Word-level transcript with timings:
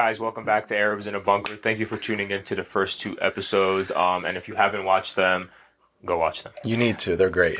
Hey 0.00 0.06
guys, 0.06 0.18
welcome 0.18 0.46
back 0.46 0.66
to 0.68 0.76
Arabs 0.78 1.06
in 1.06 1.14
a 1.14 1.20
Bunker. 1.20 1.56
Thank 1.56 1.78
you 1.78 1.84
for 1.84 1.98
tuning 1.98 2.30
in 2.30 2.42
to 2.44 2.54
the 2.54 2.64
first 2.64 3.00
two 3.00 3.18
episodes. 3.20 3.90
Um, 3.90 4.24
and 4.24 4.38
if 4.38 4.48
you 4.48 4.54
haven't 4.54 4.84
watched 4.84 5.14
them, 5.14 5.50
go 6.06 6.16
watch 6.16 6.42
them. 6.42 6.54
You 6.64 6.78
need 6.78 6.98
to. 7.00 7.16
They're 7.16 7.28
great. 7.28 7.58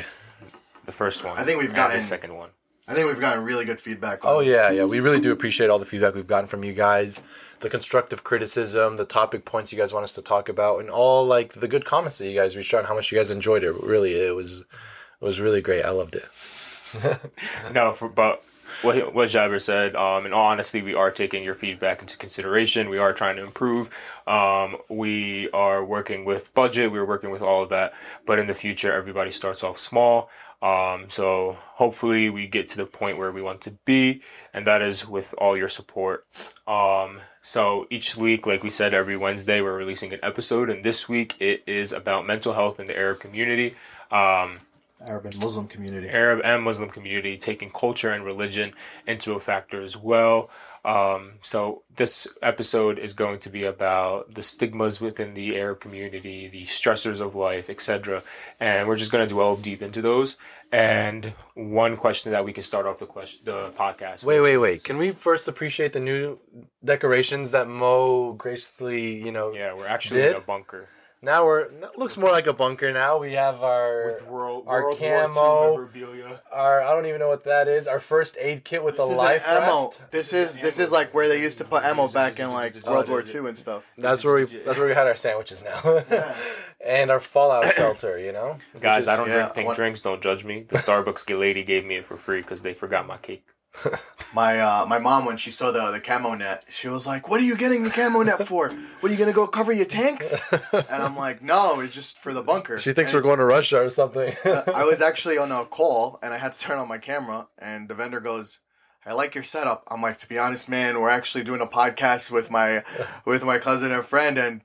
The 0.85 0.91
first 0.91 1.23
one. 1.23 1.37
I 1.37 1.43
think 1.43 1.59
we've 1.59 1.67
and 1.69 1.75
gotten- 1.75 1.97
the 1.97 2.01
second 2.01 2.35
one. 2.35 2.49
I 2.87 2.95
think 2.95 3.05
we've 3.05 3.19
gotten 3.19 3.43
really 3.45 3.63
good 3.63 3.79
feedback. 3.79 4.25
On 4.25 4.37
Oh 4.37 4.39
yeah, 4.39 4.71
yeah. 4.71 4.85
We 4.85 5.01
really 5.01 5.19
do 5.19 5.31
appreciate 5.31 5.69
all 5.69 5.77
the 5.77 5.85
feedback 5.85 6.15
we've 6.15 6.25
gotten 6.25 6.47
from 6.47 6.63
you 6.63 6.73
guys, 6.73 7.21
the 7.59 7.69
constructive 7.69 8.23
criticism, 8.23 8.97
the 8.97 9.05
topic 9.05 9.45
points 9.45 9.71
you 9.71 9.77
guys 9.77 9.93
want 9.93 10.05
us 10.05 10.15
to 10.15 10.23
talk 10.23 10.49
about, 10.49 10.79
and 10.79 10.89
all 10.89 11.23
like 11.23 11.53
the 11.53 11.67
good 11.67 11.85
comments 11.85 12.17
that 12.17 12.27
you 12.27 12.35
guys 12.35 12.57
reached 12.57 12.73
out 12.73 12.79
and 12.79 12.87
how 12.87 12.95
much 12.95 13.11
you 13.11 13.19
guys 13.19 13.29
enjoyed 13.29 13.63
it. 13.63 13.73
Really, 13.83 14.13
it 14.13 14.35
was 14.35 14.61
it 14.61 15.23
was 15.23 15.39
really 15.39 15.61
great. 15.61 15.85
I 15.85 15.91
loved 15.91 16.15
it. 16.15 16.25
No, 17.71 17.91
for, 17.91 18.09
but 18.09 18.43
what 18.81 19.13
what 19.13 19.29
said. 19.59 19.95
Um, 19.95 20.25
in 20.25 20.33
all 20.33 20.45
honesty, 20.45 20.81
we 20.81 20.93
are 20.93 21.11
taking 21.11 21.43
your 21.43 21.55
feedback 21.55 22.01
into 22.01 22.17
consideration. 22.17 22.89
We 22.89 22.97
are 22.97 23.13
trying 23.13 23.35
to 23.37 23.43
improve. 23.43 23.89
Um, 24.27 24.77
we 24.89 25.49
are 25.51 25.83
working 25.83 26.25
with 26.25 26.53
budget. 26.53 26.91
We're 26.91 27.05
working 27.05 27.31
with 27.31 27.41
all 27.41 27.63
of 27.63 27.69
that. 27.69 27.93
But 28.25 28.39
in 28.39 28.47
the 28.47 28.53
future, 28.53 28.91
everybody 28.91 29.31
starts 29.31 29.63
off 29.63 29.77
small. 29.77 30.29
Um, 30.61 31.09
so 31.09 31.57
hopefully 31.57 32.29
we 32.29 32.45
get 32.47 32.67
to 32.69 32.77
the 32.77 32.85
point 32.85 33.17
where 33.17 33.31
we 33.31 33.41
want 33.41 33.61
to 33.61 33.71
be, 33.83 34.21
and 34.53 34.67
that 34.67 34.83
is 34.83 35.07
with 35.07 35.33
all 35.39 35.57
your 35.57 35.67
support. 35.67 36.25
Um, 36.67 37.19
so 37.41 37.87
each 37.89 38.15
week, 38.15 38.45
like 38.45 38.61
we 38.61 38.69
said, 38.69 38.93
every 38.93 39.17
Wednesday 39.17 39.61
we're 39.61 39.75
releasing 39.75 40.13
an 40.13 40.19
episode, 40.21 40.69
and 40.69 40.83
this 40.83 41.09
week 41.09 41.35
it 41.39 41.63
is 41.65 41.91
about 41.91 42.27
mental 42.27 42.53
health 42.53 42.79
in 42.79 42.85
the 42.85 42.95
Arab 42.95 43.19
community. 43.19 43.73
Um, 44.11 44.59
Arab 45.05 45.25
and 45.25 45.39
Muslim 45.39 45.67
community. 45.67 46.07
Arab 46.09 46.41
and 46.43 46.63
Muslim 46.63 46.89
community, 46.89 47.37
taking 47.37 47.69
culture 47.71 48.11
and 48.11 48.23
religion 48.23 48.71
into 49.07 49.33
a 49.33 49.39
factor 49.39 49.81
as 49.81 49.97
well. 49.97 50.49
Um, 50.83 51.33
so 51.43 51.83
this 51.95 52.27
episode 52.41 52.97
is 52.97 53.13
going 53.13 53.39
to 53.39 53.49
be 53.49 53.63
about 53.63 54.33
the 54.33 54.41
stigmas 54.41 54.99
within 54.99 55.33
the 55.35 55.57
Arab 55.57 55.79
community, 55.79 56.47
the 56.47 56.63
stressors 56.63 57.21
of 57.21 57.35
life, 57.35 57.69
etc. 57.69 58.23
And 58.59 58.87
we're 58.87 58.97
just 58.97 59.11
going 59.11 59.27
to 59.27 59.33
delve 59.35 59.61
deep 59.61 59.81
into 59.81 60.01
those. 60.01 60.37
And 60.71 61.25
one 61.53 61.97
question 61.97 62.31
that 62.31 62.45
we 62.45 62.53
can 62.53 62.63
start 62.63 62.85
off 62.85 62.97
the 62.97 63.05
question, 63.05 63.41
the 63.43 63.69
podcast. 63.71 64.23
Wait, 64.23 64.39
wait, 64.39 64.57
wait. 64.57 64.75
is- 64.75 64.83
Can 64.83 64.97
we 64.97 65.11
first 65.11 65.47
appreciate 65.47 65.93
the 65.93 65.99
new 65.99 66.39
decorations 66.83 67.51
that 67.51 67.67
Mo 67.67 68.33
graciously, 68.33 69.23
you 69.23 69.31
know? 69.31 69.51
Yeah, 69.51 69.73
we're 69.75 69.87
actually 69.87 70.21
Did? 70.21 70.35
in 70.37 70.41
a 70.41 70.45
bunker 70.45 70.87
Now 71.23 71.45
we're 71.45 71.61
it 71.61 71.97
looks 71.97 72.17
more 72.17 72.31
like 72.31 72.47
a 72.47 72.53
bunker. 72.53 72.91
Now 72.91 73.19
we 73.19 73.33
have 73.33 73.61
our 73.61 74.05
with 74.07 74.27
world, 74.27 74.63
our 74.65 74.83
World 74.85 74.97
camo. 74.97 75.33
War 75.33 75.89
II 75.93 76.01
memorabilia. 76.01 76.41
our 76.51 76.81
I 76.81 76.95
don't 76.95 77.05
even 77.05 77.19
know 77.19 77.29
what 77.29 77.43
that 77.43 77.67
is. 77.67 77.87
Our 77.87 77.99
first 77.99 78.37
aid 78.39 78.63
kit 78.63 78.83
with 78.83 78.97
This 78.97 79.05
a 79.07 79.13
life 79.13 79.45
an 79.47 79.61
ammo. 79.63 79.83
raft. 79.83 80.09
This 80.11 80.33
is 80.33 80.59
this 80.59 80.79
is 80.79 80.91
like 80.91 81.13
where 81.13 81.27
they 81.27 81.39
used 81.39 81.59
to 81.59 81.63
put 81.63 81.83
ammo 81.83 82.07
back 82.07 82.39
in 82.39 82.51
like 82.51 82.75
oh, 82.87 82.91
World 82.93 83.07
War 83.09 83.23
II 83.23 83.47
and 83.49 83.57
stuff. 83.57 83.87
That's 83.99 84.25
where 84.25 84.33
we 84.33 84.45
that's 84.45 84.79
where 84.79 84.87
we 84.87 84.95
had 84.95 85.05
our 85.05 85.15
sandwiches 85.15 85.63
now, 85.63 86.01
and 86.83 87.11
our 87.11 87.19
fallout 87.19 87.65
shelter. 87.75 88.17
You 88.17 88.31
know, 88.31 88.57
Guys, 88.79 89.03
is- 89.03 89.07
I 89.07 89.15
don't 89.15 89.27
yeah, 89.27 89.41
drink 89.43 89.53
pink 89.53 89.67
one- 89.67 89.75
drinks. 89.75 90.01
Don't 90.01 90.21
judge 90.23 90.43
me. 90.43 90.63
The 90.63 90.75
Starbucks 90.77 91.29
lady 91.37 91.63
gave 91.63 91.85
me 91.85 91.97
it 91.97 92.05
for 92.05 92.15
free 92.17 92.41
because 92.41 92.63
they 92.63 92.73
forgot 92.73 93.05
my 93.05 93.17
cake. 93.17 93.45
My 94.33 94.59
uh, 94.59 94.85
my 94.87 94.97
mom 94.97 95.25
when 95.25 95.35
she 95.35 95.51
saw 95.51 95.71
the 95.71 95.91
the 95.91 95.99
camo 95.99 96.33
net, 96.35 96.63
she 96.69 96.87
was 96.87 97.05
like, 97.05 97.27
"What 97.27 97.41
are 97.41 97.43
you 97.43 97.57
getting 97.57 97.83
the 97.83 97.89
camo 97.89 98.23
net 98.23 98.47
for? 98.47 98.69
What 98.69 99.09
are 99.09 99.13
you 99.13 99.19
gonna 99.19 99.33
go 99.33 99.45
cover 99.45 99.73
your 99.73 99.85
tanks?" 99.85 100.39
And 100.71 101.03
I'm 101.03 101.17
like, 101.17 101.41
"No, 101.41 101.81
it's 101.81 101.93
just 101.93 102.17
for 102.17 102.33
the 102.33 102.41
bunker." 102.41 102.79
She 102.79 102.93
thinks 102.93 103.11
And 103.11 103.17
we're 103.17 103.23
going 103.23 103.39
to 103.39 103.45
Russia 103.45 103.81
or 103.81 103.89
something. 103.89 104.33
I 104.45 104.85
was 104.85 105.01
actually 105.01 105.37
on 105.37 105.51
a 105.51 105.65
call 105.65 106.17
and 106.23 106.33
I 106.33 106.37
had 106.37 106.53
to 106.53 106.59
turn 106.59 106.79
on 106.79 106.87
my 106.87 106.97
camera, 106.97 107.49
and 107.59 107.89
the 107.89 107.95
vendor 107.95 108.21
goes. 108.21 108.59
I 109.03 109.13
like 109.13 109.33
your 109.33 109.43
setup. 109.43 109.83
I'm 109.89 110.01
like, 110.03 110.17
to 110.17 110.29
be 110.29 110.37
honest, 110.37 110.69
man, 110.69 111.01
we're 111.01 111.09
actually 111.09 111.43
doing 111.43 111.59
a 111.59 111.65
podcast 111.65 112.29
with 112.29 112.51
my, 112.51 112.83
with 113.25 113.43
my 113.43 113.57
cousin 113.57 113.91
and 113.91 114.05
friend, 114.05 114.37
and 114.37 114.61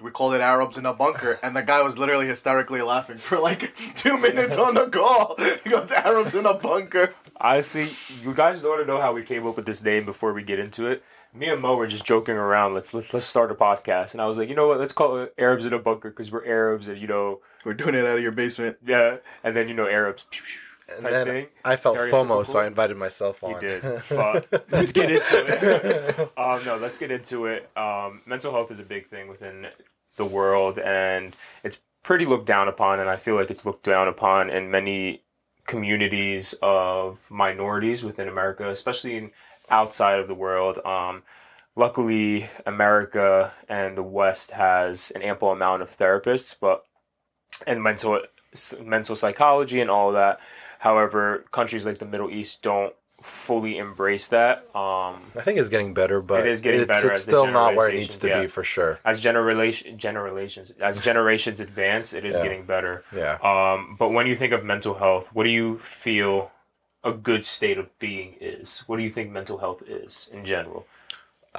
we 0.00 0.12
called 0.12 0.34
it 0.34 0.40
Arabs 0.40 0.78
in 0.78 0.86
a 0.86 0.94
bunker. 0.94 1.40
And 1.42 1.56
the 1.56 1.62
guy 1.62 1.82
was 1.82 1.98
literally 1.98 2.26
hysterically 2.26 2.80
laughing 2.82 3.16
for 3.16 3.40
like 3.40 3.74
two 3.96 4.18
minutes 4.18 4.56
on 4.56 4.74
the 4.74 4.88
call. 4.88 5.34
He 5.64 5.70
goes, 5.70 5.90
Arabs 5.90 6.32
in 6.32 6.46
a 6.46 6.54
bunker. 6.54 7.12
Honestly, 7.38 7.86
you 8.22 8.34
guys 8.34 8.62
don't 8.62 8.70
want 8.70 8.82
to 8.82 8.86
know 8.86 9.00
how 9.00 9.12
we 9.12 9.22
came 9.22 9.46
up 9.46 9.56
with 9.56 9.66
this 9.66 9.82
name 9.82 10.04
before 10.04 10.32
we 10.32 10.42
get 10.42 10.58
into 10.58 10.86
it. 10.86 11.02
Me 11.34 11.48
and 11.48 11.60
Mo 11.60 11.76
were 11.76 11.86
just 11.86 12.06
joking 12.06 12.34
around. 12.36 12.74
Let's 12.74 12.94
let's 12.94 13.12
let's 13.12 13.26
start 13.26 13.50
a 13.50 13.54
podcast, 13.54 14.12
and 14.12 14.22
I 14.22 14.26
was 14.26 14.38
like, 14.38 14.48
you 14.48 14.54
know 14.54 14.68
what? 14.68 14.80
Let's 14.80 14.92
call 14.94 15.18
it 15.18 15.34
Arabs 15.36 15.66
in 15.66 15.72
a 15.72 15.78
bunker 15.78 16.10
because 16.10 16.32
we're 16.32 16.46
Arabs, 16.46 16.88
and 16.88 16.98
you 16.98 17.06
know, 17.06 17.40
We're 17.64 17.74
doing 17.74 17.94
it 17.94 18.06
out 18.06 18.16
of 18.16 18.22
your 18.22 18.32
basement. 18.32 18.78
yeah. 18.84 19.18
And 19.44 19.54
then 19.54 19.68
you 19.68 19.74
know 19.74 19.86
Arabs 19.86 20.24
and 20.94 21.04
then 21.04 21.26
thing. 21.26 21.46
I 21.64 21.76
felt 21.76 21.98
FOMO, 21.98 22.46
so 22.46 22.58
I 22.58 22.66
invited 22.66 22.96
myself 22.96 23.42
on. 23.42 23.52
You 23.52 23.60
did, 23.60 23.82
but 24.10 24.46
let's 24.70 24.92
get 24.92 25.10
into 25.10 25.44
it. 25.46 26.20
um, 26.38 26.64
no, 26.64 26.76
let's 26.76 26.96
get 26.96 27.10
into 27.10 27.46
it. 27.46 27.70
Um, 27.76 28.22
mental 28.26 28.52
health 28.52 28.70
is 28.70 28.78
a 28.78 28.84
big 28.84 29.08
thing 29.08 29.28
within 29.28 29.66
the 30.16 30.24
world, 30.24 30.78
and 30.78 31.36
it's 31.64 31.78
pretty 32.02 32.24
looked 32.24 32.46
down 32.46 32.68
upon. 32.68 33.00
And 33.00 33.10
I 33.10 33.16
feel 33.16 33.34
like 33.34 33.50
it's 33.50 33.64
looked 33.64 33.84
down 33.84 34.08
upon 34.08 34.48
in 34.50 34.70
many 34.70 35.22
communities 35.66 36.54
of 36.62 37.30
minorities 37.30 38.04
within 38.04 38.28
America, 38.28 38.68
especially 38.70 39.16
in, 39.16 39.30
outside 39.70 40.18
of 40.18 40.28
the 40.28 40.34
world. 40.34 40.78
Um, 40.84 41.22
luckily, 41.74 42.48
America 42.64 43.52
and 43.68 43.96
the 43.96 44.02
West 44.02 44.52
has 44.52 45.10
an 45.14 45.22
ample 45.22 45.50
amount 45.50 45.82
of 45.82 45.90
therapists, 45.90 46.56
but 46.58 46.84
and 47.66 47.82
mental 47.82 48.20
mental 48.82 49.14
psychology 49.14 49.80
and 49.80 49.90
all 49.90 50.12
that. 50.12 50.40
However, 50.78 51.44
countries 51.50 51.86
like 51.86 51.98
the 51.98 52.06
Middle 52.06 52.30
East 52.30 52.62
don't 52.62 52.94
fully 53.26 53.76
embrace 53.76 54.28
that. 54.28 54.58
Um, 54.74 55.20
I 55.34 55.42
think 55.42 55.58
it's 55.58 55.68
getting 55.68 55.92
better, 55.94 56.22
but 56.22 56.40
It 56.40 56.46
is 56.46 56.60
getting 56.60 56.80
it's, 56.82 56.88
better 56.88 57.10
it's 57.10 57.22
still 57.22 57.46
not 57.46 57.74
where 57.74 57.88
it 57.88 57.94
needs 57.94 58.16
to 58.18 58.28
yeah. 58.28 58.42
be 58.42 58.46
for 58.46 58.62
sure. 58.62 59.00
as 59.04 59.20
generation 59.20 59.98
generations 59.98 60.70
as 60.80 60.98
generations 61.00 61.58
advance, 61.60 62.12
it 62.12 62.24
is 62.24 62.36
Yeah. 62.36 62.42
getting 62.42 62.64
better. 62.66 63.02
Yeah. 63.14 63.38
Um, 63.42 63.96
but 63.98 64.12
when 64.12 64.26
you 64.26 64.36
think 64.36 64.52
of 64.52 64.64
mental 64.64 64.94
health, 64.94 65.30
what 65.34 65.44
do 65.44 65.50
you 65.50 65.78
feel 65.78 66.52
a 67.02 67.12
good 67.12 67.44
state 67.44 67.78
of 67.78 67.96
being 67.98 68.36
is? 68.40 68.84
What 68.86 68.96
do 68.98 69.02
you 69.02 69.10
think 69.10 69.30
mental 69.30 69.58
health 69.58 69.82
is 69.86 70.30
in 70.32 70.44
general? 70.44 70.86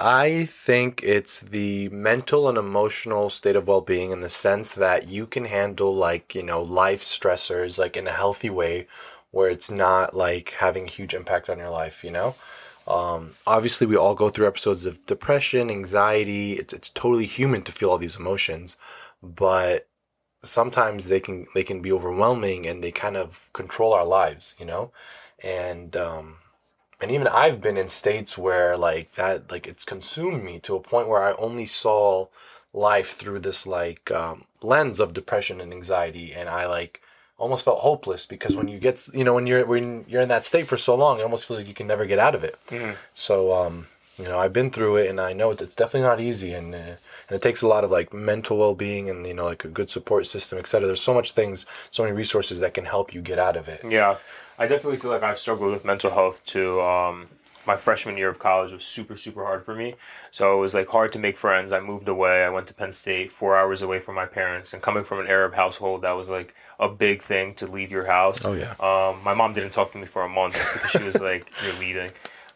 I 0.00 0.44
think 0.46 1.02
it's 1.02 1.40
the 1.40 1.88
mental 1.90 2.48
and 2.48 2.56
emotional 2.56 3.30
state 3.30 3.56
of 3.56 3.66
well 3.66 3.80
being 3.80 4.10
in 4.12 4.20
the 4.20 4.30
sense 4.30 4.74
that 4.74 5.08
you 5.08 5.26
can 5.26 5.44
handle 5.44 5.94
like, 5.94 6.34
you 6.34 6.42
know, 6.42 6.62
life 6.62 7.02
stressors 7.02 7.78
like 7.78 7.96
in 7.96 8.06
a 8.06 8.12
healthy 8.12 8.48
way 8.50 8.86
where 9.38 9.50
it's 9.50 9.70
not 9.70 10.14
like 10.14 10.50
having 10.58 10.84
a 10.84 10.90
huge 10.90 11.14
impact 11.14 11.48
on 11.48 11.58
your 11.58 11.70
life, 11.70 12.02
you 12.04 12.10
know? 12.10 12.34
Um, 12.88 13.34
obviously 13.46 13.86
we 13.86 13.96
all 13.96 14.14
go 14.14 14.30
through 14.30 14.48
episodes 14.48 14.84
of 14.86 15.04
depression, 15.06 15.70
anxiety. 15.70 16.54
It's 16.54 16.72
it's 16.72 16.90
totally 16.90 17.26
human 17.26 17.62
to 17.62 17.72
feel 17.72 17.90
all 17.90 17.98
these 17.98 18.16
emotions, 18.16 18.76
but 19.22 19.88
sometimes 20.42 21.08
they 21.08 21.20
can 21.20 21.46
they 21.54 21.62
can 21.64 21.80
be 21.82 21.92
overwhelming 21.92 22.66
and 22.66 22.82
they 22.82 22.90
kind 22.92 23.16
of 23.16 23.50
control 23.52 23.92
our 23.94 24.06
lives, 24.06 24.54
you 24.58 24.66
know? 24.66 24.90
And 25.44 25.96
um 25.96 26.38
and 27.00 27.10
even 27.10 27.28
I've 27.28 27.60
been 27.60 27.76
in 27.76 27.88
states 27.88 28.36
where 28.36 28.76
like 28.76 29.12
that 29.12 29.50
like 29.52 29.66
it's 29.68 29.84
consumed 29.84 30.42
me 30.44 30.58
to 30.60 30.76
a 30.76 30.80
point 30.80 31.08
where 31.08 31.22
I 31.22 31.32
only 31.38 31.66
saw 31.66 32.26
life 32.72 33.10
through 33.18 33.40
this 33.40 33.66
like 33.66 34.10
um, 34.10 34.44
lens 34.62 35.00
of 35.00 35.14
depression 35.14 35.60
and 35.60 35.72
anxiety 35.72 36.32
and 36.34 36.48
I 36.48 36.66
like 36.66 37.02
almost 37.38 37.64
felt 37.64 37.78
hopeless 37.78 38.26
because 38.26 38.56
when 38.56 38.68
you 38.68 38.78
get 38.78 39.00
you 39.14 39.24
know 39.24 39.34
when 39.34 39.46
you're 39.46 39.64
when 39.64 40.04
you're 40.08 40.22
in 40.22 40.28
that 40.28 40.44
state 40.44 40.66
for 40.66 40.76
so 40.76 40.94
long 40.94 41.20
it 41.20 41.22
almost 41.22 41.46
feels 41.46 41.60
like 41.60 41.68
you 41.68 41.74
can 41.74 41.86
never 41.86 42.04
get 42.04 42.18
out 42.18 42.34
of 42.34 42.44
it. 42.44 42.56
So 43.14 43.54
um 43.54 43.86
you 44.18 44.24
know 44.24 44.38
I've 44.38 44.52
been 44.52 44.70
through 44.70 44.96
it 44.96 45.08
and 45.08 45.20
I 45.20 45.32
know 45.32 45.50
it's 45.52 45.74
definitely 45.76 46.08
not 46.08 46.20
easy 46.20 46.52
and 46.52 46.74
uh, 46.74 46.78
and 47.28 47.36
it 47.36 47.42
takes 47.42 47.62
a 47.62 47.68
lot 47.68 47.84
of 47.84 47.90
like 47.90 48.12
mental 48.12 48.58
well-being 48.58 49.08
and 49.08 49.24
you 49.26 49.34
know 49.34 49.44
like 49.44 49.64
a 49.64 49.68
good 49.68 49.88
support 49.88 50.26
system 50.26 50.58
etc 50.58 50.86
there's 50.86 51.00
so 51.00 51.14
much 51.14 51.32
things 51.32 51.64
so 51.90 52.02
many 52.02 52.14
resources 52.14 52.58
that 52.60 52.74
can 52.74 52.84
help 52.84 53.14
you 53.14 53.22
get 53.22 53.38
out 53.38 53.56
of 53.56 53.68
it. 53.68 53.80
Yeah, 53.84 54.16
I 54.58 54.66
definitely 54.66 54.98
feel 54.98 55.12
like 55.12 55.22
I've 55.22 55.38
struggled 55.38 55.70
with 55.72 55.84
mental 55.84 56.10
health 56.10 56.44
too. 56.44 56.80
Um, 56.80 57.28
my 57.68 57.76
freshman 57.76 58.16
year 58.16 58.28
of 58.28 58.38
college 58.38 58.72
was 58.72 58.82
super, 58.82 59.14
super 59.14 59.44
hard 59.44 59.62
for 59.62 59.74
me. 59.74 59.94
So 60.30 60.56
it 60.56 60.60
was 60.60 60.74
like 60.74 60.88
hard 60.88 61.12
to 61.12 61.18
make 61.18 61.36
friends. 61.36 61.70
I 61.70 61.80
moved 61.80 62.08
away. 62.08 62.42
I 62.42 62.48
went 62.48 62.66
to 62.68 62.74
Penn 62.74 62.90
State, 62.90 63.30
four 63.30 63.56
hours 63.56 63.82
away 63.82 64.00
from 64.00 64.16
my 64.16 64.26
parents. 64.26 64.72
And 64.72 64.82
coming 64.82 65.04
from 65.04 65.20
an 65.20 65.26
Arab 65.28 65.54
household, 65.54 66.02
that 66.02 66.12
was 66.12 66.30
like 66.30 66.54
a 66.80 66.88
big 66.88 67.20
thing 67.20 67.52
to 67.54 67.66
leave 67.66 67.92
your 67.92 68.06
house. 68.06 68.44
Oh, 68.44 68.54
yeah. 68.54 68.72
Um, 68.80 69.22
my 69.22 69.34
mom 69.34 69.52
didn't 69.52 69.72
talk 69.72 69.92
to 69.92 69.98
me 69.98 70.06
for 70.06 70.22
a 70.22 70.28
month 70.28 70.54
because 70.54 70.90
she 70.90 71.04
was 71.04 71.20
like, 71.30 71.52
"You're 71.62 71.78
leaving." 71.78 72.10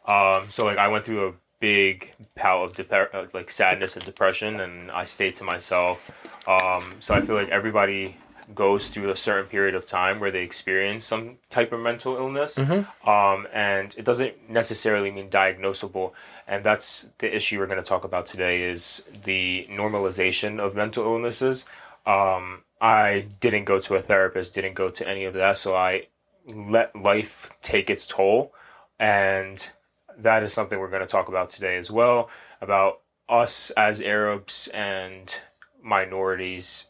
Um, 0.06 0.46
so 0.48 0.64
like 0.64 0.78
I 0.78 0.88
went 0.88 1.04
through 1.04 1.28
a 1.28 1.32
big 1.60 2.12
bout 2.34 2.64
of 2.64 2.74
dep- 2.74 3.14
uh, 3.14 3.26
like 3.34 3.50
sadness 3.50 3.96
and 3.96 4.04
depression, 4.04 4.60
and 4.60 4.90
I 4.90 5.04
stayed 5.04 5.34
to 5.36 5.44
myself. 5.44 6.10
Um, 6.48 6.94
so 7.00 7.14
I 7.14 7.20
feel 7.20 7.36
like 7.36 7.50
everybody 7.50 8.16
goes 8.54 8.88
through 8.88 9.10
a 9.10 9.16
certain 9.16 9.46
period 9.48 9.74
of 9.74 9.86
time 9.86 10.20
where 10.20 10.30
they 10.30 10.42
experience 10.42 11.04
some 11.04 11.38
type 11.50 11.72
of 11.72 11.80
mental 11.80 12.16
illness, 12.16 12.58
um, 13.06 13.46
and 13.52 13.94
it 13.96 14.04
doesn't 14.04 14.50
necessarily 14.50 15.10
mean 15.10 15.28
diagnosable. 15.28 16.12
And 16.46 16.64
that's 16.64 17.10
the 17.18 17.34
issue 17.34 17.58
we're 17.58 17.66
going 17.66 17.82
to 17.82 17.88
talk 17.88 18.04
about 18.04 18.26
today: 18.26 18.62
is 18.62 19.06
the 19.24 19.66
normalization 19.70 20.58
of 20.60 20.74
mental 20.74 21.04
illnesses. 21.04 21.66
Um, 22.06 22.62
I 22.80 23.26
didn't 23.40 23.64
go 23.64 23.78
to 23.80 23.94
a 23.94 24.00
therapist, 24.00 24.54
didn't 24.54 24.74
go 24.74 24.90
to 24.90 25.08
any 25.08 25.24
of 25.24 25.34
that, 25.34 25.56
so 25.56 25.76
I 25.76 26.08
let 26.52 26.94
life 26.96 27.50
take 27.62 27.88
its 27.88 28.06
toll 28.06 28.52
and 28.98 29.70
that 30.16 30.42
is 30.42 30.52
something 30.52 30.78
we're 30.78 30.88
going 30.88 31.02
to 31.02 31.08
talk 31.08 31.28
about 31.28 31.48
today 31.48 31.76
as 31.76 31.90
well 31.90 32.30
about 32.60 33.00
us 33.28 33.70
as 33.72 34.00
Arabs 34.00 34.68
and 34.68 35.40
minorities 35.82 36.88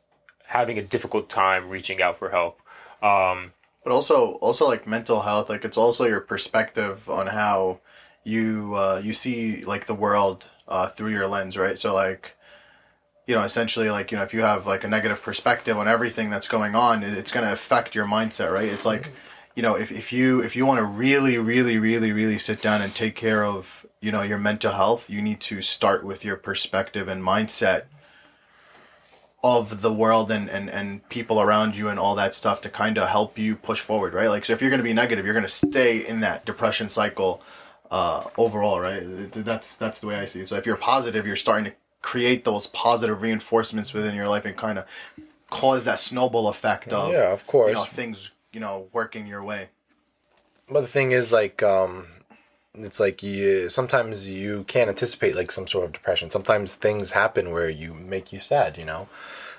having 0.52 0.78
a 0.78 0.82
difficult 0.82 1.30
time 1.30 1.70
reaching 1.70 2.02
out 2.02 2.16
for 2.16 2.28
help. 2.28 2.60
Um, 3.02 3.52
but 3.82 3.92
also, 3.92 4.32
also 4.34 4.66
like 4.68 4.86
mental 4.86 5.22
health, 5.22 5.48
like 5.48 5.64
it's 5.64 5.78
also 5.78 6.04
your 6.04 6.20
perspective 6.20 7.08
on 7.08 7.26
how 7.26 7.80
you 8.22 8.74
uh, 8.76 9.00
you 9.02 9.12
see 9.12 9.62
like 9.62 9.86
the 9.86 9.94
world 9.94 10.50
uh, 10.68 10.88
through 10.88 11.10
your 11.10 11.26
lens, 11.26 11.56
right? 11.56 11.76
So 11.78 11.94
like, 11.94 12.36
you 13.26 13.34
know, 13.34 13.42
essentially 13.42 13.90
like 13.90 14.12
you 14.12 14.18
know, 14.18 14.24
if 14.24 14.34
you 14.34 14.42
have 14.42 14.66
like 14.66 14.84
a 14.84 14.88
negative 14.88 15.22
perspective 15.22 15.76
on 15.78 15.88
everything 15.88 16.28
that's 16.28 16.48
going 16.48 16.76
on, 16.76 17.02
it's 17.02 17.32
going 17.32 17.46
to 17.46 17.52
affect 17.52 17.94
your 17.94 18.06
mindset, 18.06 18.52
right? 18.52 18.68
It's 18.68 18.86
like, 18.86 19.10
you 19.56 19.62
know, 19.62 19.74
if, 19.74 19.90
if 19.90 20.12
you 20.12 20.42
if 20.42 20.54
you 20.54 20.66
want 20.66 20.80
to 20.80 20.84
really, 20.84 21.38
really, 21.38 21.78
really, 21.78 22.12
really 22.12 22.38
sit 22.38 22.60
down 22.60 22.82
and 22.82 22.94
take 22.94 23.16
care 23.16 23.42
of 23.42 23.86
you 24.02 24.12
know 24.12 24.22
your 24.22 24.38
mental 24.38 24.72
health, 24.72 25.08
you 25.08 25.22
need 25.22 25.40
to 25.40 25.62
start 25.62 26.04
with 26.04 26.24
your 26.26 26.36
perspective 26.36 27.08
and 27.08 27.24
mindset 27.24 27.86
of 29.44 29.82
the 29.82 29.92
world 29.92 30.30
and, 30.30 30.48
and, 30.48 30.70
and 30.70 31.08
people 31.08 31.40
around 31.40 31.76
you 31.76 31.88
and 31.88 31.98
all 31.98 32.14
that 32.14 32.34
stuff 32.34 32.60
to 32.60 32.68
kind 32.68 32.96
of 32.96 33.08
help 33.08 33.38
you 33.38 33.56
push 33.56 33.80
forward, 33.80 34.14
right? 34.14 34.28
Like, 34.28 34.44
so 34.44 34.52
if 34.52 34.60
you're 34.60 34.70
going 34.70 34.78
to 34.78 34.84
be 34.84 34.92
negative, 34.92 35.24
you're 35.24 35.34
going 35.34 35.44
to 35.44 35.48
stay 35.48 35.98
in 35.98 36.20
that 36.20 36.44
depression 36.44 36.88
cycle 36.88 37.42
uh, 37.90 38.24
overall, 38.38 38.80
right? 38.80 39.02
That's 39.32 39.76
that's 39.76 40.00
the 40.00 40.06
way 40.06 40.16
I 40.16 40.24
see 40.24 40.40
it. 40.40 40.48
So 40.48 40.56
if 40.56 40.64
you're 40.64 40.76
positive, 40.76 41.26
you're 41.26 41.36
starting 41.36 41.66
to 41.66 41.76
create 42.00 42.44
those 42.44 42.66
positive 42.68 43.20
reinforcements 43.20 43.92
within 43.92 44.14
your 44.14 44.28
life 44.28 44.44
and 44.44 44.56
kind 44.56 44.78
of 44.78 44.86
cause 45.50 45.84
that 45.84 45.98
snowball 45.98 46.48
effect 46.48 46.92
of 46.92 47.12
yeah, 47.12 47.32
of 47.32 47.46
course, 47.46 47.68
you 47.68 47.74
know, 47.74 47.84
things 47.84 48.32
you 48.52 48.60
know 48.60 48.88
working 48.92 49.26
your 49.26 49.42
way. 49.44 49.68
But 50.70 50.80
the 50.82 50.86
thing 50.86 51.12
is, 51.12 51.32
like, 51.32 51.62
um, 51.62 52.06
it's 52.74 53.00
like 53.00 53.22
you 53.22 53.68
sometimes 53.68 54.30
you 54.30 54.64
can't 54.64 54.88
anticipate 54.88 55.36
like 55.36 55.50
some 55.50 55.66
sort 55.66 55.86
of 55.86 55.92
depression. 55.92 56.30
Sometimes 56.30 56.74
things 56.74 57.12
happen 57.12 57.50
where 57.50 57.68
you 57.68 57.92
make 57.92 58.32
you 58.32 58.38
sad. 58.38 58.78
You 58.78 58.84
know, 58.84 59.08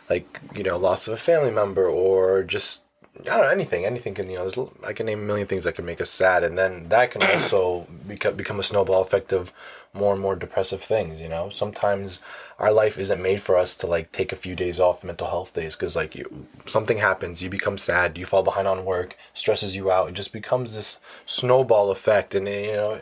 like 0.09 0.39
you 0.55 0.63
know, 0.63 0.77
loss 0.77 1.07
of 1.07 1.13
a 1.13 1.17
family 1.17 1.51
member 1.51 1.87
or 1.87 2.43
just 2.43 2.83
I 3.21 3.23
don't 3.25 3.41
know 3.41 3.49
anything. 3.49 3.85
Anything 3.85 4.15
can 4.15 4.29
you 4.29 4.37
know. 4.37 4.71
I 4.85 4.93
can 4.93 5.05
name 5.05 5.21
a 5.21 5.25
million 5.25 5.47
things 5.47 5.63
that 5.65 5.75
can 5.75 5.85
make 5.85 6.01
us 6.01 6.09
sad, 6.09 6.43
and 6.43 6.57
then 6.57 6.89
that 6.89 7.11
can 7.11 7.23
also 7.23 7.81
become 8.07 8.35
become 8.35 8.59
a 8.59 8.63
snowball 8.63 9.01
effect 9.01 9.31
of 9.31 9.51
more 9.93 10.13
and 10.13 10.21
more 10.21 10.35
depressive 10.35 10.81
things. 10.81 11.21
You 11.21 11.29
know, 11.29 11.49
sometimes 11.49 12.19
our 12.59 12.71
life 12.71 12.97
isn't 12.97 13.21
made 13.21 13.41
for 13.41 13.57
us 13.57 13.75
to 13.77 13.87
like 13.87 14.11
take 14.11 14.31
a 14.31 14.35
few 14.37 14.55
days 14.55 14.79
off 14.79 15.03
mental 15.03 15.27
health 15.27 15.53
days 15.53 15.75
because 15.75 15.95
like 15.95 16.15
you, 16.15 16.47
something 16.65 16.97
happens, 16.97 17.41
you 17.41 17.49
become 17.49 17.77
sad, 17.77 18.17
you 18.17 18.25
fall 18.25 18.43
behind 18.43 18.67
on 18.67 18.85
work, 18.85 19.17
stresses 19.33 19.75
you 19.75 19.91
out. 19.91 20.09
It 20.09 20.15
just 20.15 20.33
becomes 20.33 20.75
this 20.75 20.97
snowball 21.25 21.91
effect, 21.91 22.35
and 22.35 22.47
you 22.47 22.73
know, 22.73 23.01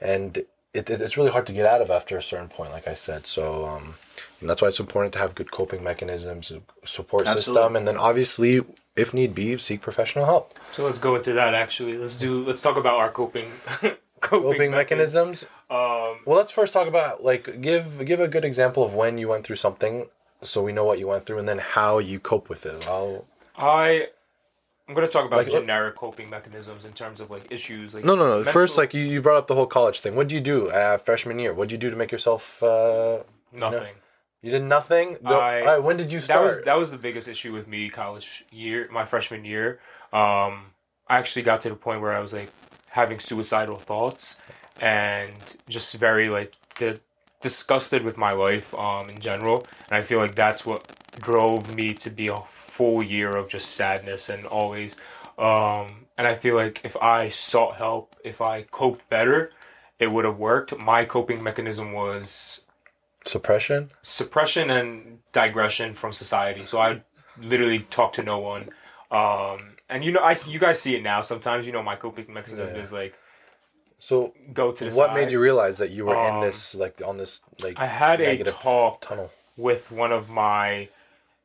and 0.00 0.36
it, 0.38 0.46
it 0.74 0.90
it's 0.90 1.16
really 1.16 1.30
hard 1.30 1.46
to 1.46 1.52
get 1.52 1.66
out 1.66 1.80
of 1.82 1.90
after 1.90 2.16
a 2.16 2.22
certain 2.22 2.48
point. 2.48 2.72
Like 2.72 2.88
I 2.88 2.94
said, 2.94 3.26
so. 3.26 3.66
um 3.66 3.94
and 4.40 4.48
that's 4.48 4.62
why 4.62 4.68
it's 4.68 4.78
important 4.78 5.12
to 5.14 5.18
have 5.18 5.34
good 5.34 5.50
coping 5.50 5.82
mechanisms, 5.82 6.52
support 6.84 7.26
Absolutely. 7.26 7.42
system, 7.42 7.74
and 7.74 7.88
then 7.88 7.96
obviously 7.96 8.60
if 8.98 9.14
need 9.14 9.34
be, 9.34 9.56
seek 9.56 9.80
professional 9.80 10.26
help. 10.26 10.58
So 10.72 10.84
let's 10.84 10.98
go 10.98 11.14
into 11.14 11.32
that. 11.32 11.54
Actually, 11.54 11.96
let's 11.96 12.18
do. 12.18 12.44
Let's 12.44 12.60
talk 12.60 12.76
about 12.76 12.98
our 12.98 13.10
coping. 13.10 13.50
coping, 14.20 14.52
coping 14.52 14.70
mechanisms. 14.70 15.44
Um, 15.70 16.20
well, 16.26 16.36
let's 16.36 16.50
first 16.50 16.72
talk 16.72 16.88
about 16.88 17.22
like 17.22 17.60
give 17.60 18.04
give 18.04 18.20
a 18.20 18.28
good 18.28 18.44
example 18.44 18.82
of 18.82 18.94
when 18.94 19.18
you 19.18 19.28
went 19.28 19.44
through 19.44 19.56
something, 19.56 20.06
so 20.42 20.62
we 20.62 20.72
know 20.72 20.84
what 20.84 20.98
you 20.98 21.06
went 21.06 21.26
through, 21.26 21.38
and 21.38 21.48
then 21.48 21.58
how 21.58 21.98
you 21.98 22.20
cope 22.20 22.48
with 22.48 22.66
it. 22.66 22.88
I'll. 22.88 23.26
I. 23.56 24.08
I'm 24.88 24.94
going 24.94 25.06
to 25.06 25.12
talk 25.12 25.26
about 25.26 25.36
like, 25.36 25.50
generic 25.50 25.96
coping 25.96 26.30
mechanisms 26.30 26.86
in 26.86 26.92
terms 26.92 27.20
of 27.20 27.28
like 27.28 27.50
issues. 27.50 27.94
Like 27.94 28.06
no, 28.06 28.14
no, 28.14 28.26
no. 28.26 28.36
Mental... 28.36 28.52
First, 28.52 28.78
like 28.78 28.94
you, 28.94 29.02
you 29.02 29.20
brought 29.20 29.36
up 29.36 29.46
the 29.46 29.54
whole 29.54 29.66
college 29.66 30.00
thing. 30.00 30.16
What 30.16 30.28
did 30.28 30.34
you 30.34 30.40
do 30.40 30.68
uh, 30.68 30.96
freshman 30.96 31.38
year? 31.38 31.52
What 31.52 31.68
did 31.68 31.72
you 31.72 31.78
do 31.78 31.90
to 31.90 31.96
make 31.96 32.10
yourself? 32.10 32.62
Uh, 32.62 33.18
Nothing. 33.52 33.80
You 33.80 33.80
know? 33.80 33.88
You 34.40 34.50
did 34.52 34.62
nothing. 34.62 35.16
The, 35.20 35.34
I, 35.34 35.78
when 35.78 35.96
did 35.96 36.12
you 36.12 36.20
start? 36.20 36.40
That 36.40 36.44
was 36.44 36.64
that 36.64 36.78
was 36.78 36.90
the 36.92 36.98
biggest 36.98 37.26
issue 37.26 37.52
with 37.52 37.66
me 37.66 37.88
college 37.88 38.44
year, 38.52 38.88
my 38.92 39.04
freshman 39.04 39.44
year. 39.44 39.80
Um, 40.12 40.70
I 41.08 41.18
actually 41.18 41.42
got 41.42 41.60
to 41.62 41.70
the 41.70 41.74
point 41.74 42.02
where 42.02 42.12
I 42.12 42.20
was 42.20 42.32
like 42.32 42.50
having 42.98 43.20
suicidal 43.20 43.76
thoughts 43.76 44.40
and 44.80 45.56
just 45.68 45.94
very 45.94 46.28
like 46.28 46.52
di- 46.76 46.96
disgusted 47.40 48.02
with 48.02 48.18
my 48.18 48.32
life 48.32 48.74
um, 48.74 49.08
in 49.08 49.20
general. 49.20 49.66
And 49.86 49.96
I 49.96 50.02
feel 50.02 50.18
like 50.18 50.34
that's 50.34 50.66
what 50.66 50.80
drove 51.20 51.74
me 51.74 51.94
to 51.94 52.10
be 52.10 52.26
a 52.28 52.40
full 52.40 53.02
year 53.02 53.30
of 53.36 53.48
just 53.48 53.70
sadness 53.76 54.28
and 54.28 54.44
always. 54.46 54.96
Um, 55.38 56.06
and 56.16 56.26
I 56.26 56.34
feel 56.34 56.56
like 56.56 56.80
if 56.84 56.96
I 56.96 57.28
sought 57.28 57.76
help, 57.76 58.16
if 58.24 58.40
I 58.40 58.62
coped 58.62 59.08
better, 59.08 59.52
it 60.00 60.10
would 60.12 60.24
have 60.24 60.38
worked. 60.38 60.76
My 60.76 61.04
coping 61.04 61.40
mechanism 61.42 61.92
was 61.92 62.64
suppression 63.24 63.90
suppression 64.00 64.70
and 64.70 65.18
digression 65.32 65.92
from 65.92 66.12
society 66.12 66.64
so 66.64 66.78
i 66.78 67.02
literally 67.42 67.80
talked 67.80 68.14
to 68.14 68.22
no 68.22 68.38
one 68.38 68.68
um, 69.10 69.74
and 69.88 70.04
you 70.04 70.12
know 70.12 70.22
i 70.22 70.32
see 70.32 70.50
you 70.50 70.58
guys 70.58 70.80
see 70.80 70.94
it 70.94 71.02
now 71.02 71.20
sometimes 71.20 71.66
you 71.66 71.72
know 71.72 71.82
my 71.82 71.96
coping 71.96 72.32
mechanism 72.32 72.68
is 72.76 72.92
like 72.92 73.18
so 73.98 74.32
go 74.52 74.70
to 74.70 74.84
what 74.84 74.92
side. 74.92 75.14
made 75.14 75.30
you 75.30 75.40
realize 75.40 75.78
that 75.78 75.90
you 75.90 76.04
were 76.04 76.16
um, 76.16 76.34
in 76.34 76.40
this 76.40 76.74
like 76.74 77.00
on 77.04 77.16
this 77.16 77.40
like 77.62 77.78
i 77.78 77.86
had 77.86 78.20
a 78.20 78.42
talk 78.44 79.00
tunnel 79.00 79.30
with 79.56 79.90
one 79.90 80.12
of 80.12 80.28
my 80.28 80.88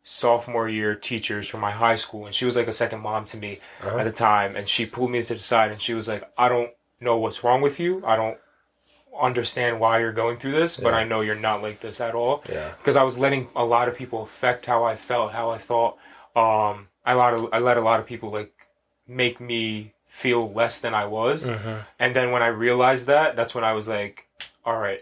sophomore 0.04 0.68
year 0.68 0.94
teachers 0.94 1.50
from 1.50 1.62
my 1.62 1.72
high 1.72 1.95
school 1.95 2.25
and 2.25 2.36
she 2.36 2.45
was 2.45 2.56
like 2.56 2.68
a 2.68 2.74
second 2.74 3.00
mom 3.00 3.25
to 3.25 3.38
me 3.38 3.60
uh-huh. 3.81 4.00
at 4.00 4.04
the 4.04 4.12
time 4.12 4.56
and 4.56 4.68
she 4.68 4.86
pulled 4.86 5.10
me 5.10 5.24
to 5.24 5.34
the 5.34 5.40
side 5.40 5.72
and 5.72 5.80
she 5.80 5.94
was 5.94 6.07
like 6.07 6.24
i 6.38 6.50
don't 6.50 6.72
know 7.00 7.18
what's 7.18 7.44
wrong 7.44 7.62
with 7.62 7.80
you 7.80 8.04
i 8.06 8.16
don't 8.16 8.38
understand 9.19 9.80
why 9.80 10.00
you're 10.00 10.13
going 10.13 10.38
through 10.38 10.51
this, 10.51 10.78
but 10.78 10.90
yeah. 10.90 11.00
I 11.00 11.04
know 11.04 11.22
you're 11.22 11.36
not 11.36 11.62
like 11.62 11.80
this 11.80 12.01
at 12.01 12.16
all. 12.16 12.44
Yeah. 12.50 12.74
Because 12.78 12.95
I 12.95 13.04
was 13.04 13.19
letting 13.19 13.48
a 13.56 13.66
lot 13.66 13.88
of 13.88 13.98
people 13.98 14.22
affect 14.24 14.66
how 14.66 14.84
I 14.84 14.95
felt, 14.95 15.31
how 15.31 15.50
I 15.50 15.57
thought. 15.57 15.98
Um, 16.36 16.88
I 17.05 17.13
lot 17.13 17.33
of, 17.33 17.50
I 17.51 17.59
let 17.59 17.77
a 17.77 17.81
lot 17.81 18.00
of 18.00 18.05
people 18.05 18.29
like 18.29 18.53
make 19.07 19.39
me 19.39 19.94
feel 20.05 20.51
less 20.51 20.79
than 20.79 20.94
I 20.94 21.05
was. 21.05 21.50
Mm-hmm. 21.50 21.81
And 22.00 22.15
then 22.15 22.31
when 22.31 22.41
I 22.41 22.47
realized 22.47 23.07
that, 23.07 23.35
that's 23.35 23.55
when 23.55 23.63
I 23.63 23.73
was 23.73 23.88
like, 23.88 24.27
all 24.65 24.77
right, 24.77 25.01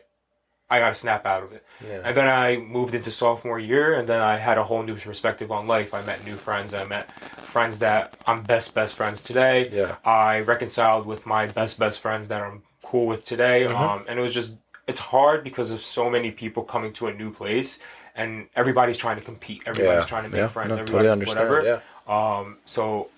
I 0.69 0.79
got 0.79 0.89
to 0.89 0.95
snap 0.95 1.25
out 1.25 1.43
of 1.43 1.51
it. 1.51 1.65
Yeah. 1.85 2.01
And 2.05 2.15
then 2.15 2.27
I 2.27 2.57
moved 2.57 2.95
into 2.95 3.11
sophomore 3.11 3.59
year, 3.59 3.93
and 3.93 4.07
then 4.07 4.21
I 4.21 4.37
had 4.37 4.57
a 4.57 4.63
whole 4.63 4.83
new 4.83 4.95
perspective 4.95 5.51
on 5.51 5.67
life. 5.67 5.93
I 5.93 6.01
met 6.03 6.25
new 6.25 6.35
friends. 6.35 6.73
I 6.73 6.85
met 6.85 7.11
friends 7.11 7.79
that 7.79 8.17
I'm 8.25 8.41
best 8.43 8.73
best 8.73 8.95
friends 8.95 9.21
today. 9.21 9.67
Yeah. 9.69 9.97
I 10.05 10.39
reconciled 10.39 11.05
with 11.05 11.25
my 11.25 11.45
best 11.47 11.77
best 11.77 11.99
friends 11.99 12.29
that 12.29 12.41
I'm 12.41 12.63
cool 12.83 13.05
with 13.05 13.25
today. 13.25 13.65
Mm-hmm. 13.67 13.75
Um, 13.75 14.05
and 14.07 14.17
it 14.17 14.21
was 14.21 14.33
just 14.33 14.59
it's 14.87 14.99
hard 14.99 15.43
because 15.43 15.71
of 15.71 15.81
so 15.81 16.09
many 16.09 16.31
people 16.31 16.63
coming 16.63 16.93
to 16.93 17.07
a 17.07 17.13
new 17.13 17.31
place 17.31 17.79
and 18.15 18.47
everybody's 18.55 18.97
trying 18.97 19.17
to 19.17 19.23
compete. 19.23 19.61
Everybody's 19.65 20.03
yeah. 20.03 20.07
trying 20.07 20.23
to 20.23 20.29
make 20.29 20.39
yeah. 20.39 20.47
friends. 20.47 20.69
No, 20.69 20.77
everybody's 20.77 21.09
totally 21.09 21.25
whatever. 21.25 21.81
Yeah. 22.11 22.37
Um, 22.39 22.57
so 22.65 23.09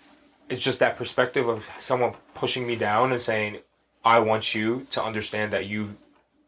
it's 0.49 0.63
just 0.63 0.79
that 0.79 0.95
perspective 0.95 1.47
of 1.47 1.67
someone 1.77 2.13
pushing 2.35 2.67
me 2.67 2.75
down 2.75 3.11
and 3.11 3.21
saying, 3.21 3.59
"I 4.05 4.19
want 4.19 4.53
you 4.53 4.85
to 4.91 5.03
understand 5.03 5.51
that 5.51 5.65
you 5.65 5.97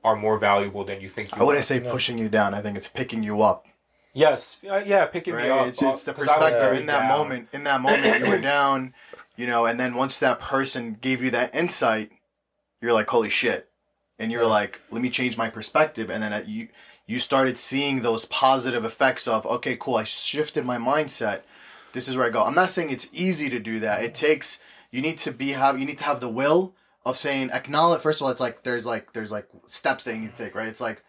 are 0.03 0.15
more 0.15 0.37
valuable 0.37 0.83
than 0.83 1.01
you 1.01 1.09
think." 1.09 1.35
You 1.35 1.41
I 1.41 1.43
wouldn't 1.43 1.65
say 1.65 1.79
pushing 1.79 2.17
you 2.17 2.29
down. 2.29 2.53
I 2.53 2.61
think 2.61 2.77
it's 2.77 2.87
picking 2.87 3.23
you 3.23 3.41
up. 3.41 3.65
Yes, 4.13 4.59
uh, 4.69 4.81
yeah, 4.85 5.05
picking 5.07 5.33
right? 5.33 5.43
me 5.43 5.49
up. 5.49 5.67
It's, 5.67 5.81
it's 5.81 6.05
the 6.05 6.13
perspective 6.13 6.79
in 6.79 6.85
that 6.85 7.01
down. 7.01 7.17
moment. 7.17 7.49
In 7.51 7.65
that 7.65 7.81
moment, 7.81 8.19
you 8.21 8.29
were 8.29 8.39
down, 8.39 8.93
you 9.35 9.45
know, 9.45 9.65
and 9.65 9.77
then 9.77 9.93
once 9.93 10.19
that 10.21 10.39
person 10.39 10.97
gave 11.01 11.21
you 11.21 11.29
that 11.31 11.53
insight, 11.53 12.11
you're 12.81 12.93
like, 12.93 13.09
holy 13.09 13.29
shit. 13.29 13.69
And 14.17 14.31
you're 14.31 14.47
like, 14.47 14.79
let 14.91 15.01
me 15.01 15.09
change 15.09 15.37
my 15.37 15.49
perspective. 15.49 16.09
And 16.09 16.23
then 16.23 16.41
you, 16.47 16.67
you 17.05 17.19
started 17.19 17.57
seeing 17.57 18.01
those 18.01 18.23
positive 18.25 18.85
effects 18.85 19.27
of, 19.27 19.45
okay, 19.45 19.75
cool, 19.77 19.97
I 19.97 20.05
shifted 20.05 20.65
my 20.65 20.77
mindset. 20.77 21.41
This 21.95 22.09
is 22.09 22.17
where 22.17 22.27
I 22.27 22.29
go. 22.29 22.43
I'm 22.43 22.53
not 22.53 22.69
saying 22.69 22.91
it's 22.91 23.07
easy 23.13 23.49
to 23.49 23.57
do 23.57 23.79
that. 23.79 24.03
It 24.03 24.13
takes, 24.13 24.59
you 24.91 25.01
need 25.01 25.17
to 25.19 25.31
be, 25.31 25.51
have, 25.51 25.79
you 25.79 25.85
need 25.85 25.97
to 25.99 26.03
have 26.03 26.19
the 26.19 26.29
will 26.29 26.75
of 27.05 27.15
saying, 27.15 27.51
acknowledge, 27.51 28.01
first 28.01 28.19
of 28.19 28.25
all, 28.25 28.31
it's 28.31 28.41
like, 28.41 28.63
there's 28.63 28.85
like, 28.85 29.13
there's 29.13 29.31
like 29.31 29.47
steps 29.65 30.03
that 30.03 30.13
you 30.13 30.19
need 30.19 30.31
to 30.31 30.35
take, 30.35 30.55
right? 30.55 30.67
It's 30.67 30.81
like, 30.81 31.01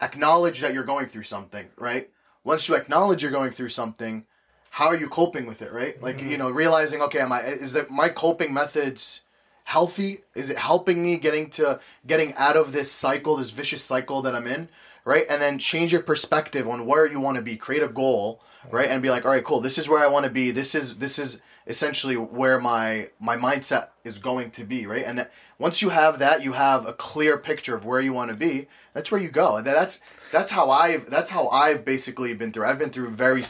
acknowledge 0.00 0.60
that 0.60 0.72
you're 0.72 0.84
going 0.84 1.06
through 1.06 1.24
something, 1.24 1.68
right? 1.76 2.08
Once 2.42 2.68
you 2.70 2.74
acknowledge 2.74 3.22
you're 3.22 3.30
going 3.30 3.50
through 3.50 3.68
something, 3.68 4.24
how 4.70 4.86
are 4.86 4.96
you 4.96 5.08
coping 5.08 5.44
with 5.44 5.60
it, 5.60 5.72
right? 5.72 6.00
Like, 6.00 6.16
mm-hmm. 6.16 6.30
you 6.30 6.38
know, 6.38 6.48
realizing, 6.48 7.02
okay, 7.02 7.20
am 7.20 7.32
I, 7.32 7.40
is 7.42 7.74
that 7.74 7.90
my 7.90 8.08
coping 8.08 8.54
methods, 8.54 9.20
healthy? 9.64 10.20
Is 10.34 10.48
it 10.48 10.58
helping 10.58 11.02
me 11.02 11.18
getting 11.18 11.50
to 11.50 11.80
getting 12.06 12.32
out 12.38 12.56
of 12.56 12.72
this 12.72 12.90
cycle, 12.90 13.36
this 13.36 13.50
vicious 13.50 13.84
cycle 13.84 14.22
that 14.22 14.34
I'm 14.34 14.46
in? 14.46 14.70
Right? 15.04 15.24
And 15.30 15.40
then 15.40 15.58
change 15.58 15.92
your 15.92 16.02
perspective 16.02 16.68
on 16.68 16.86
where 16.86 17.06
you 17.06 17.20
want 17.20 17.36
to 17.36 17.42
be. 17.42 17.56
Create 17.56 17.82
a 17.82 17.88
goal, 17.88 18.42
right? 18.70 18.88
And 18.88 19.02
be 19.02 19.10
like, 19.10 19.24
all 19.24 19.32
right, 19.32 19.42
cool, 19.44 19.60
this 19.60 19.78
is 19.78 19.88
where 19.88 20.04
I 20.04 20.08
want 20.08 20.24
to 20.26 20.30
be. 20.30 20.50
This 20.50 20.74
is 20.74 20.96
this 20.96 21.18
is 21.18 21.40
essentially 21.66 22.16
where 22.16 22.60
my 22.60 23.08
my 23.18 23.36
mindset 23.36 23.88
is 24.04 24.18
going 24.18 24.50
to 24.52 24.64
be, 24.64 24.86
right? 24.86 25.04
And 25.04 25.18
that, 25.18 25.32
once 25.58 25.82
you 25.82 25.90
have 25.90 26.18
that, 26.18 26.42
you 26.44 26.52
have 26.52 26.86
a 26.86 26.92
clear 26.92 27.38
picture 27.38 27.74
of 27.74 27.84
where 27.84 28.00
you 28.00 28.12
want 28.12 28.30
to 28.30 28.36
be. 28.36 28.66
That's 28.92 29.10
where 29.12 29.20
you 29.20 29.30
go, 29.30 29.56
and 29.56 29.66
that's 29.66 30.00
that's 30.32 30.50
how 30.50 30.70
I've 30.70 31.08
that's 31.10 31.30
how 31.30 31.48
I've 31.48 31.84
basically 31.84 32.34
been 32.34 32.52
through. 32.52 32.66
I've 32.66 32.78
been 32.78 32.90
through 32.90 33.10
very 33.10 33.42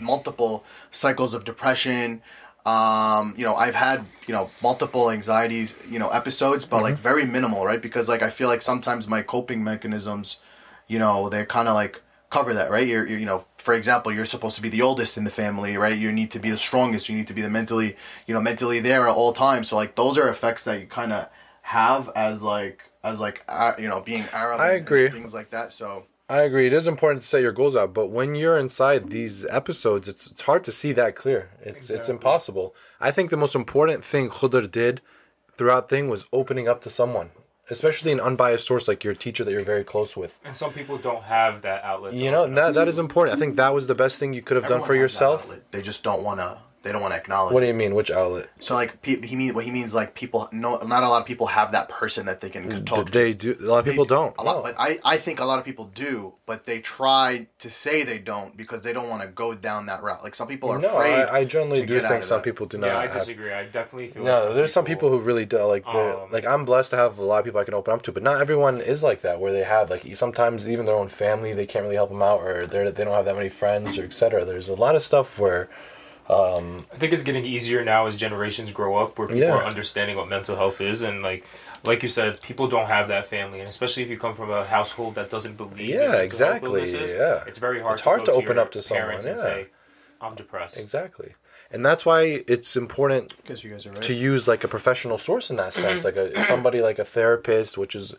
multiple 0.00 0.64
cycles 0.90 1.34
of 1.34 1.44
depression, 1.44 2.22
Um, 2.66 3.34
you 3.36 3.44
know, 3.44 3.54
I've 3.54 3.76
had 3.76 4.04
you 4.26 4.34
know 4.34 4.50
multiple 4.60 5.10
anxieties, 5.10 5.74
you 5.88 6.00
know, 6.00 6.08
episodes, 6.08 6.66
but 6.66 6.82
like 6.82 6.96
very 6.96 7.24
minimal, 7.24 7.64
right? 7.64 7.80
Because 7.80 8.08
like 8.08 8.22
I 8.22 8.30
feel 8.30 8.48
like 8.48 8.60
sometimes 8.60 9.06
my 9.06 9.22
coping 9.22 9.62
mechanisms, 9.62 10.38
you 10.86 10.98
know, 10.98 11.28
they're 11.28 11.46
kind 11.46 11.68
of 11.68 11.74
like 11.74 12.02
cover 12.30 12.54
that, 12.54 12.70
right? 12.70 12.86
You're, 12.86 13.06
you're, 13.06 13.18
you 13.18 13.26
know, 13.26 13.46
for 13.56 13.74
example, 13.74 14.12
you're 14.12 14.26
supposed 14.26 14.56
to 14.56 14.62
be 14.62 14.68
the 14.68 14.82
oldest 14.82 15.16
in 15.16 15.24
the 15.24 15.30
family, 15.30 15.76
right? 15.76 15.96
You 15.96 16.12
need 16.12 16.30
to 16.32 16.38
be 16.38 16.50
the 16.50 16.56
strongest. 16.56 17.08
You 17.08 17.16
need 17.16 17.26
to 17.28 17.34
be 17.34 17.42
the 17.42 17.50
mentally, 17.50 17.96
you 18.26 18.34
know, 18.34 18.40
mentally 18.40 18.80
there 18.80 19.08
at 19.08 19.14
all 19.14 19.32
times. 19.32 19.68
So 19.68 19.76
like 19.76 19.94
those 19.94 20.18
are 20.18 20.28
effects 20.28 20.64
that 20.64 20.80
you 20.80 20.86
kind 20.86 21.12
of 21.12 21.28
have 21.62 22.10
as 22.14 22.42
like 22.42 22.90
as 23.02 23.20
like 23.20 23.44
uh, 23.48 23.72
you 23.78 23.88
know 23.88 24.00
being 24.00 24.24
Arab. 24.32 24.60
I 24.60 24.72
and 24.72 24.86
agree. 24.86 25.08
things 25.08 25.34
like 25.34 25.50
that. 25.50 25.72
So 25.72 26.06
I 26.28 26.42
agree. 26.42 26.66
It 26.66 26.72
is 26.72 26.88
important 26.88 27.22
to 27.22 27.28
set 27.28 27.42
your 27.42 27.52
goals 27.52 27.76
out, 27.76 27.94
but 27.94 28.10
when 28.10 28.34
you're 28.34 28.58
inside 28.58 29.10
these 29.10 29.46
episodes, 29.46 30.08
it's 30.08 30.30
it's 30.30 30.42
hard 30.42 30.64
to 30.64 30.72
see 30.72 30.92
that 30.92 31.14
clear. 31.14 31.50
It's 31.62 31.88
it's 31.90 32.08
impossible. 32.08 32.74
I 33.00 33.10
think 33.10 33.30
the 33.30 33.36
most 33.36 33.54
important 33.54 34.04
thing 34.04 34.28
Khudr 34.28 34.70
did 34.70 35.00
throughout 35.56 35.88
thing 35.88 36.08
was 36.08 36.26
opening 36.32 36.68
up 36.68 36.80
to 36.82 36.90
someone, 36.90 37.30
especially 37.70 38.12
an 38.12 38.20
unbiased 38.20 38.66
source 38.66 38.88
like 38.88 39.04
your 39.04 39.14
teacher 39.14 39.44
that 39.44 39.50
you're 39.50 39.64
very 39.64 39.84
close 39.84 40.16
with. 40.16 40.38
And 40.44 40.56
some 40.56 40.72
people 40.72 40.98
don't 40.98 41.24
have 41.24 41.62
that 41.62 41.82
outlet. 41.84 42.14
You 42.14 42.30
know, 42.30 42.42
open 42.42 42.54
that 42.54 42.68
up 42.68 42.74
that 42.74 42.84
to. 42.84 42.90
is 42.90 42.98
important. 42.98 43.36
I 43.36 43.38
think 43.38 43.56
that 43.56 43.74
was 43.74 43.86
the 43.86 43.94
best 43.94 44.18
thing 44.18 44.32
you 44.32 44.42
could 44.42 44.56
have 44.56 44.66
done 44.66 44.82
for 44.82 44.94
yourself. 44.94 45.58
They 45.70 45.82
just 45.82 46.04
don't 46.04 46.22
want 46.22 46.40
to. 46.40 46.58
They 46.86 46.92
don't 46.92 47.02
want 47.02 47.14
to 47.14 47.18
acknowledge. 47.18 47.52
What 47.52 47.60
do 47.60 47.66
you 47.66 47.74
mean? 47.74 47.96
Which 47.96 48.12
outlet? 48.12 48.48
So 48.60 48.74
like 48.74 49.02
pe- 49.02 49.20
he 49.26 49.34
mean 49.34 49.54
what 49.54 49.64
he 49.64 49.72
means 49.72 49.92
like 49.92 50.14
people 50.14 50.48
no 50.52 50.76
not 50.78 51.02
a 51.02 51.08
lot 51.08 51.20
of 51.20 51.26
people 51.26 51.48
have 51.48 51.72
that 51.72 51.88
person 51.88 52.26
that 52.26 52.40
they 52.40 52.48
can 52.48 52.84
talk 52.84 53.06
to. 53.06 53.12
They 53.12 53.34
do. 53.34 53.56
A 53.60 53.64
lot 53.66 53.80
of 53.80 53.84
people 53.86 54.04
don't. 54.04 54.34
A 54.38 54.42
lot, 54.44 54.58
No. 54.58 54.62
but 54.62 54.76
I, 54.78 54.96
I 55.04 55.16
think 55.16 55.40
a 55.40 55.44
lot 55.44 55.58
of 55.58 55.64
people 55.64 55.86
do, 55.94 56.34
but 56.46 56.64
they 56.64 56.78
try 56.80 57.48
to 57.58 57.68
say 57.70 58.04
they 58.04 58.18
don't 58.18 58.56
because 58.56 58.82
they 58.82 58.92
don't 58.92 59.08
want 59.08 59.22
to 59.22 59.28
go 59.28 59.52
down 59.54 59.86
that 59.86 60.02
route. 60.02 60.22
Like 60.22 60.36
some 60.36 60.46
people 60.46 60.70
are 60.70 60.78
No, 60.78 60.88
afraid. 60.94 61.22
I, 61.24 61.38
I 61.38 61.44
generally 61.44 61.80
to 61.80 61.86
do 61.86 62.00
get 62.00 62.08
think 62.08 62.22
some 62.22 62.38
that. 62.38 62.44
people 62.44 62.66
do 62.66 62.78
not. 62.78 62.86
Yeah, 62.86 62.98
I 62.98 63.02
have- 63.02 63.12
disagree. 63.14 63.52
I 63.52 63.64
definitely 63.64 64.06
feel. 64.06 64.22
like 64.22 64.32
No, 64.44 64.54
there's 64.54 64.72
some 64.72 64.84
people 64.84 65.10
who 65.10 65.18
really 65.18 65.44
do 65.44 65.58
like. 65.64 65.84
Um, 65.92 66.30
like 66.30 66.46
I'm 66.46 66.64
blessed 66.64 66.90
to 66.92 66.96
have 66.96 67.18
a 67.18 67.24
lot 67.24 67.40
of 67.40 67.44
people 67.44 67.60
I 67.60 67.64
can 67.64 67.74
open 67.74 67.92
up 67.94 68.02
to, 68.02 68.12
but 68.12 68.22
not 68.22 68.40
everyone 68.40 68.80
is 68.80 69.02
like 69.02 69.22
that. 69.22 69.40
Where 69.40 69.50
they 69.52 69.64
have 69.64 69.90
like 69.90 70.04
sometimes 70.14 70.68
even 70.68 70.84
their 70.86 70.94
own 70.96 71.08
family, 71.08 71.52
they 71.52 71.66
can't 71.66 71.82
really 71.82 71.96
help 71.96 72.10
them 72.10 72.22
out, 72.22 72.40
or 72.40 72.66
they 72.66 72.88
they 72.92 73.02
don't 73.04 73.14
have 73.14 73.24
that 73.24 73.34
many 73.36 73.48
friends, 73.48 73.98
or 73.98 74.04
etc. 74.04 74.44
There's 74.44 74.68
a 74.68 74.74
lot 74.76 74.94
of 74.94 75.02
stuff 75.02 75.38
where 75.38 75.68
Um, 76.28 76.84
I 76.92 76.96
think 76.96 77.12
it's 77.12 77.22
getting 77.22 77.44
easier 77.44 77.84
now 77.84 78.06
as 78.06 78.16
generations 78.16 78.72
grow 78.72 78.96
up, 78.96 79.16
where 79.18 79.28
people 79.28 79.42
Yeah. 79.42 79.54
are 79.54 79.64
understanding 79.64 80.16
what 80.16 80.28
mental 80.28 80.56
health 80.56 80.80
is, 80.80 81.02
and 81.02 81.22
like, 81.22 81.44
like 81.84 82.02
you 82.02 82.08
said, 82.08 82.40
people 82.42 82.66
don't 82.66 82.88
have 82.88 83.06
that 83.08 83.26
family, 83.26 83.60
and 83.60 83.68
especially 83.68 84.02
if 84.02 84.10
you 84.10 84.18
come 84.18 84.34
from 84.34 84.50
a 84.50 84.64
household 84.64 85.14
that 85.14 85.30
doesn't 85.30 85.56
believe. 85.56 85.90
in 85.90 85.94
Yeah, 85.94 85.98
mental 85.98 86.12
health 86.12 86.22
exactly, 86.24 86.68
illnesses, 86.80 87.12
yeah. 87.12 87.44
it's 87.46 87.58
very 87.58 87.80
hard. 87.80 87.92
It's 87.92 88.02
hard 88.02 88.20
go 88.20 88.26
to 88.26 88.32
open 88.32 88.58
up 88.58 88.72
to 88.72 88.82
someone, 88.82 89.06
parents 89.06 89.24
and 89.24 89.36
yeah. 89.36 89.42
say, 89.42 89.66
"I'm 90.20 90.34
depressed." 90.34 90.78
exactly, 90.78 91.34
and 91.70 91.86
that's 91.86 92.04
why 92.04 92.42
it's 92.48 92.76
important 92.76 93.32
you 93.62 93.70
guys 93.70 93.86
are 93.86 93.90
right. 93.90 94.02
to 94.02 94.14
use 94.14 94.48
like 94.48 94.64
a 94.64 94.68
professional 94.68 95.18
source 95.18 95.48
in 95.48 95.56
that 95.56 95.74
sense, 95.74 96.04
mm-hmm. 96.04 96.18
like 96.18 96.34
a 96.34 96.42
somebody 96.42 96.80
like 96.82 96.98
a 96.98 97.04
therapist, 97.04 97.78
which 97.78 97.94
is, 97.94 98.16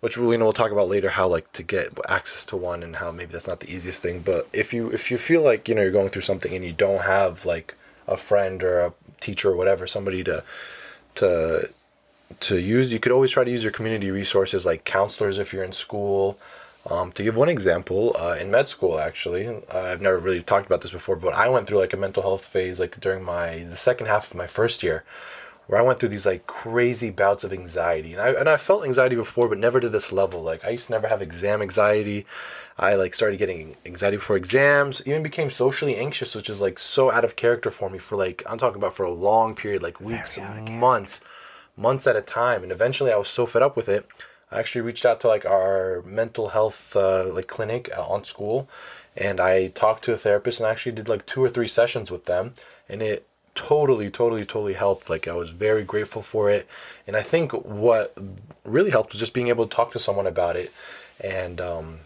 which 0.00 0.16
we 0.16 0.36
know 0.36 0.46
we'll 0.46 0.52
talk 0.52 0.72
about 0.72 0.88
later 0.88 1.10
how 1.10 1.28
like 1.28 1.50
to 1.52 1.62
get 1.62 1.88
access 2.08 2.44
to 2.46 2.56
one 2.56 2.82
and 2.82 2.96
how 2.96 3.10
maybe 3.10 3.32
that's 3.32 3.48
not 3.48 3.60
the 3.60 3.72
easiest 3.72 4.02
thing. 4.02 4.20
But 4.20 4.48
if 4.52 4.72
you 4.72 4.90
if 4.90 5.10
you 5.10 5.18
feel 5.18 5.42
like 5.42 5.68
you 5.68 5.74
know 5.74 5.82
you're 5.82 5.92
going 5.92 6.08
through 6.08 6.22
something 6.22 6.54
and 6.54 6.64
you 6.64 6.72
don't 6.72 7.02
have 7.02 7.44
like 7.44 7.74
a 8.08 8.16
friend 8.16 8.62
or 8.62 8.80
a 8.80 8.92
teacher 9.20 9.50
or 9.50 9.56
whatever, 9.56 9.86
somebody 9.86 10.24
to 10.24 10.42
to 11.16 11.70
to 12.40 12.58
use, 12.58 12.92
you 12.92 12.98
could 12.98 13.12
always 13.12 13.30
try 13.30 13.44
to 13.44 13.50
use 13.50 13.62
your 13.62 13.72
community 13.72 14.10
resources 14.10 14.64
like 14.64 14.84
counselors 14.84 15.38
if 15.38 15.52
you're 15.52 15.64
in 15.64 15.72
school. 15.72 16.38
Um, 16.90 17.12
to 17.12 17.22
give 17.22 17.36
one 17.36 17.50
example, 17.50 18.16
uh, 18.18 18.36
in 18.40 18.50
med 18.50 18.66
school, 18.66 18.98
actually, 18.98 19.46
I've 19.70 20.00
never 20.00 20.18
really 20.18 20.40
talked 20.40 20.64
about 20.64 20.80
this 20.80 20.92
before, 20.92 21.16
but 21.16 21.34
I 21.34 21.50
went 21.50 21.66
through 21.66 21.78
like 21.78 21.92
a 21.92 21.98
mental 21.98 22.22
health 22.22 22.46
phase 22.46 22.80
like 22.80 22.98
during 23.00 23.22
my 23.22 23.58
the 23.58 23.76
second 23.76 24.06
half 24.06 24.30
of 24.30 24.36
my 24.36 24.46
first 24.46 24.82
year, 24.82 25.04
where 25.70 25.80
I 25.80 25.84
went 25.84 26.00
through 26.00 26.08
these 26.08 26.26
like 26.26 26.48
crazy 26.48 27.10
bouts 27.10 27.44
of 27.44 27.52
anxiety, 27.52 28.12
and 28.12 28.20
I 28.20 28.30
and 28.32 28.48
I 28.48 28.56
felt 28.56 28.84
anxiety 28.84 29.14
before, 29.14 29.48
but 29.48 29.56
never 29.56 29.78
to 29.78 29.88
this 29.88 30.10
level. 30.10 30.42
Like 30.42 30.64
I 30.64 30.70
used 30.70 30.86
to 30.86 30.92
never 30.92 31.06
have 31.06 31.22
exam 31.22 31.62
anxiety. 31.62 32.26
I 32.76 32.96
like 32.96 33.14
started 33.14 33.38
getting 33.38 33.76
anxiety 33.86 34.16
before 34.16 34.36
exams. 34.36 35.00
Even 35.06 35.22
became 35.22 35.48
socially 35.48 35.94
anxious, 35.94 36.34
which 36.34 36.50
is 36.50 36.60
like 36.60 36.80
so 36.80 37.12
out 37.12 37.24
of 37.24 37.36
character 37.36 37.70
for 37.70 37.88
me 37.88 37.98
for 37.98 38.16
like 38.16 38.42
I'm 38.48 38.58
talking 38.58 38.78
about 38.78 38.94
for 38.94 39.04
a 39.04 39.12
long 39.12 39.54
period, 39.54 39.80
like 39.80 40.00
weeks, 40.00 40.36
months, 40.68 41.20
months 41.76 42.08
at 42.08 42.16
a 42.16 42.22
time, 42.22 42.64
and 42.64 42.72
eventually 42.72 43.12
I 43.12 43.16
was 43.16 43.28
so 43.28 43.46
fed 43.46 43.62
up 43.62 43.76
with 43.76 43.88
it. 43.88 44.06
I 44.50 44.58
actually 44.58 44.82
reached 44.82 45.06
out 45.06 45.20
to 45.20 45.28
like 45.28 45.46
our 45.46 46.02
mental 46.04 46.48
health 46.48 46.96
uh, 46.96 47.32
like 47.32 47.46
clinic 47.46 47.88
uh, 47.96 48.04
on 48.04 48.24
school, 48.24 48.68
and 49.16 49.38
I 49.38 49.68
talked 49.68 50.02
to 50.04 50.14
a 50.14 50.16
therapist 50.16 50.58
and 50.58 50.66
I 50.66 50.72
actually 50.72 50.96
did 50.96 51.08
like 51.08 51.26
two 51.26 51.44
or 51.44 51.48
three 51.48 51.68
sessions 51.68 52.10
with 52.10 52.24
them, 52.24 52.54
and 52.88 53.00
it 53.02 53.24
totally, 53.54 54.08
totally, 54.08 54.44
totally 54.44 54.74
helped. 54.74 55.10
Like 55.10 55.28
I 55.28 55.34
was 55.34 55.50
very 55.50 55.84
grateful 55.84 56.22
for 56.22 56.50
it, 56.50 56.68
and 57.06 57.16
I 57.16 57.22
think 57.22 57.52
what 57.52 58.16
really 58.64 58.90
helped 58.90 59.12
was 59.12 59.20
just 59.20 59.34
being 59.34 59.48
able 59.48 59.66
to 59.66 59.74
talk 59.74 59.92
to 59.92 59.98
someone 59.98 60.26
about 60.26 60.56
it, 60.56 60.72
and 61.22 61.60
um, 61.60 61.98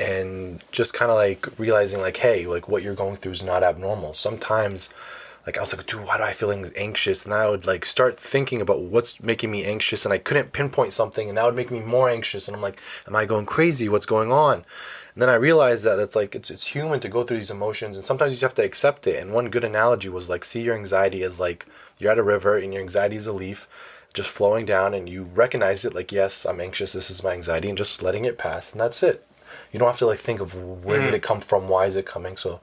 and 0.00 0.62
just 0.70 0.94
kind 0.94 1.10
of 1.10 1.16
like 1.16 1.58
realizing 1.58 2.00
like, 2.00 2.16
hey, 2.18 2.46
like 2.46 2.68
what 2.68 2.82
you're 2.82 2.94
going 2.94 3.16
through 3.16 3.32
is 3.32 3.42
not 3.42 3.62
abnormal. 3.62 4.14
Sometimes 4.14 4.88
like 5.48 5.56
I 5.56 5.62
was 5.62 5.74
like, 5.74 5.86
dude, 5.86 6.04
why 6.04 6.18
do 6.18 6.24
I 6.24 6.32
feel 6.32 6.52
anxious? 6.76 7.24
And 7.24 7.32
I 7.32 7.48
would 7.48 7.66
like 7.66 7.86
start 7.86 8.18
thinking 8.18 8.60
about 8.60 8.82
what's 8.82 9.22
making 9.22 9.50
me 9.50 9.64
anxious, 9.64 10.04
and 10.04 10.12
I 10.12 10.18
couldn't 10.18 10.52
pinpoint 10.52 10.92
something, 10.92 11.26
and 11.26 11.38
that 11.38 11.44
would 11.46 11.56
make 11.56 11.70
me 11.70 11.80
more 11.80 12.10
anxious. 12.10 12.48
And 12.48 12.54
I'm 12.54 12.60
like, 12.60 12.78
am 13.06 13.16
I 13.16 13.24
going 13.24 13.46
crazy? 13.46 13.88
What's 13.88 14.04
going 14.04 14.30
on? 14.30 14.66
And 15.18 15.22
then 15.22 15.30
I 15.30 15.34
realized 15.34 15.84
that 15.84 15.98
it's 15.98 16.14
like 16.14 16.36
it's 16.36 16.48
it's 16.48 16.64
human 16.64 17.00
to 17.00 17.08
go 17.08 17.24
through 17.24 17.38
these 17.38 17.50
emotions, 17.50 17.96
and 17.96 18.06
sometimes 18.06 18.32
you 18.32 18.36
just 18.36 18.42
have 18.42 18.54
to 18.54 18.64
accept 18.64 19.04
it. 19.08 19.20
And 19.20 19.32
one 19.32 19.50
good 19.50 19.64
analogy 19.64 20.08
was 20.08 20.30
like, 20.30 20.44
see 20.44 20.62
your 20.62 20.76
anxiety 20.76 21.24
as 21.24 21.40
like 21.40 21.66
you're 21.98 22.12
at 22.12 22.18
a 22.18 22.22
river, 22.22 22.56
and 22.56 22.72
your 22.72 22.82
anxiety 22.82 23.16
is 23.16 23.26
a 23.26 23.32
leaf 23.32 23.66
just 24.14 24.30
flowing 24.30 24.64
down, 24.64 24.94
and 24.94 25.08
you 25.08 25.24
recognize 25.24 25.84
it 25.84 25.92
like, 25.92 26.12
yes, 26.12 26.46
I'm 26.46 26.60
anxious. 26.60 26.92
This 26.92 27.10
is 27.10 27.24
my 27.24 27.32
anxiety, 27.32 27.68
and 27.68 27.76
just 27.76 28.00
letting 28.00 28.26
it 28.26 28.38
pass, 28.38 28.70
and 28.70 28.80
that's 28.80 29.02
it. 29.02 29.26
You 29.72 29.80
don't 29.80 29.88
have 29.88 29.98
to 29.98 30.06
like 30.06 30.20
think 30.20 30.40
of 30.40 30.54
where 30.54 31.00
did 31.00 31.12
mm. 31.12 31.16
it 31.16 31.22
come 31.22 31.40
from, 31.40 31.66
why 31.66 31.86
is 31.86 31.96
it 31.96 32.06
coming. 32.06 32.36
So, 32.36 32.60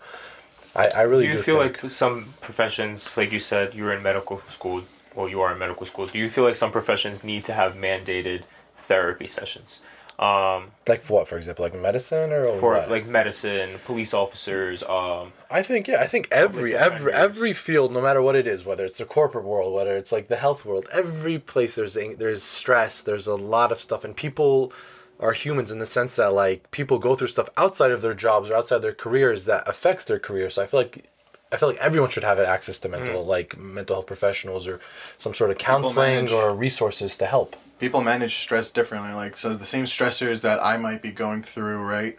I, 0.74 0.88
I 0.88 1.01
really 1.01 1.25
Do 1.25 1.31
do, 1.33 1.38
you 1.38 1.43
feel 1.43 1.59
think, 1.59 1.83
like 1.83 1.91
some 1.91 2.29
professions, 2.39 3.17
like 3.17 3.33
you 3.33 3.39
said, 3.39 3.74
you're 3.74 3.91
in 3.91 4.01
medical 4.01 4.38
school, 4.47 4.83
well, 5.13 5.27
you 5.27 5.41
are 5.41 5.51
in 5.51 5.59
medical 5.59 5.85
school. 5.85 6.07
Do 6.07 6.17
you 6.17 6.29
feel 6.29 6.45
like 6.45 6.55
some 6.55 6.71
professions 6.71 7.21
need 7.21 7.43
to 7.43 7.53
have 7.53 7.75
mandated 7.75 8.45
therapy 8.77 9.27
sessions? 9.27 9.83
Um, 10.17 10.67
like 10.88 11.01
for 11.01 11.13
what, 11.13 11.27
for 11.27 11.36
example, 11.38 11.63
like 11.63 11.75
medicine 11.75 12.31
or 12.31 12.53
for 12.53 12.74
what? 12.74 12.89
like 12.89 13.05
medicine, 13.05 13.72
police 13.86 14.13
officers, 14.13 14.81
um, 14.84 15.34
I 15.51 15.62
think 15.62 15.89
yeah, 15.89 16.00
I 16.00 16.07
think 16.07 16.29
every 16.31 16.74
every 16.74 17.12
every 17.12 17.51
field, 17.51 17.91
no 17.91 18.01
matter 18.01 18.22
what 18.22 18.36
it 18.36 18.48
is, 18.48 18.65
whether 18.65 18.86
it's 18.86 19.00
the 19.00 19.05
corporate 19.05 19.43
world, 19.43 19.74
whether 19.74 19.98
it's 19.98 20.13
like 20.13 20.29
the 20.29 20.38
health 20.38 20.63
world, 20.63 20.88
every 20.93 21.38
place 21.38 21.75
there's 21.75 21.98
there's 22.17 22.43
stress, 22.43 23.01
there's 23.01 23.27
a 23.27 23.36
lot 23.36 23.74
of 23.74 23.79
stuff, 23.79 24.05
and 24.05 24.15
people 24.15 24.72
are 25.19 25.34
humans 25.34 25.72
in 25.72 25.79
the 25.79 25.86
sense 25.86 26.15
that 26.15 26.34
like 26.34 26.72
people 26.72 26.98
go 26.98 27.15
through 27.15 27.27
stuff 27.27 27.50
outside 27.57 27.91
of 27.91 28.01
their 28.01 28.13
jobs 28.13 28.50
or 28.50 28.55
outside 28.55 28.81
their 28.81 28.93
careers 28.93 29.45
that 29.45 29.67
affects 29.67 30.05
their 30.05 30.19
career. 30.19 30.50
So 30.50 30.63
I 30.63 30.65
feel 30.65 30.79
like 30.79 31.10
I 31.51 31.57
feel 31.57 31.69
like 31.69 31.77
everyone 31.79 32.10
should 32.10 32.24
have 32.24 32.39
access 32.39 32.79
to 32.81 32.89
mental 32.89 33.25
like 33.25 33.57
mental 33.57 33.98
health 33.98 34.07
professionals 34.07 34.67
or 34.67 34.79
some 35.17 35.34
sort 35.34 35.51
of 35.51 35.57
counseling 35.57 36.31
or 36.31 36.53
resources 36.53 37.17
to 37.17 37.25
help. 37.25 37.55
People 37.79 38.01
manage 38.01 38.36
stress 38.36 38.72
differently. 38.72 39.13
Like 39.13 39.38
so, 39.38 39.53
the 39.53 39.65
same 39.65 39.86
stressors 39.86 40.41
that 40.41 40.63
I 40.63 40.77
might 40.77 41.01
be 41.01 41.12
going 41.12 41.44
through, 41.44 41.84
right? 41.84 42.17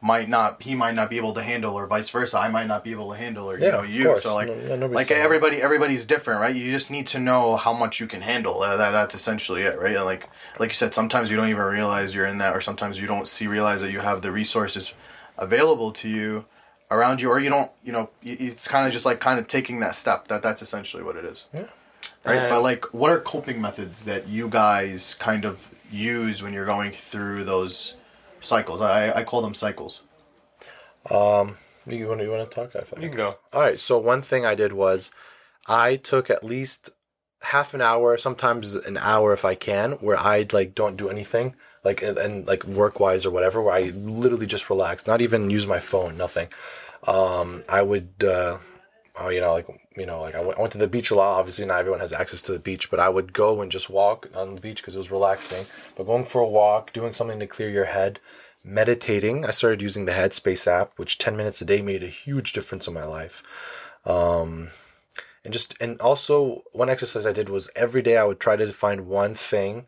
Might 0.00 0.28
not 0.28 0.62
he 0.62 0.74
might 0.74 0.94
not 0.94 1.08
be 1.08 1.16
able 1.16 1.32
to 1.32 1.42
handle, 1.42 1.74
or 1.74 1.86
vice 1.86 2.10
versa. 2.10 2.38
I 2.38 2.48
might 2.48 2.66
not 2.66 2.84
be 2.84 2.90
able 2.92 3.10
to 3.12 3.16
handle, 3.18 3.50
or 3.50 3.56
you 3.58 3.64
Yeah, 3.64 3.70
know 3.70 3.82
you. 3.82 4.04
course. 4.04 4.22
So 4.24 4.34
like, 4.34 4.48
No- 4.48 4.76
no- 4.76 4.86
like 4.88 5.10
everybody, 5.10 5.62
everybody's 5.62 6.04
different, 6.04 6.40
right? 6.42 6.54
You 6.54 6.70
just 6.70 6.90
need 6.90 7.06
to 7.08 7.18
know 7.18 7.56
how 7.56 7.72
much 7.72 8.00
you 8.00 8.06
can 8.06 8.20
handle. 8.20 8.60
Uh, 8.60 8.76
that, 8.76 8.90
that's 8.90 9.14
essentially 9.14 9.62
it, 9.62 9.78
right? 9.78 9.96
And 9.96 10.04
like 10.04 10.28
like 10.60 10.68
you 10.70 10.74
said, 10.74 10.92
sometimes 10.92 11.30
you 11.30 11.38
don't 11.38 11.48
even 11.48 11.62
realize 11.64 12.14
you're 12.14 12.26
in 12.26 12.36
that, 12.38 12.54
or 12.54 12.60
sometimes 12.60 13.00
you 13.00 13.06
don't 13.06 13.26
see 13.26 13.46
realize 13.46 13.80
that 13.80 13.92
you 13.92 14.00
have 14.00 14.20
the 14.20 14.30
resources 14.30 14.92
available 15.38 15.90
to 15.92 16.08
you 16.08 16.44
around 16.90 17.22
you, 17.22 17.30
or 17.30 17.40
you 17.40 17.48
don't. 17.48 17.70
You 17.82 17.92
know, 17.92 18.10
it's 18.22 18.68
kind 18.68 18.86
of 18.86 18.92
just 18.92 19.06
like 19.06 19.20
kind 19.20 19.38
of 19.38 19.46
taking 19.46 19.80
that 19.80 19.94
step. 19.94 20.28
That 20.28 20.42
that's 20.42 20.60
essentially 20.60 21.02
what 21.02 21.16
it 21.16 21.24
is. 21.24 21.46
Yeah. 21.54 21.68
Right, 22.24 22.38
And- 22.38 22.50
but 22.50 22.62
like, 22.62 22.84
what 22.94 23.10
are 23.10 23.20
coping 23.20 23.60
methods 23.60 24.04
that 24.06 24.28
you 24.28 24.48
guys 24.48 25.14
kind 25.14 25.44
of 25.44 25.68
use 25.90 26.42
when 26.42 26.52
you're 26.52 26.64
going 26.66 26.90
through 26.92 27.44
those 27.44 27.94
cycles? 28.40 28.80
I, 28.80 29.12
I 29.12 29.24
call 29.24 29.42
them 29.42 29.54
cycles. 29.54 30.02
Um, 31.10 31.56
you 31.86 32.08
want 32.08 32.22
you 32.22 32.30
want 32.30 32.50
to 32.50 32.54
talk? 32.54 32.74
I 32.74 32.80
feel 32.80 33.02
you 33.02 33.08
can 33.08 33.16
go. 33.16 33.36
All 33.52 33.60
right. 33.60 33.78
So 33.78 33.98
one 33.98 34.22
thing 34.22 34.46
I 34.46 34.54
did 34.54 34.72
was 34.72 35.10
I 35.68 35.96
took 35.96 36.30
at 36.30 36.42
least 36.42 36.90
half 37.42 37.74
an 37.74 37.82
hour, 37.82 38.16
sometimes 38.16 38.74
an 38.74 38.96
hour 38.96 39.34
if 39.34 39.44
I 39.44 39.54
can, 39.54 39.92
where 39.92 40.16
I 40.16 40.46
like 40.50 40.74
don't 40.74 40.96
do 40.96 41.10
anything, 41.10 41.54
like 41.84 42.02
and, 42.02 42.16
and 42.16 42.46
like 42.46 42.64
work 42.64 43.00
wise 43.00 43.26
or 43.26 43.30
whatever, 43.30 43.60
where 43.60 43.74
I 43.74 43.92
literally 43.94 44.46
just 44.46 44.70
relax, 44.70 45.06
not 45.06 45.20
even 45.20 45.50
use 45.50 45.66
my 45.66 45.78
phone, 45.78 46.16
nothing. 46.16 46.48
Um, 47.06 47.62
I 47.68 47.82
would, 47.82 48.24
uh, 48.26 48.56
oh, 49.18 49.28
you 49.28 49.40
know, 49.40 49.52
like 49.52 49.68
you 49.96 50.06
know, 50.06 50.20
like 50.20 50.34
I 50.34 50.40
went, 50.40 50.58
went 50.58 50.72
to 50.72 50.78
the 50.78 50.88
beach 50.88 51.10
a 51.10 51.14
lot. 51.14 51.38
Obviously, 51.38 51.66
not 51.66 51.78
everyone 51.78 52.00
has 52.00 52.12
access 52.12 52.42
to 52.42 52.52
the 52.52 52.58
beach, 52.58 52.90
but 52.90 53.00
I 53.00 53.08
would 53.08 53.32
go 53.32 53.60
and 53.60 53.70
just 53.70 53.90
walk 53.90 54.28
on 54.34 54.54
the 54.54 54.60
beach 54.60 54.78
because 54.78 54.94
it 54.94 54.98
was 54.98 55.10
relaxing. 55.10 55.66
But 55.96 56.06
going 56.06 56.24
for 56.24 56.40
a 56.40 56.48
walk, 56.48 56.92
doing 56.92 57.12
something 57.12 57.40
to 57.40 57.46
clear 57.46 57.70
your 57.70 57.86
head, 57.86 58.20
meditating. 58.64 59.44
I 59.44 59.50
started 59.50 59.82
using 59.82 60.04
the 60.04 60.12
Headspace 60.12 60.66
app, 60.66 60.98
which 60.98 61.18
ten 61.18 61.36
minutes 61.36 61.60
a 61.60 61.64
day 61.64 61.82
made 61.82 62.02
a 62.02 62.08
huge 62.08 62.52
difference 62.52 62.86
in 62.86 62.94
my 62.94 63.04
life 63.04 63.42
um, 64.06 64.68
and 65.44 65.52
just 65.52 65.74
and 65.80 66.00
also 66.00 66.62
one 66.72 66.88
exercise 66.88 67.26
I 67.26 67.32
did 67.32 67.48
was 67.48 67.70
every 67.74 68.02
day 68.02 68.16
I 68.16 68.24
would 68.24 68.40
try 68.40 68.56
to 68.56 68.66
find 68.68 69.06
one 69.06 69.34
thing 69.34 69.86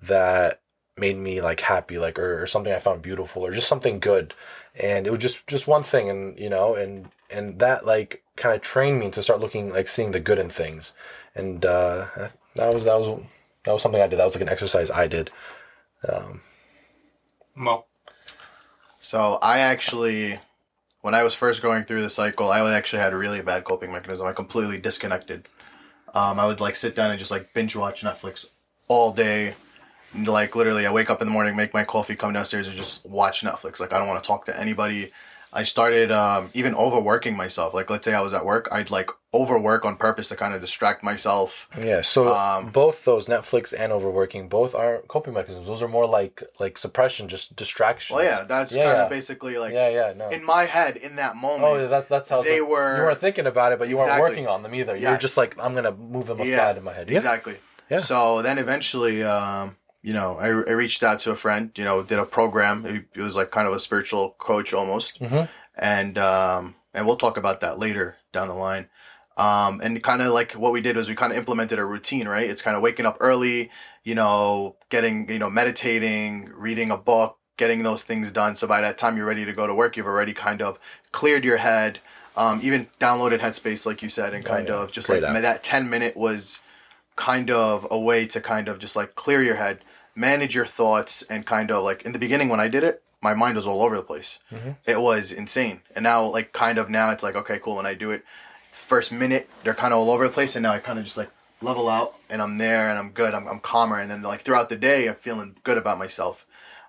that 0.00 0.60
made 0.98 1.16
me 1.16 1.40
like 1.40 1.60
happy 1.60 1.98
like 1.98 2.18
or, 2.18 2.42
or 2.42 2.46
something 2.46 2.72
I 2.72 2.78
found 2.78 3.02
beautiful 3.02 3.44
or 3.44 3.52
just 3.52 3.68
something 3.68 3.98
good 4.00 4.34
and 4.78 5.06
it 5.06 5.10
was 5.10 5.20
just 5.20 5.46
just 5.46 5.66
one 5.66 5.82
thing 5.82 6.10
and 6.10 6.38
you 6.38 6.50
know 6.50 6.74
and 6.74 7.08
and 7.30 7.58
that 7.58 7.86
like 7.86 8.22
kind 8.36 8.54
of 8.54 8.60
trained 8.60 9.00
me 9.00 9.10
to 9.10 9.22
start 9.22 9.40
looking 9.40 9.72
like 9.72 9.88
seeing 9.88 10.10
the 10.10 10.20
good 10.20 10.38
in 10.38 10.50
things 10.50 10.92
and 11.34 11.64
uh 11.64 12.06
that 12.56 12.74
was 12.74 12.84
that 12.84 12.98
was 12.98 13.22
that 13.64 13.72
was 13.72 13.82
something 13.82 14.00
I 14.00 14.08
did 14.08 14.18
that 14.18 14.24
was 14.24 14.34
like 14.34 14.42
an 14.42 14.48
exercise 14.48 14.90
I 14.90 15.06
did 15.06 15.30
um 16.08 16.40
Mo. 17.54 17.84
So 18.98 19.38
I 19.42 19.58
actually, 19.58 20.38
when 21.02 21.14
I 21.14 21.22
was 21.22 21.34
first 21.34 21.62
going 21.62 21.84
through 21.84 22.02
the 22.02 22.10
cycle, 22.10 22.50
I 22.50 22.72
actually 22.72 23.00
had 23.02 23.12
a 23.12 23.16
really 23.16 23.42
bad 23.42 23.64
coping 23.64 23.92
mechanism. 23.92 24.26
I 24.26 24.32
completely 24.32 24.78
disconnected. 24.78 25.48
Um, 26.14 26.40
I 26.40 26.46
would 26.46 26.60
like 26.60 26.76
sit 26.76 26.94
down 26.94 27.10
and 27.10 27.18
just 27.18 27.30
like 27.30 27.52
binge 27.52 27.76
watch 27.76 28.02
Netflix 28.02 28.46
all 28.88 29.12
day. 29.12 29.54
Like 30.26 30.56
literally, 30.56 30.86
I 30.86 30.92
wake 30.92 31.10
up 31.10 31.20
in 31.20 31.26
the 31.28 31.32
morning, 31.32 31.56
make 31.56 31.72
my 31.72 31.84
coffee, 31.84 32.16
come 32.16 32.32
downstairs, 32.32 32.66
and 32.66 32.76
just 32.76 33.06
watch 33.06 33.42
Netflix. 33.42 33.78
Like 33.80 33.92
I 33.92 33.98
don't 33.98 34.08
want 34.08 34.22
to 34.22 34.26
talk 34.26 34.44
to 34.46 34.60
anybody. 34.60 35.10
I 35.52 35.64
started 35.64 36.12
um, 36.12 36.48
even 36.54 36.74
overworking 36.76 37.36
myself. 37.36 37.74
Like 37.74 37.90
let's 37.90 38.04
say 38.04 38.14
I 38.14 38.20
was 38.20 38.32
at 38.32 38.44
work, 38.44 38.68
I'd 38.70 38.90
like 38.90 39.10
overwork 39.34 39.84
on 39.84 39.96
purpose 39.96 40.28
to 40.28 40.36
kind 40.36 40.54
of 40.54 40.60
distract 40.60 41.02
myself. 41.04 41.68
Yeah, 41.80 42.02
so 42.02 42.28
Um, 42.34 42.70
both 42.70 43.04
those 43.04 43.26
Netflix 43.26 43.74
and 43.76 43.92
overworking, 43.92 44.48
both 44.48 44.74
are 44.76 45.02
coping 45.08 45.34
mechanisms. 45.34 45.66
Those 45.66 45.82
are 45.82 45.88
more 45.88 46.06
like 46.06 46.42
like 46.60 46.78
suppression, 46.78 47.26
just 47.28 47.56
distractions. 47.56 48.14
Well, 48.16 48.24
yeah, 48.24 48.44
that's 48.46 48.72
Yeah, 48.74 48.84
kind 48.86 48.96
yeah. 48.98 49.02
of 49.04 49.10
basically 49.10 49.58
like 49.58 49.72
yeah, 49.72 49.88
yeah, 49.88 50.12
no. 50.16 50.28
in 50.28 50.44
my 50.44 50.64
head 50.66 50.96
in 50.96 51.16
that 51.16 51.34
moment. 51.36 51.64
oh, 51.64 51.76
yeah, 51.80 51.86
that, 51.88 52.08
that's 52.08 52.28
how 52.30 52.42
they 52.42 52.60
like, 52.60 52.70
were- 52.70 52.96
You 52.98 53.02
weren't 53.04 53.18
thinking 53.18 53.46
about 53.46 53.72
it, 53.72 53.78
but 53.80 53.88
you 53.88 53.96
weren't 53.96 54.20
working 54.20 54.46
on 54.46 54.62
them 54.62 54.74
either. 54.74 54.96
Yes. 54.96 55.20
just 55.20 55.36
like, 55.36 55.56
I'm 55.62 55.74
gonna 55.74 55.92
move 55.92 56.26
them 56.26 56.40
aside 56.40 56.76
in 56.76 56.84
my 56.84 56.92
head. 56.92 57.08
Yeah, 57.10 57.16
Exactly. 57.16 57.56
Yeah. 57.88 57.98
So 57.98 58.40
then 58.42 58.58
eventually, 58.58 59.24
um, 59.24 59.74
you 60.02 60.12
know, 60.12 60.36
I, 60.38 60.46
I 60.48 60.74
reached 60.74 61.02
out 61.02 61.18
to 61.20 61.30
a 61.30 61.36
friend, 61.36 61.70
you 61.76 61.84
know, 61.84 62.02
did 62.02 62.18
a 62.18 62.24
program. 62.24 62.86
It, 62.86 63.20
was 63.20 63.36
like 63.36 63.50
kind 63.50 63.68
of 63.68 63.74
a 63.74 63.78
spiritual 63.78 64.34
coach 64.38 64.72
almost. 64.72 65.20
Mhm. 65.20 65.48
And, 65.76 66.18
um, 66.18 66.74
and 66.94 67.06
we'll 67.06 67.16
talk 67.16 67.36
about 67.36 67.60
that 67.60 67.78
later 67.78 68.16
down 68.32 68.48
the 68.48 68.54
line. 68.54 68.88
Um, 69.36 69.80
and 69.82 70.02
kind 70.02 70.20
of 70.22 70.32
like 70.32 70.52
what 70.52 70.72
we 70.72 70.80
did 70.80 70.96
was 70.96 71.08
we 71.08 71.14
kind 71.14 71.32
of 71.32 71.38
implemented 71.38 71.78
a 71.78 71.84
routine, 71.84 72.28
right? 72.28 72.48
It's 72.48 72.62
kind 72.62 72.76
of 72.76 72.82
waking 72.82 73.06
up 73.06 73.16
early, 73.20 73.70
you 74.04 74.14
know, 74.14 74.76
getting, 74.90 75.30
you 75.30 75.38
know, 75.38 75.48
meditating, 75.50 76.50
reading 76.56 76.90
a 76.90 76.96
book, 76.96 77.38
getting 77.56 77.82
those 77.82 78.04
things 78.04 78.32
done. 78.32 78.56
So 78.56 78.66
by 78.66 78.80
that 78.80 78.98
time 78.98 79.16
you're 79.16 79.26
ready 79.26 79.44
to 79.44 79.52
go 79.52 79.66
to 79.66 79.74
work, 79.74 79.96
you've 79.96 80.06
already 80.06 80.32
kind 80.32 80.60
of 80.62 80.78
cleared 81.12 81.44
your 81.44 81.58
head. 81.58 82.00
Um, 82.36 82.60
even 82.62 82.88
downloaded 82.98 83.38
Headspace, 83.40 83.84
like 83.86 84.02
you 84.02 84.08
said, 84.08 84.34
and 84.34 84.44
kind 84.44 84.68
Oh, 84.70 84.78
yeah. 84.78 84.82
of 84.84 84.92
just 84.92 85.08
Great 85.08 85.22
like 85.22 85.34
app. 85.36 85.42
that 85.42 85.62
10 85.62 85.90
minute 85.90 86.16
was 86.16 86.60
kind 87.16 87.50
of 87.50 87.86
a 87.90 87.98
way 87.98 88.26
to 88.26 88.40
kind 88.40 88.68
of 88.68 88.78
just 88.78 88.96
like 88.96 89.14
clear 89.14 89.42
your 89.42 89.56
head, 89.56 89.80
manage 90.14 90.54
your 90.54 90.66
thoughts, 90.66 91.22
and 91.22 91.46
kind 91.46 91.70
of 91.70 91.84
like 91.84 92.02
in 92.02 92.12
the 92.12 92.18
beginning 92.18 92.48
when 92.48 92.60
I 92.60 92.68
did 92.68 92.84
it, 92.84 93.02
my 93.22 93.34
mind 93.34 93.56
was 93.56 93.66
all 93.66 93.82
over 93.82 93.96
the 93.96 94.02
place. 94.02 94.38
It 94.86 95.00
was 95.00 95.30
insane. 95.32 95.82
And 95.94 96.02
now, 96.02 96.24
like, 96.24 96.52
kind 96.52 96.78
of 96.78 96.88
now 96.88 97.10
it's 97.10 97.22
like, 97.22 97.36
okay, 97.36 97.58
cool. 97.62 97.76
When 97.76 97.86
I 97.86 97.94
do 97.94 98.10
it, 98.10 98.24
first 98.70 99.12
minute, 99.12 99.48
they're 99.62 99.74
kind 99.74 99.92
of 99.92 100.00
all 100.00 100.10
over 100.10 100.26
the 100.26 100.32
place. 100.32 100.56
And 100.56 100.62
now 100.62 100.72
I 100.72 100.78
kind 100.78 100.98
of 100.98 101.04
just 101.04 101.18
like 101.18 101.30
level 101.60 101.88
out 101.88 102.14
and 102.30 102.40
I'm 102.40 102.56
there 102.56 102.88
and 102.88 102.98
I'm 102.98 103.10
good. 103.10 103.34
I'm, 103.34 103.46
I'm 103.46 103.60
calmer. 103.60 103.98
And 103.98 104.10
then, 104.10 104.22
like, 104.22 104.40
throughout 104.40 104.70
the 104.70 104.76
day, 104.76 105.06
I'm 105.06 105.14
feeling 105.14 105.56
good 105.64 105.76
about 105.76 105.98
myself. 105.98 106.46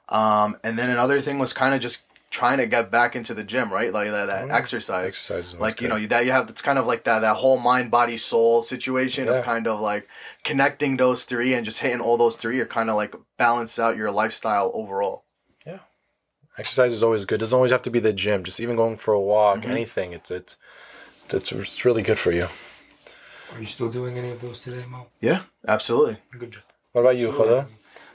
Um, 0.07 0.57
and 0.63 0.79
then 0.79 0.89
another 0.89 1.19
thing 1.19 1.37
was 1.37 1.51
kind 1.51 1.73
of 1.75 1.81
just 1.81 2.03
trying 2.31 2.57
to 2.57 2.65
get 2.65 2.89
back 2.91 3.15
into 3.15 3.33
the 3.35 3.43
gym, 3.43 3.71
right? 3.71 3.93
Like 3.93 4.09
that, 4.09 4.25
that 4.25 4.49
exercise. 4.51 5.07
Exercise 5.13 5.47
is 5.49 5.53
always 5.53 5.61
Like, 5.61 5.81
you 5.81 5.87
good. 5.87 5.93
know, 5.93 5.99
you, 5.99 6.07
that 6.07 6.25
you 6.25 6.31
have, 6.31 6.49
it's 6.49 6.61
kind 6.63 6.79
of 6.79 6.87
like 6.87 7.03
that, 7.03 7.19
that 7.19 7.35
whole 7.35 7.59
mind, 7.59 7.91
body, 7.91 8.17
soul 8.17 8.63
situation 8.63 9.27
Yeah. 9.27 9.33
of 9.39 9.45
kind 9.45 9.67
of 9.67 9.79
like 9.81 10.07
connecting 10.43 10.97
those 10.97 11.25
three 11.25 11.53
and 11.53 11.63
just 11.65 11.81
hitting 11.81 12.01
all 12.01 12.17
those 12.17 12.35
three 12.37 12.59
are 12.61 12.65
kind 12.65 12.89
of 12.89 12.95
like 12.95 13.13
balance 13.37 13.77
out 13.77 13.97
your 13.97 14.09
lifestyle 14.11 14.71
overall. 14.73 15.25
Yeah, 15.67 15.79
exercise 16.57 16.93
is 16.93 17.03
always 17.03 17.25
good. 17.25 17.39
doesn't 17.41 17.55
always 17.55 17.71
have 17.71 17.81
to 17.83 17.91
be 17.91 17.99
the 17.99 18.13
gym. 18.13 18.43
Just 18.43 18.59
even 18.59 18.75
going 18.75 18.97
for 18.97 19.13
a 19.13 19.21
walk, 19.21 19.59
Mm-hmm. 19.59 19.69
anything. 19.71 20.13
It's 20.13 20.31
it's 20.31 20.55
it's 21.33 21.51
it's 21.51 21.85
really 21.85 22.01
good 22.01 22.17
for 22.19 22.31
you. 22.31 22.47
Are 23.53 23.59
you 23.59 23.65
still 23.65 23.91
doing 23.91 24.17
any 24.17 24.31
of 24.31 24.39
those 24.39 24.59
today, 24.59 24.85
Mo? 24.87 25.07
Yeah, 25.19 25.41
absolutely. 25.67 26.17
Good 26.37 26.51
job. 26.51 26.63
What 26.93 27.01
about 27.01 27.17
you, 27.17 27.29
Khoda? 27.31 27.67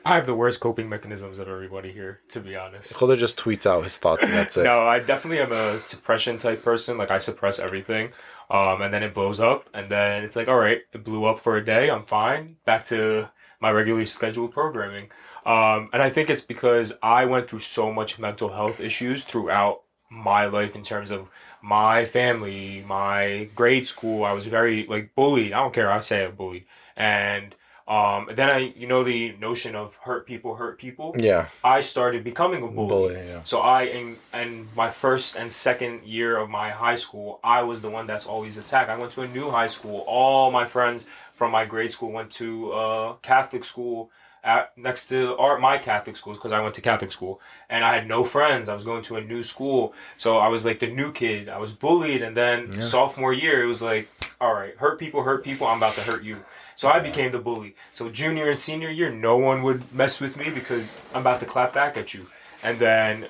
I 0.07 0.15
have 0.15 0.27
the 0.27 0.37
worst 0.37 0.61
coping 0.61 0.89
mechanisms 0.89 1.41
of 1.41 1.49
everybody 1.49 1.91
here, 1.91 2.21
to 2.29 2.39
be 2.39 2.55
honest. 2.55 2.93
Khoda 2.93 3.17
just 3.17 3.37
tweets 3.37 3.67
out 3.67 3.83
his 3.83 3.97
thoughts 3.97 4.23
and 4.23 4.33
that's 4.33 4.57
it. 4.57 4.63
No, 4.63 4.83
I 4.83 5.01
definitely 5.01 5.41
am 5.41 5.51
a 5.51 5.81
suppression 5.81 6.39
type 6.39 6.63
person. 6.63 6.97
Like 6.97 7.11
I 7.11 7.19
suppress 7.19 7.59
everything, 7.59 8.13
um, 8.49 8.83
and 8.83 8.95
then 8.95 9.03
it 9.03 9.15
blows 9.15 9.41
up, 9.41 9.69
and 9.75 9.89
then 9.89 10.23
it's 10.23 10.37
like, 10.37 10.47
all 10.47 10.61
right, 10.61 10.83
it 10.93 11.03
blew 11.03 11.25
up 11.25 11.41
for 11.41 11.57
a 11.57 11.65
day. 11.65 11.91
I'm 11.91 12.05
fine. 12.05 12.55
Back 12.65 12.85
to 12.85 13.31
my 13.59 13.73
regularly 13.73 14.07
scheduled 14.07 14.53
programming. 14.53 15.11
Um, 15.45 15.91
and 15.93 16.01
I 16.01 16.09
think 16.09 16.31
it's 16.31 16.41
because 16.41 16.93
I 17.03 17.25
went 17.25 17.49
through 17.49 17.59
so 17.59 17.93
much 17.93 18.17
mental 18.17 18.51
health 18.51 18.79
issues 18.79 19.25
throughout 19.25 19.83
my 20.09 20.47
life 20.47 20.77
in 20.77 20.83
terms 20.83 21.11
of 21.11 21.31
my 21.61 22.05
family, 22.05 22.85
my 22.87 23.49
grade 23.57 23.89
school. 23.89 24.23
I 24.23 24.35
was 24.35 24.47
very 24.47 24.87
like 24.87 25.17
bullied. 25.17 25.53
I 25.53 25.63
don't 25.63 25.75
care. 25.75 25.91
I 25.91 25.99
say 25.99 26.23
it 26.23 26.37
bullied, 26.37 26.67
and 26.97 27.57
um, 27.89 28.29
then 28.33 28.51
I, 28.51 28.73
you 28.77 28.89
know, 28.89 29.05
the 29.05 29.37
notion 29.41 29.77
of 29.77 29.95
hurt 29.97 30.27
people 30.27 30.57
hurt 30.57 30.79
people. 30.79 31.15
Yeah, 31.17 31.49
I 31.63 31.81
started 31.83 32.25
becoming 32.25 32.63
a 32.65 32.69
bully. 32.69 32.89
bully. 32.89 33.15
Yeah. 33.15 33.43
So 33.45 33.61
I 33.61 33.83
in 33.83 34.17
and 34.33 34.69
my 34.75 34.91
first 34.91 35.37
and 35.37 35.53
second 35.53 36.03
year 36.03 36.37
of 36.37 36.51
my 36.51 36.71
high 36.71 36.97
school, 36.97 37.39
I 37.45 37.63
was 37.63 37.83
the 37.83 37.91
one 37.91 38.09
that's 38.09 38.27
always 38.27 38.57
attacked. 38.59 38.91
I 38.91 38.99
went 38.99 39.13
to 39.13 39.23
a 39.23 39.29
new 39.29 39.51
high 39.51 39.69
school. 39.69 40.05
All 40.09 40.51
my 40.51 40.65
friends 40.65 41.09
from 41.33 41.53
my 41.53 41.65
grade 41.65 41.93
school 41.93 42.11
went 42.11 42.31
to 42.33 42.73
uh, 42.73 43.13
Catholic 43.23 43.63
school 43.63 44.11
at 44.43 44.77
next 44.79 45.09
to 45.09 45.37
our 45.37 45.59
my 45.59 45.77
Catholic 45.79 46.17
schools 46.17 46.39
because 46.39 46.53
I 46.53 46.61
went 46.61 46.75
to 46.75 46.81
Catholic 46.81 47.13
school 47.13 47.41
and 47.69 47.85
I 47.85 47.95
had 47.95 48.09
no 48.09 48.25
friends. 48.25 48.69
I 48.69 48.75
was 48.75 48.85
going 48.85 49.03
to 49.03 49.17
a 49.17 49.21
new 49.21 49.43
school, 49.43 49.93
so 50.17 50.39
I 50.39 50.49
was 50.49 50.65
like 50.65 50.81
the 50.81 50.87
new 50.89 51.13
kid. 51.13 51.49
I 51.49 51.59
was 51.59 51.73
bullied, 51.73 52.23
and 52.23 52.37
then 52.37 52.81
sophomore 52.81 53.33
year, 53.33 53.63
it 53.63 53.67
was 53.67 53.83
like, 53.83 54.09
all 54.41 54.55
right, 54.55 54.77
hurt 54.77 54.99
people, 54.99 55.23
hurt 55.23 55.45
people. 55.45 55.67
I'm 55.67 55.79
about 55.79 55.95
to 55.95 56.01
hurt 56.01 56.23
you. 56.25 56.45
So 56.77 56.89
I 56.89 57.01
became 57.01 57.33
the 57.33 57.39
bully. 57.39 57.75
So 57.93 58.11
junior 58.11 58.51
and 58.51 58.59
senior 58.59 58.91
year, 58.91 59.11
no 59.11 59.37
one 59.37 59.63
would 59.63 59.93
mess 59.93 60.21
with 60.21 60.37
me 60.37 60.51
because 60.55 61.01
I'm 61.15 61.23
about 61.23 61.41
to 61.41 61.47
clap 61.47 61.73
back 61.75 61.97
at 61.97 62.15
you. 62.15 62.27
And 62.63 62.79
then 62.79 63.29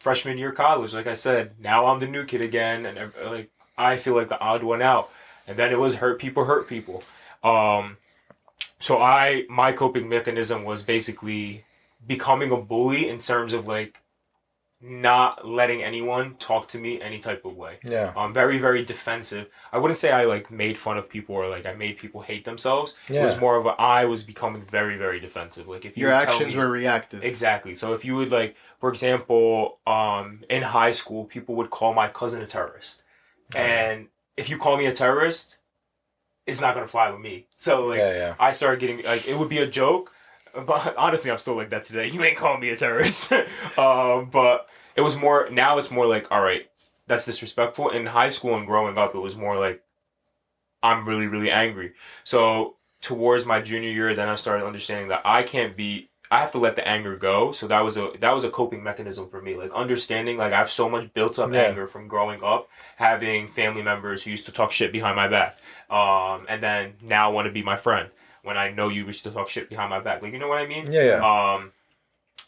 freshman 0.00 0.38
year 0.38 0.52
college, 0.52 0.94
like 0.94 1.06
I 1.06 1.14
said, 1.14 1.52
now 1.60 1.86
I'm 1.86 2.00
the 2.00 2.06
new 2.06 2.24
kid 2.24 2.40
again, 2.40 2.86
and 2.86 3.12
like 3.24 3.50
I 3.76 3.96
feel 3.96 4.14
like 4.14 4.28
the 4.28 4.40
odd 4.40 4.62
one 4.62 4.82
out. 4.82 5.10
And 5.46 5.56
then 5.56 5.72
it 5.72 5.78
was 5.78 5.96
hurt 5.96 6.18
people, 6.18 6.44
hurt 6.44 6.68
people. 6.68 7.02
Um, 7.44 7.98
so 8.80 9.00
I 9.00 9.44
my 9.48 9.72
coping 9.72 10.08
mechanism 10.08 10.64
was 10.64 10.82
basically 10.82 11.64
becoming 12.06 12.50
a 12.50 12.56
bully 12.56 13.08
in 13.08 13.18
terms 13.18 13.52
of 13.52 13.66
like 13.66 14.00
not 14.80 15.44
letting 15.46 15.82
anyone 15.82 16.36
talk 16.36 16.68
to 16.68 16.78
me 16.78 17.00
any 17.00 17.18
type 17.18 17.44
of 17.44 17.56
way. 17.56 17.78
Yeah. 17.84 18.12
I'm 18.16 18.32
very, 18.32 18.58
very 18.58 18.84
defensive. 18.84 19.48
I 19.72 19.78
wouldn't 19.78 19.96
say 19.96 20.12
I 20.12 20.24
like 20.24 20.52
made 20.52 20.78
fun 20.78 20.96
of 20.96 21.10
people 21.10 21.34
or 21.34 21.48
like 21.48 21.66
I 21.66 21.74
made 21.74 21.98
people 21.98 22.20
hate 22.20 22.44
themselves. 22.44 22.94
Yeah. 23.10 23.22
It 23.22 23.24
was 23.24 23.40
more 23.40 23.56
of 23.56 23.66
a 23.66 23.70
I 23.70 24.04
was 24.04 24.22
becoming 24.22 24.62
very, 24.62 24.96
very 24.96 25.18
defensive. 25.18 25.66
Like 25.66 25.84
if 25.84 25.96
you 25.96 26.04
Your 26.04 26.12
actions 26.12 26.54
me- 26.54 26.62
were 26.62 26.70
reactive. 26.70 27.24
Exactly. 27.24 27.74
So 27.74 27.92
if 27.92 28.04
you 28.04 28.14
would 28.14 28.30
like, 28.30 28.56
for 28.78 28.88
example, 28.88 29.78
um, 29.84 30.44
in 30.48 30.62
high 30.62 30.92
school, 30.92 31.24
people 31.24 31.56
would 31.56 31.70
call 31.70 31.92
my 31.92 32.06
cousin 32.06 32.40
a 32.40 32.46
terrorist, 32.46 33.02
and 33.56 34.06
if 34.36 34.48
you 34.48 34.58
call 34.58 34.76
me 34.78 34.86
a 34.86 34.92
terrorist, 34.92 35.58
it's 36.46 36.60
not 36.60 36.74
gonna 36.74 36.86
fly 36.86 37.10
with 37.10 37.20
me. 37.20 37.46
So 37.54 37.86
like, 37.86 37.98
Yeah, 37.98 38.12
yeah. 38.12 38.34
I 38.38 38.52
started 38.52 38.78
getting 38.78 39.02
like 39.04 39.26
it 39.26 39.36
would 39.36 39.48
be 39.48 39.58
a 39.58 39.66
joke, 39.66 40.12
but 40.66 40.96
honestly, 40.96 41.30
I'm 41.30 41.38
still 41.38 41.56
like 41.56 41.70
that 41.70 41.82
today. 41.84 42.08
You 42.12 42.22
ain't 42.24 42.36
calling 42.38 42.60
me 42.60 42.70
a 42.70 42.76
terrorist, 42.76 43.32
um, 43.78 44.30
but 44.30 44.66
it 44.96 45.00
was 45.02 45.16
more. 45.16 45.48
Now 45.50 45.78
it's 45.78 45.90
more 45.90 46.06
like, 46.06 46.30
all 46.32 46.42
right, 46.42 46.68
that's 47.06 47.24
disrespectful. 47.26 47.90
In 47.90 48.06
high 48.06 48.28
school 48.30 48.56
and 48.56 48.66
growing 48.66 48.98
up, 48.98 49.14
it 49.14 49.20
was 49.20 49.36
more 49.36 49.58
like, 49.58 49.82
I'm 50.82 51.06
really, 51.08 51.26
really 51.26 51.50
angry. 51.50 51.92
So 52.24 52.76
towards 53.00 53.44
my 53.44 53.60
junior 53.60 53.90
year, 53.90 54.14
then 54.14 54.28
I 54.28 54.34
started 54.34 54.66
understanding 54.66 55.08
that 55.08 55.22
I 55.24 55.42
can't 55.42 55.76
be. 55.76 56.10
I 56.30 56.40
have 56.40 56.52
to 56.52 56.58
let 56.58 56.76
the 56.76 56.86
anger 56.86 57.16
go. 57.16 57.52
So 57.52 57.66
that 57.68 57.82
was 57.82 57.96
a 57.96 58.10
that 58.20 58.32
was 58.32 58.44
a 58.44 58.50
coping 58.50 58.82
mechanism 58.82 59.28
for 59.30 59.40
me. 59.40 59.56
Like 59.56 59.72
understanding, 59.72 60.36
like 60.36 60.52
I 60.52 60.58
have 60.58 60.68
so 60.68 60.88
much 60.88 61.14
built 61.14 61.38
up 61.38 61.50
Yeah. 61.50 61.62
anger 61.62 61.86
from 61.86 62.06
growing 62.06 62.42
up, 62.44 62.68
having 62.96 63.48
family 63.48 63.80
members 63.82 64.24
who 64.24 64.30
used 64.30 64.44
to 64.44 64.52
talk 64.52 64.70
shit 64.70 64.92
behind 64.92 65.16
my 65.16 65.26
back, 65.28 65.56
um, 65.88 66.44
and 66.48 66.62
then 66.62 66.94
now 67.00 67.32
want 67.32 67.46
to 67.46 67.52
be 67.52 67.62
my 67.62 67.76
friend 67.76 68.10
when 68.48 68.56
I 68.56 68.70
know 68.70 68.88
you 68.88 69.04
used 69.04 69.24
to 69.24 69.30
talk 69.30 69.50
shit 69.50 69.68
behind 69.68 69.90
my 69.90 70.00
back. 70.00 70.22
Like 70.22 70.32
you 70.32 70.38
know 70.38 70.48
what 70.48 70.56
I 70.56 70.66
mean? 70.66 70.90
Yeah, 70.90 71.02
yeah. 71.02 71.20
Um, 71.54 71.72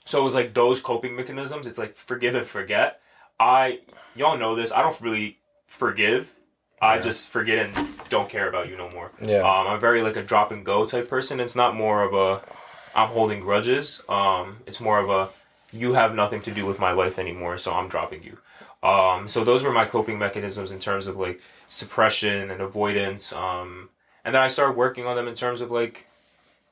so 0.07 0.19
it 0.19 0.23
was 0.23 0.35
like 0.35 0.55
those 0.55 0.81
coping 0.81 1.15
mechanisms. 1.15 1.67
It's 1.67 1.77
like 1.77 1.93
forgive 1.93 2.35
and 2.35 2.47
forget. 2.47 3.01
I 3.39 3.81
y'all 4.17 4.39
know 4.39 4.55
this. 4.55 4.73
I 4.73 4.81
don't 4.81 4.99
really 5.03 5.37
forgive. 5.67 6.35
I 6.83 6.99
just 6.99 7.29
forget 7.29 7.67
and 7.67 7.89
don't 8.09 8.31
care 8.31 8.49
about 8.49 8.71
you 8.71 8.77
no 8.79 8.89
more. 8.91 9.11
Yeah. 9.21 9.41
Um, 9.41 9.67
I'm 9.67 9.79
very 9.79 10.01
like 10.01 10.17
a 10.17 10.23
drop 10.23 10.51
and 10.51 10.65
go 10.65 10.87
type 10.87 11.11
person. 11.11 11.39
It's 11.39 11.55
not 11.55 11.77
more 11.77 12.03
of 12.03 12.15
a 12.15 12.41
I'm 12.99 13.11
holding 13.11 13.41
grudges. 13.41 14.03
Um, 14.09 14.57
it's 14.67 14.81
more 14.81 14.99
of 14.99 15.11
a 15.11 15.29
you 15.77 15.93
have 15.93 16.15
nothing 16.15 16.41
to 16.43 16.51
do 16.51 16.65
with 16.65 16.81
my 16.81 16.93
life 16.93 17.19
anymore, 17.19 17.59
so 17.59 17.75
I'm 17.75 17.89
dropping 17.89 18.23
you. 18.23 18.39
Um, 18.83 19.29
so 19.29 19.45
those 19.45 19.63
were 19.63 19.71
my 19.71 19.85
coping 19.85 20.19
mechanisms 20.19 20.73
in 20.73 20.79
terms 20.79 21.07
of 21.07 21.19
like 21.19 21.43
suppression 21.69 22.51
and 22.51 22.63
avoidance. 22.63 23.35
Um, 23.35 23.91
and 24.31 24.37
then 24.37 24.43
I 24.43 24.47
started 24.47 24.77
working 24.77 25.07
on 25.07 25.17
them 25.17 25.27
in 25.27 25.35
terms 25.35 25.61
of 25.61 25.73
like, 25.73 26.07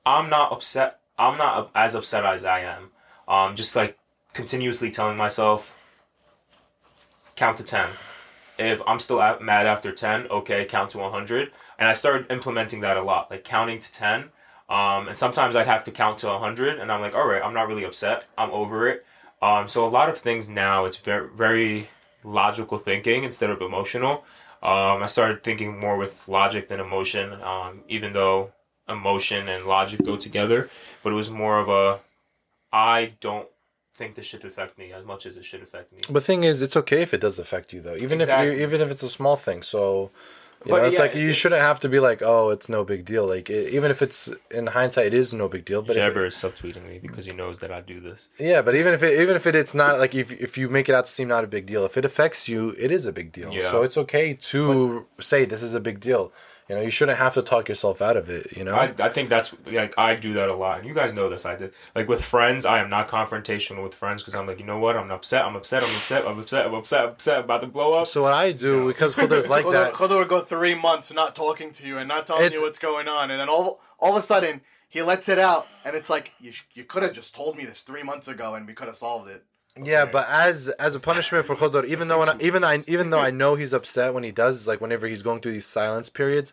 I'm 0.06 0.30
not 0.30 0.52
upset. 0.52 1.00
I'm 1.18 1.36
not 1.36 1.72
as 1.74 1.96
upset 1.96 2.24
as 2.24 2.44
I 2.44 2.60
am. 2.60 2.90
Um, 3.26 3.56
just 3.56 3.74
like 3.74 3.98
continuously 4.32 4.92
telling 4.92 5.16
myself, 5.16 5.76
count 7.34 7.56
to 7.56 7.64
10. 7.64 7.88
If 8.60 8.80
I'm 8.86 9.00
still 9.00 9.18
mad 9.40 9.66
after 9.66 9.90
10, 9.90 10.28
okay, 10.28 10.66
count 10.66 10.90
to 10.90 10.98
100. 10.98 11.50
And 11.80 11.88
I 11.88 11.94
started 11.94 12.30
implementing 12.30 12.78
that 12.82 12.96
a 12.96 13.02
lot, 13.02 13.28
like 13.28 13.42
counting 13.42 13.80
to 13.80 13.92
10. 13.92 14.30
Um, 14.68 15.08
and 15.08 15.18
sometimes 15.18 15.56
I'd 15.56 15.66
have 15.66 15.82
to 15.82 15.90
count 15.90 16.18
to 16.18 16.28
100, 16.28 16.78
and 16.78 16.92
I'm 16.92 17.00
like, 17.00 17.16
all 17.16 17.26
right, 17.26 17.42
I'm 17.42 17.54
not 17.54 17.66
really 17.66 17.82
upset. 17.82 18.26
I'm 18.38 18.52
over 18.52 18.86
it. 18.86 19.04
Um, 19.42 19.66
so 19.66 19.84
a 19.84 19.88
lot 19.88 20.08
of 20.08 20.16
things 20.16 20.48
now, 20.48 20.84
it's 20.84 20.98
very, 20.98 21.28
very 21.34 21.88
logical 22.22 22.78
thinking 22.78 23.24
instead 23.24 23.50
of 23.50 23.60
emotional. 23.60 24.22
Um, 24.62 25.02
I 25.02 25.06
started 25.06 25.42
thinking 25.42 25.78
more 25.78 25.96
with 25.96 26.26
logic 26.28 26.68
than 26.68 26.80
emotion, 26.80 27.32
um, 27.42 27.82
even 27.88 28.12
though 28.12 28.52
emotion 28.88 29.48
and 29.48 29.64
logic 29.66 30.04
go 30.04 30.16
together. 30.16 30.68
But 31.02 31.12
it 31.12 31.16
was 31.16 31.30
more 31.30 31.58
of 31.58 31.68
a, 31.68 32.00
I 32.72 33.10
don't 33.20 33.48
think 33.94 34.14
this 34.14 34.26
should 34.26 34.44
affect 34.44 34.78
me 34.78 34.92
as 34.92 35.04
much 35.04 35.26
as 35.26 35.36
it 35.36 35.44
should 35.44 35.62
affect 35.62 35.92
me. 35.92 35.98
But 36.06 36.14
the 36.14 36.20
thing 36.22 36.44
is, 36.44 36.62
it's 36.62 36.76
okay 36.76 37.02
if 37.02 37.14
it 37.14 37.20
does 37.20 37.38
affect 37.38 37.72
you, 37.72 37.80
though. 37.80 37.96
Even 37.96 38.20
Exactly. 38.20 38.54
if 38.54 38.60
even 38.60 38.80
if 38.80 38.90
it's 38.90 39.02
a 39.02 39.08
small 39.08 39.36
thing. 39.36 39.62
So, 39.62 40.10
you 40.64 40.70
But 40.72 40.78
know, 40.78 40.84
it's 40.88 40.94
yeah, 40.94 41.00
like 41.00 41.10
it's- 41.12 41.24
you 41.24 41.32
shouldn't 41.32 41.60
have 41.60 41.78
to 41.80 41.88
be 41.88 42.00
like, 42.00 42.20
oh, 42.22 42.50
it's 42.50 42.68
no 42.68 42.84
big 42.84 43.04
deal. 43.04 43.26
Like 43.26 43.48
it, 43.48 43.72
even 43.72 43.90
if 43.90 44.02
it's 44.02 44.28
in 44.50 44.66
hindsight, 44.68 45.06
it 45.06 45.14
is 45.14 45.32
no 45.32 45.48
big 45.48 45.64
deal. 45.64 45.82
But 45.82 45.90
if 45.90 45.96
Jabber 45.96 46.24
it, 46.24 46.28
is 46.28 46.34
subtweeting 46.34 46.86
me 46.88 46.98
because 47.00 47.26
he 47.26 47.32
knows 47.32 47.60
that 47.60 47.70
I 47.70 47.80
do 47.80 48.00
this. 48.00 48.28
yeah, 48.38 48.60
but 48.62 48.74
even 48.74 48.92
if 48.94 49.02
it 49.02 49.20
even 49.20 49.36
if 49.36 49.46
it, 49.46 49.54
it's 49.54 49.74
not 49.74 49.98
like 49.98 50.14
if 50.14 50.32
if 50.32 50.58
you 50.58 50.68
make 50.68 50.88
it 50.88 50.94
out 50.94 51.04
to 51.06 51.10
seem 51.10 51.28
not 51.28 51.44
a 51.44 51.46
big 51.46 51.66
deal, 51.66 51.84
if 51.84 51.96
it 51.96 52.04
affects 52.04 52.48
you, 52.48 52.74
it 52.78 52.90
is 52.90 53.04
a 53.06 53.12
big 53.12 53.30
deal. 53.32 53.52
Yeah. 53.52 53.70
So 53.70 53.82
it's 53.82 53.96
okay 53.98 54.34
to 54.34 55.06
say 55.20 55.44
this 55.44 55.62
is 55.62 55.74
a 55.74 55.80
big 55.80 56.00
deal. 56.00 56.32
You 56.68 56.74
know, 56.74 56.82
you 56.82 56.90
shouldn't 56.90 57.16
have 57.18 57.32
to 57.34 57.42
talk 57.42 57.68
yourself 57.68 58.02
out 58.02 58.16
of 58.18 58.28
it. 58.28 58.54
You 58.56 58.62
know. 58.62 58.74
I, 58.74 58.92
I 58.98 59.08
think 59.08 59.30
that's 59.30 59.54
like 59.66 59.94
I 59.96 60.14
do 60.16 60.34
that 60.34 60.50
a 60.50 60.54
lot, 60.54 60.78
and 60.78 60.86
you 60.86 60.92
guys 60.92 61.14
know 61.14 61.28
this. 61.30 61.46
I 61.46 61.56
did 61.56 61.72
like 61.94 62.08
with 62.08 62.22
friends. 62.22 62.66
I 62.66 62.78
am 62.80 62.90
not 62.90 63.08
confrontational 63.08 63.82
with 63.82 63.94
friends 63.94 64.22
because 64.22 64.34
I'm 64.34 64.46
like, 64.46 64.60
you 64.60 64.66
know 64.66 64.78
what? 64.78 64.96
I'm 64.96 65.10
upset. 65.10 65.44
I'm 65.44 65.56
upset. 65.56 65.82
I'm 65.82 65.88
upset. 65.88 66.24
I'm 66.26 66.38
upset. 66.38 66.66
I'm 66.66 66.74
upset. 66.74 67.00
I'm 67.04 67.08
upset. 67.10 67.40
About 67.40 67.60
to 67.62 67.66
blow 67.68 67.94
up. 67.94 68.06
so 68.06 68.22
what 68.22 68.34
I 68.34 68.52
do 68.52 68.86
because 68.88 69.14
Khudr's 69.14 69.48
like 69.48 69.64
Khodo, 69.64 69.72
that. 69.72 69.92
Khodo 69.94 70.18
would 70.18 70.28
go 70.28 70.40
three 70.40 70.74
months 70.74 71.12
not 71.12 71.34
talking 71.34 71.72
to 71.72 71.86
you 71.86 71.96
and 71.98 72.06
not 72.08 72.26
telling 72.26 72.44
It's- 72.44 72.58
you 72.60 72.64
what's 72.64 72.78
going 72.78 73.08
on, 73.08 73.30
and 73.30 73.40
then 73.40 73.48
all 73.48 73.80
all 73.98 74.10
of 74.12 74.18
a 74.18 74.22
sudden 74.22 74.60
he 74.90 75.02
lets 75.02 75.28
it 75.28 75.38
out, 75.38 75.66
and 75.86 75.96
it's 75.96 76.10
like 76.10 76.32
you 76.40 76.52
you 76.74 76.84
could 76.84 77.02
have 77.02 77.12
just 77.12 77.34
told 77.34 77.56
me 77.56 77.64
this 77.64 77.80
three 77.80 78.02
months 78.02 78.28
ago, 78.28 78.54
and 78.54 78.66
we 78.66 78.74
could 78.74 78.88
have 78.88 78.96
solved 78.96 79.30
it. 79.30 79.42
Yeah, 79.84 80.04
but 80.04 80.26
as 80.28 80.68
as 80.68 80.94
a 80.94 81.00
punishment 81.00 81.44
for 81.44 81.54
Khodor, 81.54 81.84
even 81.84 82.08
though 82.08 82.20
when 82.20 82.28
I, 82.28 82.36
even 82.40 82.64
I, 82.64 82.78
even 82.86 83.10
though 83.10 83.20
I 83.20 83.30
know 83.30 83.54
he's 83.54 83.72
upset 83.72 84.14
when 84.14 84.24
he 84.24 84.32
does, 84.32 84.66
like 84.66 84.80
whenever 84.80 85.06
he's 85.06 85.22
going 85.22 85.40
through 85.40 85.52
these 85.52 85.66
silence 85.66 86.10
periods, 86.10 86.52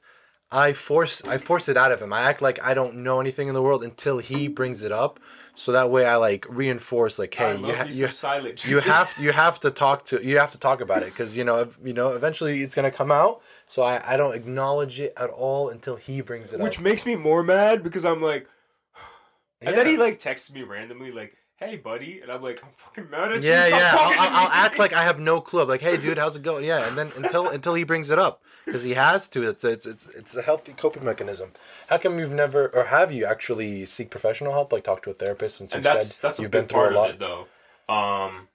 I 0.52 0.74
force 0.74 1.24
I 1.26 1.38
force 1.38 1.68
it 1.70 1.76
out 1.76 1.92
of 1.92 2.02
him. 2.02 2.14
I 2.14 2.22
act 2.22 2.42
like 2.42 2.64
I 2.64 2.74
don't 2.74 2.98
know 2.98 3.20
anything 3.20 3.48
in 3.48 3.56
the 3.56 3.62
world 3.62 3.84
until 3.84 4.20
he 4.20 4.48
brings 4.48 4.84
it 4.84 4.92
up, 4.92 5.20
so 5.56 5.72
that 5.72 5.90
way 5.90 6.06
I 6.06 6.18
like 6.18 6.46
reinforce 6.48 7.18
like, 7.18 7.34
hey, 7.34 7.58
you 7.58 7.74
ha- 7.74 7.88
you, 7.90 8.12
silent 8.12 8.66
you 8.66 8.80
have 8.82 9.14
to 9.16 9.24
you 9.24 9.32
have 9.32 9.60
to 9.62 9.72
talk 9.72 10.06
to 10.06 10.24
you 10.24 10.38
have 10.38 10.52
to 10.52 10.60
talk 10.60 10.82
about 10.82 11.02
it 11.02 11.08
because 11.08 11.36
you 11.36 11.44
know 11.44 11.58
ev- 11.58 11.80
you 11.84 11.94
know 11.94 12.10
eventually 12.14 12.62
it's 12.62 12.76
gonna 12.76 12.92
come 12.92 13.12
out. 13.12 13.42
So 13.66 13.82
I 13.82 14.02
I 14.06 14.18
don't 14.18 14.36
acknowledge 14.36 15.00
it 15.00 15.14
at 15.18 15.30
all 15.30 15.70
until 15.70 15.96
he 15.96 16.22
brings 16.22 16.54
it 16.54 16.58
up. 16.58 16.64
which 16.64 16.78
up. 16.78 16.84
makes 16.84 17.06
me 17.06 17.16
more 17.16 17.42
mad 17.42 17.84
because 17.84 18.06
I'm 18.06 18.22
like, 18.22 18.48
and 19.62 19.76
then 19.76 19.88
he 19.88 19.98
like 19.98 20.20
texts 20.20 20.54
me 20.54 20.62
randomly 20.62 21.12
like, 21.12 21.36
"Hey, 21.58 21.78
buddy," 21.78 22.22
and 22.22 22.32
I'm 22.32 22.42
like, 22.42 22.64
"I'm 22.64 22.72
fucking 22.72 23.10
mad 23.10 23.32
at 23.32 23.44
Yeah, 23.44 23.64
you. 23.64 23.70
Stop 23.70 23.80
yeah. 23.80 23.92
I'll, 23.94 24.20
I'll, 24.20 24.38
I'll 24.46 24.52
act 24.52 24.80
like 24.80 24.94
I 24.94 25.04
have 25.04 25.20
no 25.20 25.42
clue. 25.42 25.62
I'm 25.62 25.68
like, 25.68 25.82
hey, 25.82 25.98
dude, 25.98 26.18
how's 26.18 26.36
it 26.36 26.44
going? 26.44 26.66
Yeah, 26.66 26.88
and 26.88 26.98
then 26.98 27.10
until 27.18 27.50
until 27.50 27.74
he 27.74 27.84
brings 27.84 28.10
it 28.10 28.20
up, 28.20 28.42
because 28.66 28.84
he 28.84 28.94
has 28.94 29.28
to. 29.30 29.48
It's 29.48 29.64
it's 29.64 29.86
it's 29.86 30.08
it's 30.08 30.36
a 30.36 30.42
healthy 30.42 30.74
coping 30.74 31.04
mechanism. 31.04 31.52
How 31.90 31.98
come 31.98 32.20
you've 32.20 32.32
never 32.32 32.68
or 32.76 32.86
have 32.86 33.12
you 33.12 33.26
actually 33.26 33.86
seek 33.86 34.10
professional 34.10 34.54
help, 34.54 34.72
like 34.72 34.84
talk 34.84 35.02
to 35.04 35.12
a 35.12 35.14
therapist, 35.14 35.58
since 35.58 35.74
you 35.74 35.78
and 35.78 35.86
that's 35.86 36.16
said 36.16 36.28
that's 36.28 36.40
you've 36.40 36.52
been 36.52 36.66
through 36.66 36.80
part 36.80 36.94
a 36.94 37.00
lot? 37.00 37.10
of 37.10 37.16
it 37.16 37.20
though. 37.20 37.48
Um, 37.88 38.48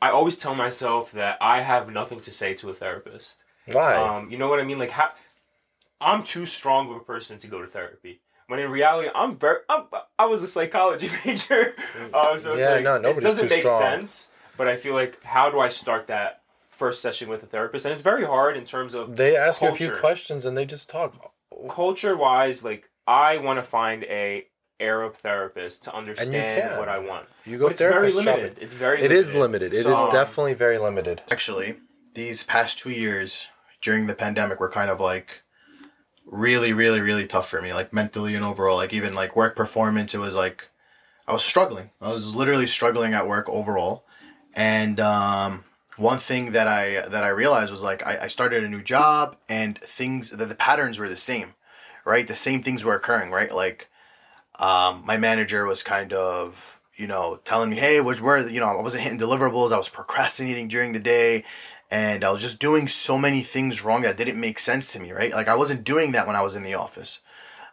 I 0.00 0.10
always 0.10 0.36
tell 0.36 0.54
myself 0.54 1.12
that 1.12 1.38
I 1.40 1.62
have 1.62 1.90
nothing 1.90 2.20
to 2.20 2.30
say 2.30 2.54
to 2.54 2.70
a 2.70 2.74
therapist. 2.74 3.44
Why? 3.72 3.96
Um, 3.96 4.30
you 4.30 4.38
know 4.38 4.48
what 4.48 4.60
I 4.60 4.62
mean? 4.62 4.78
Like, 4.78 4.90
how, 4.90 5.10
I'm 6.00 6.22
too 6.22 6.46
strong 6.46 6.90
of 6.90 6.96
a 6.96 7.00
person 7.00 7.38
to 7.38 7.48
go 7.48 7.60
to 7.60 7.66
therapy. 7.66 8.20
When 8.48 8.58
in 8.60 8.70
reality, 8.70 9.10
I'm 9.14 9.36
very. 9.36 9.58
I'm, 9.68 9.84
I 10.18 10.26
was 10.26 10.42
a 10.42 10.46
psychology 10.46 11.08
major, 11.26 11.74
uh, 12.12 12.36
so 12.38 12.54
it's 12.54 12.62
Yeah, 12.62 12.70
like 12.70 12.84
no, 13.02 13.10
it 13.10 13.20
doesn't 13.20 13.48
too 13.48 13.54
make 13.54 13.62
strong. 13.62 13.78
sense. 13.80 14.32
But 14.56 14.66
I 14.68 14.76
feel 14.76 14.94
like, 14.94 15.22
how 15.22 15.50
do 15.50 15.60
I 15.60 15.68
start 15.68 16.08
that 16.08 16.40
first 16.70 17.00
session 17.02 17.28
with 17.28 17.42
a 17.42 17.46
therapist? 17.46 17.84
And 17.84 17.92
it's 17.92 18.02
very 18.02 18.24
hard 18.24 18.56
in 18.56 18.64
terms 18.64 18.94
of 18.94 19.16
they 19.16 19.36
ask 19.36 19.60
you 19.62 19.68
a 19.68 19.72
few 19.72 19.92
questions 19.92 20.44
and 20.46 20.56
they 20.56 20.64
just 20.64 20.88
talk. 20.88 21.32
culture 21.68 22.16
wise. 22.16 22.64
Like, 22.64 22.88
I 23.06 23.36
want 23.38 23.58
to 23.58 23.62
find 23.62 24.04
a 24.04 24.46
Arab 24.80 25.14
therapist 25.14 25.84
to 25.84 25.94
understand 25.94 26.78
what 26.78 26.88
I 26.88 26.98
want. 27.00 27.26
You 27.44 27.58
go 27.58 27.66
But 27.66 27.72
it's 27.72 27.80
very 27.80 28.10
limited. 28.12 28.52
shopping. 28.52 28.62
It's 28.64 28.72
very. 28.72 29.02
It 29.02 29.12
is 29.12 29.34
limited. 29.34 29.72
It 29.74 29.78
is 29.78 29.82
So, 29.84 29.94
um, 29.94 30.10
definitely 30.10 30.54
very 30.54 30.78
limited. 30.78 31.20
Actually, 31.30 31.76
these 32.14 32.42
past 32.44 32.78
two 32.78 32.90
years 32.90 33.48
during 33.82 34.06
the 34.06 34.14
pandemic 34.14 34.58
were 34.58 34.70
kind 34.70 34.90
of 34.90 35.00
like 35.00 35.42
really, 36.30 36.72
really, 36.72 37.00
really 37.00 37.26
tough 37.26 37.48
for 37.48 37.60
me, 37.60 37.72
like 37.72 37.92
mentally 37.92 38.34
and 38.34 38.44
overall. 38.44 38.76
Like 38.76 38.92
even 38.92 39.14
like 39.14 39.36
work 39.36 39.56
performance, 39.56 40.14
it 40.14 40.18
was 40.18 40.34
like 40.34 40.68
I 41.26 41.32
was 41.32 41.42
struggling. 41.42 41.90
I 42.00 42.12
was 42.12 42.34
literally 42.34 42.66
struggling 42.66 43.14
at 43.14 43.26
work 43.26 43.48
overall. 43.48 44.04
And 44.54 44.98
um, 44.98 45.64
one 45.96 46.18
thing 46.18 46.52
that 46.52 46.68
I 46.68 47.06
that 47.08 47.24
I 47.24 47.28
realized 47.28 47.70
was 47.70 47.82
like 47.82 48.06
I, 48.06 48.18
I 48.22 48.26
started 48.28 48.64
a 48.64 48.68
new 48.68 48.82
job 48.82 49.36
and 49.48 49.76
things 49.78 50.30
that 50.30 50.48
the 50.48 50.54
patterns 50.54 50.98
were 50.98 51.08
the 51.08 51.16
same, 51.16 51.54
right? 52.04 52.26
The 52.26 52.34
same 52.34 52.62
things 52.62 52.84
were 52.84 52.94
occurring, 52.94 53.30
right? 53.30 53.54
Like 53.54 53.88
um, 54.58 55.04
my 55.06 55.16
manager 55.16 55.64
was 55.66 55.82
kind 55.82 56.12
of 56.12 56.80
you 56.96 57.06
know 57.06 57.40
telling 57.44 57.70
me, 57.70 57.76
hey, 57.76 58.00
which 58.00 58.20
where 58.20 58.48
you 58.48 58.60
know 58.60 58.66
I 58.66 58.82
wasn't 58.82 59.04
hitting 59.04 59.18
deliverables, 59.18 59.72
I 59.72 59.76
was 59.76 59.88
procrastinating 59.88 60.68
during 60.68 60.92
the 60.92 60.98
day, 60.98 61.44
and 61.90 62.24
I 62.24 62.30
was 62.30 62.40
just 62.40 62.60
doing 62.60 62.88
so 62.88 63.16
many 63.16 63.40
things 63.40 63.82
wrong 63.82 64.02
that 64.02 64.16
didn't 64.16 64.40
make 64.40 64.58
sense 64.58 64.92
to 64.92 65.00
me, 65.00 65.12
right? 65.12 65.32
Like 65.32 65.48
I 65.48 65.54
wasn't 65.54 65.84
doing 65.84 66.12
that 66.12 66.26
when 66.26 66.36
I 66.36 66.42
was 66.42 66.54
in 66.54 66.62
the 66.62 66.74
office. 66.74 67.20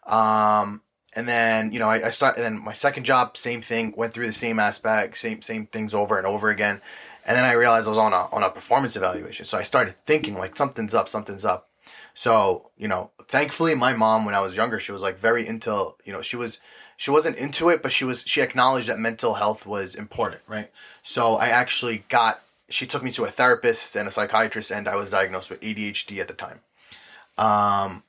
Um, 0.05 0.81
and 1.15 1.27
then 1.27 1.71
you 1.71 1.79
know 1.79 1.89
I, 1.89 2.07
I 2.07 2.09
started. 2.09 2.43
Then 2.43 2.63
my 2.63 2.73
second 2.73 3.03
job, 3.03 3.37
same 3.37 3.61
thing, 3.61 3.93
went 3.95 4.13
through 4.13 4.27
the 4.27 4.33
same 4.33 4.59
aspect, 4.59 5.17
same 5.17 5.41
same 5.41 5.65
things 5.67 5.93
over 5.93 6.17
and 6.17 6.27
over 6.27 6.49
again. 6.49 6.81
And 7.25 7.35
then 7.35 7.45
I 7.45 7.53
realized 7.53 7.87
I 7.87 7.89
was 7.89 7.97
on 7.97 8.13
a 8.13 8.27
on 8.31 8.43
a 8.43 8.49
performance 8.49 8.95
evaluation. 8.95 9.45
So 9.45 9.57
I 9.57 9.63
started 9.63 9.95
thinking 9.95 10.37
like 10.37 10.55
something's 10.55 10.93
up, 10.93 11.07
something's 11.07 11.45
up. 11.45 11.69
So, 12.13 12.71
you 12.77 12.87
know, 12.87 13.11
thankfully 13.23 13.75
my 13.75 13.93
mom 13.93 14.25
when 14.25 14.35
I 14.35 14.39
was 14.39 14.55
younger, 14.55 14.79
she 14.79 14.91
was 14.91 15.03
like 15.03 15.17
very 15.17 15.45
into, 15.45 15.93
you 16.05 16.13
know, 16.13 16.21
she 16.21 16.37
was 16.37 16.59
she 16.97 17.11
wasn't 17.11 17.37
into 17.37 17.69
it, 17.69 17.81
but 17.81 17.91
she 17.91 18.05
was 18.05 18.23
she 18.25 18.41
acknowledged 18.41 18.87
that 18.87 18.99
mental 18.99 19.35
health 19.35 19.65
was 19.65 19.95
important, 19.95 20.41
right? 20.47 20.71
So 21.03 21.35
I 21.35 21.47
actually 21.47 22.05
got 22.09 22.41
she 22.69 22.85
took 22.85 23.03
me 23.03 23.11
to 23.11 23.25
a 23.25 23.31
therapist 23.31 23.95
and 23.95 24.07
a 24.07 24.11
psychiatrist 24.11 24.71
and 24.71 24.87
I 24.87 24.95
was 24.95 25.11
diagnosed 25.11 25.49
with 25.49 25.61
ADHD 25.61 26.19
at 26.19 26.27
the 26.27 26.33
time. 26.33 26.59
Um 27.37 28.03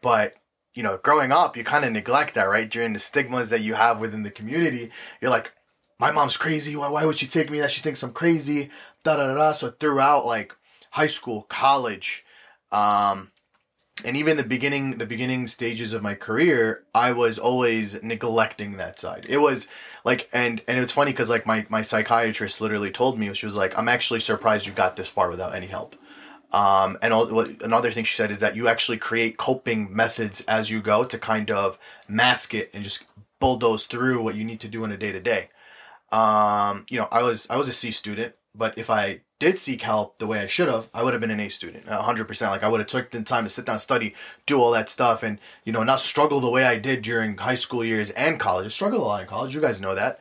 but 0.00 0.34
you 0.74 0.82
know, 0.82 0.98
growing 0.98 1.32
up, 1.32 1.56
you 1.56 1.64
kind 1.64 1.84
of 1.84 1.92
neglect 1.92 2.34
that, 2.34 2.44
right? 2.44 2.70
During 2.70 2.92
the 2.92 3.00
stigmas 3.00 3.50
that 3.50 3.62
you 3.62 3.74
have 3.74 3.98
within 3.98 4.22
the 4.22 4.30
community, 4.30 4.90
you're 5.20 5.30
like, 5.30 5.52
my 5.98 6.12
mom's 6.12 6.36
crazy. 6.36 6.76
Why, 6.76 6.88
why 6.88 7.04
would 7.04 7.18
she 7.18 7.26
take 7.26 7.50
me 7.50 7.58
that? 7.58 7.72
She 7.72 7.80
thinks 7.80 8.02
I'm 8.02 8.12
crazy. 8.12 8.70
Da 9.02 9.16
da 9.16 9.34
da. 9.34 9.52
So 9.52 9.70
throughout 9.70 10.24
like 10.24 10.54
high 10.90 11.08
school, 11.08 11.42
college, 11.48 12.24
um, 12.70 13.32
and 14.04 14.16
even 14.16 14.36
the 14.36 14.44
beginning, 14.44 14.98
the 14.98 15.06
beginning 15.06 15.46
stages 15.46 15.92
of 15.92 16.02
my 16.02 16.14
career, 16.14 16.84
I 16.94 17.12
was 17.12 17.38
always 17.38 18.00
neglecting 18.02 18.76
that 18.76 18.98
side. 18.98 19.26
It 19.28 19.38
was 19.38 19.68
like, 20.04 20.28
and 20.32 20.62
and 20.68 20.78
it's 20.78 20.92
funny 20.92 21.12
because 21.12 21.30
like 21.30 21.46
my 21.46 21.66
my 21.68 21.82
psychiatrist 21.82 22.60
literally 22.60 22.90
told 22.90 23.18
me 23.18 23.32
she 23.34 23.46
was 23.46 23.56
like, 23.56 23.76
I'm 23.78 23.88
actually 23.88 24.20
surprised 24.20 24.66
you 24.66 24.72
got 24.72 24.96
this 24.96 25.08
far 25.08 25.28
without 25.28 25.54
any 25.54 25.66
help. 25.66 25.96
Um, 26.50 26.96
and 27.02 27.12
all, 27.12 27.28
another 27.62 27.90
thing 27.90 28.04
she 28.04 28.14
said 28.14 28.30
is 28.30 28.40
that 28.40 28.56
you 28.56 28.68
actually 28.68 28.96
create 28.96 29.36
coping 29.36 29.94
methods 29.94 30.42
as 30.48 30.70
you 30.70 30.80
go 30.80 31.04
to 31.04 31.18
kind 31.18 31.50
of 31.50 31.78
mask 32.08 32.54
it 32.54 32.70
and 32.72 32.82
just 32.82 33.04
bulldoze 33.38 33.86
through 33.86 34.22
what 34.22 34.34
you 34.34 34.44
need 34.44 34.60
to 34.60 34.68
do 34.68 34.84
in 34.84 34.92
a 34.92 34.96
day 34.96 35.12
to 35.12 35.20
day. 35.20 35.48
Um, 36.10 36.86
you 36.88 36.98
know, 36.98 37.08
I 37.12 37.22
was 37.22 37.46
I 37.50 37.56
was 37.56 37.68
a 37.68 37.72
C 37.72 37.90
student, 37.90 38.34
but 38.54 38.78
if 38.78 38.88
I 38.88 39.20
did 39.38 39.58
seek 39.58 39.82
help 39.82 40.18
the 40.18 40.26
way 40.26 40.40
I 40.40 40.46
should 40.46 40.68
have, 40.68 40.88
I 40.92 41.02
would 41.02 41.12
have 41.12 41.20
been 41.20 41.30
an 41.30 41.40
A 41.40 41.48
student, 41.48 41.88
hundred 41.88 42.26
percent. 42.26 42.50
Like 42.50 42.62
I 42.64 42.68
would 42.68 42.80
have 42.80 42.86
took 42.86 43.10
the 43.10 43.22
time 43.22 43.44
to 43.44 43.50
sit 43.50 43.66
down, 43.66 43.78
study, 43.78 44.14
do 44.46 44.60
all 44.60 44.70
that 44.72 44.88
stuff, 44.88 45.22
and 45.22 45.38
you 45.64 45.72
know, 45.72 45.82
not 45.82 46.00
struggle 46.00 46.40
the 46.40 46.50
way 46.50 46.64
I 46.64 46.78
did 46.78 47.02
during 47.02 47.36
high 47.36 47.54
school 47.54 47.84
years 47.84 48.10
and 48.10 48.40
college. 48.40 48.66
I 48.66 48.68
struggled 48.68 49.02
a 49.02 49.04
lot 49.04 49.20
in 49.22 49.28
college. 49.28 49.54
You 49.54 49.60
guys 49.60 49.80
know 49.80 49.94
that. 49.94 50.20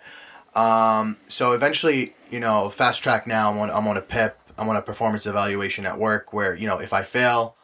Um, 0.55 1.17
so 1.27 1.53
eventually, 1.53 2.13
you 2.29 2.39
know, 2.39 2.69
fast 2.69 3.03
track 3.03 3.27
now. 3.27 3.51
I'm 3.51 3.59
on 3.59 3.71
I'm 3.71 3.87
on 3.87 3.97
a 3.97 4.01
PEP. 4.01 4.37
I'm 4.57 4.69
on 4.69 4.75
a 4.75 4.81
performance 4.81 5.25
evaluation 5.27 5.85
at 5.85 5.99
work 5.99 6.33
where 6.33 6.55
you 6.55 6.67
know 6.67 6.79
if 6.79 6.93
I 6.93 7.03
fail, 7.03 7.55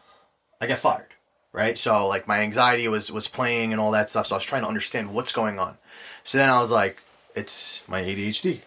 I 0.61 0.65
get 0.67 0.79
fired. 0.79 1.07
Right. 1.51 1.77
So 1.77 2.07
like 2.07 2.27
my 2.27 2.39
anxiety 2.39 2.87
was 2.87 3.11
was 3.11 3.27
playing 3.27 3.71
and 3.71 3.79
all 3.79 3.91
that 3.91 4.09
stuff. 4.09 4.27
So 4.27 4.35
I 4.35 4.37
was 4.37 4.45
trying 4.45 4.63
to 4.63 4.67
understand 4.67 5.13
what's 5.13 5.31
going 5.31 5.59
on. 5.59 5.77
So 6.23 6.37
then 6.39 6.49
I 6.49 6.57
was 6.59 6.71
like, 6.71 7.01
it's 7.35 7.83
my 7.87 8.01
ADHD. 8.01 8.61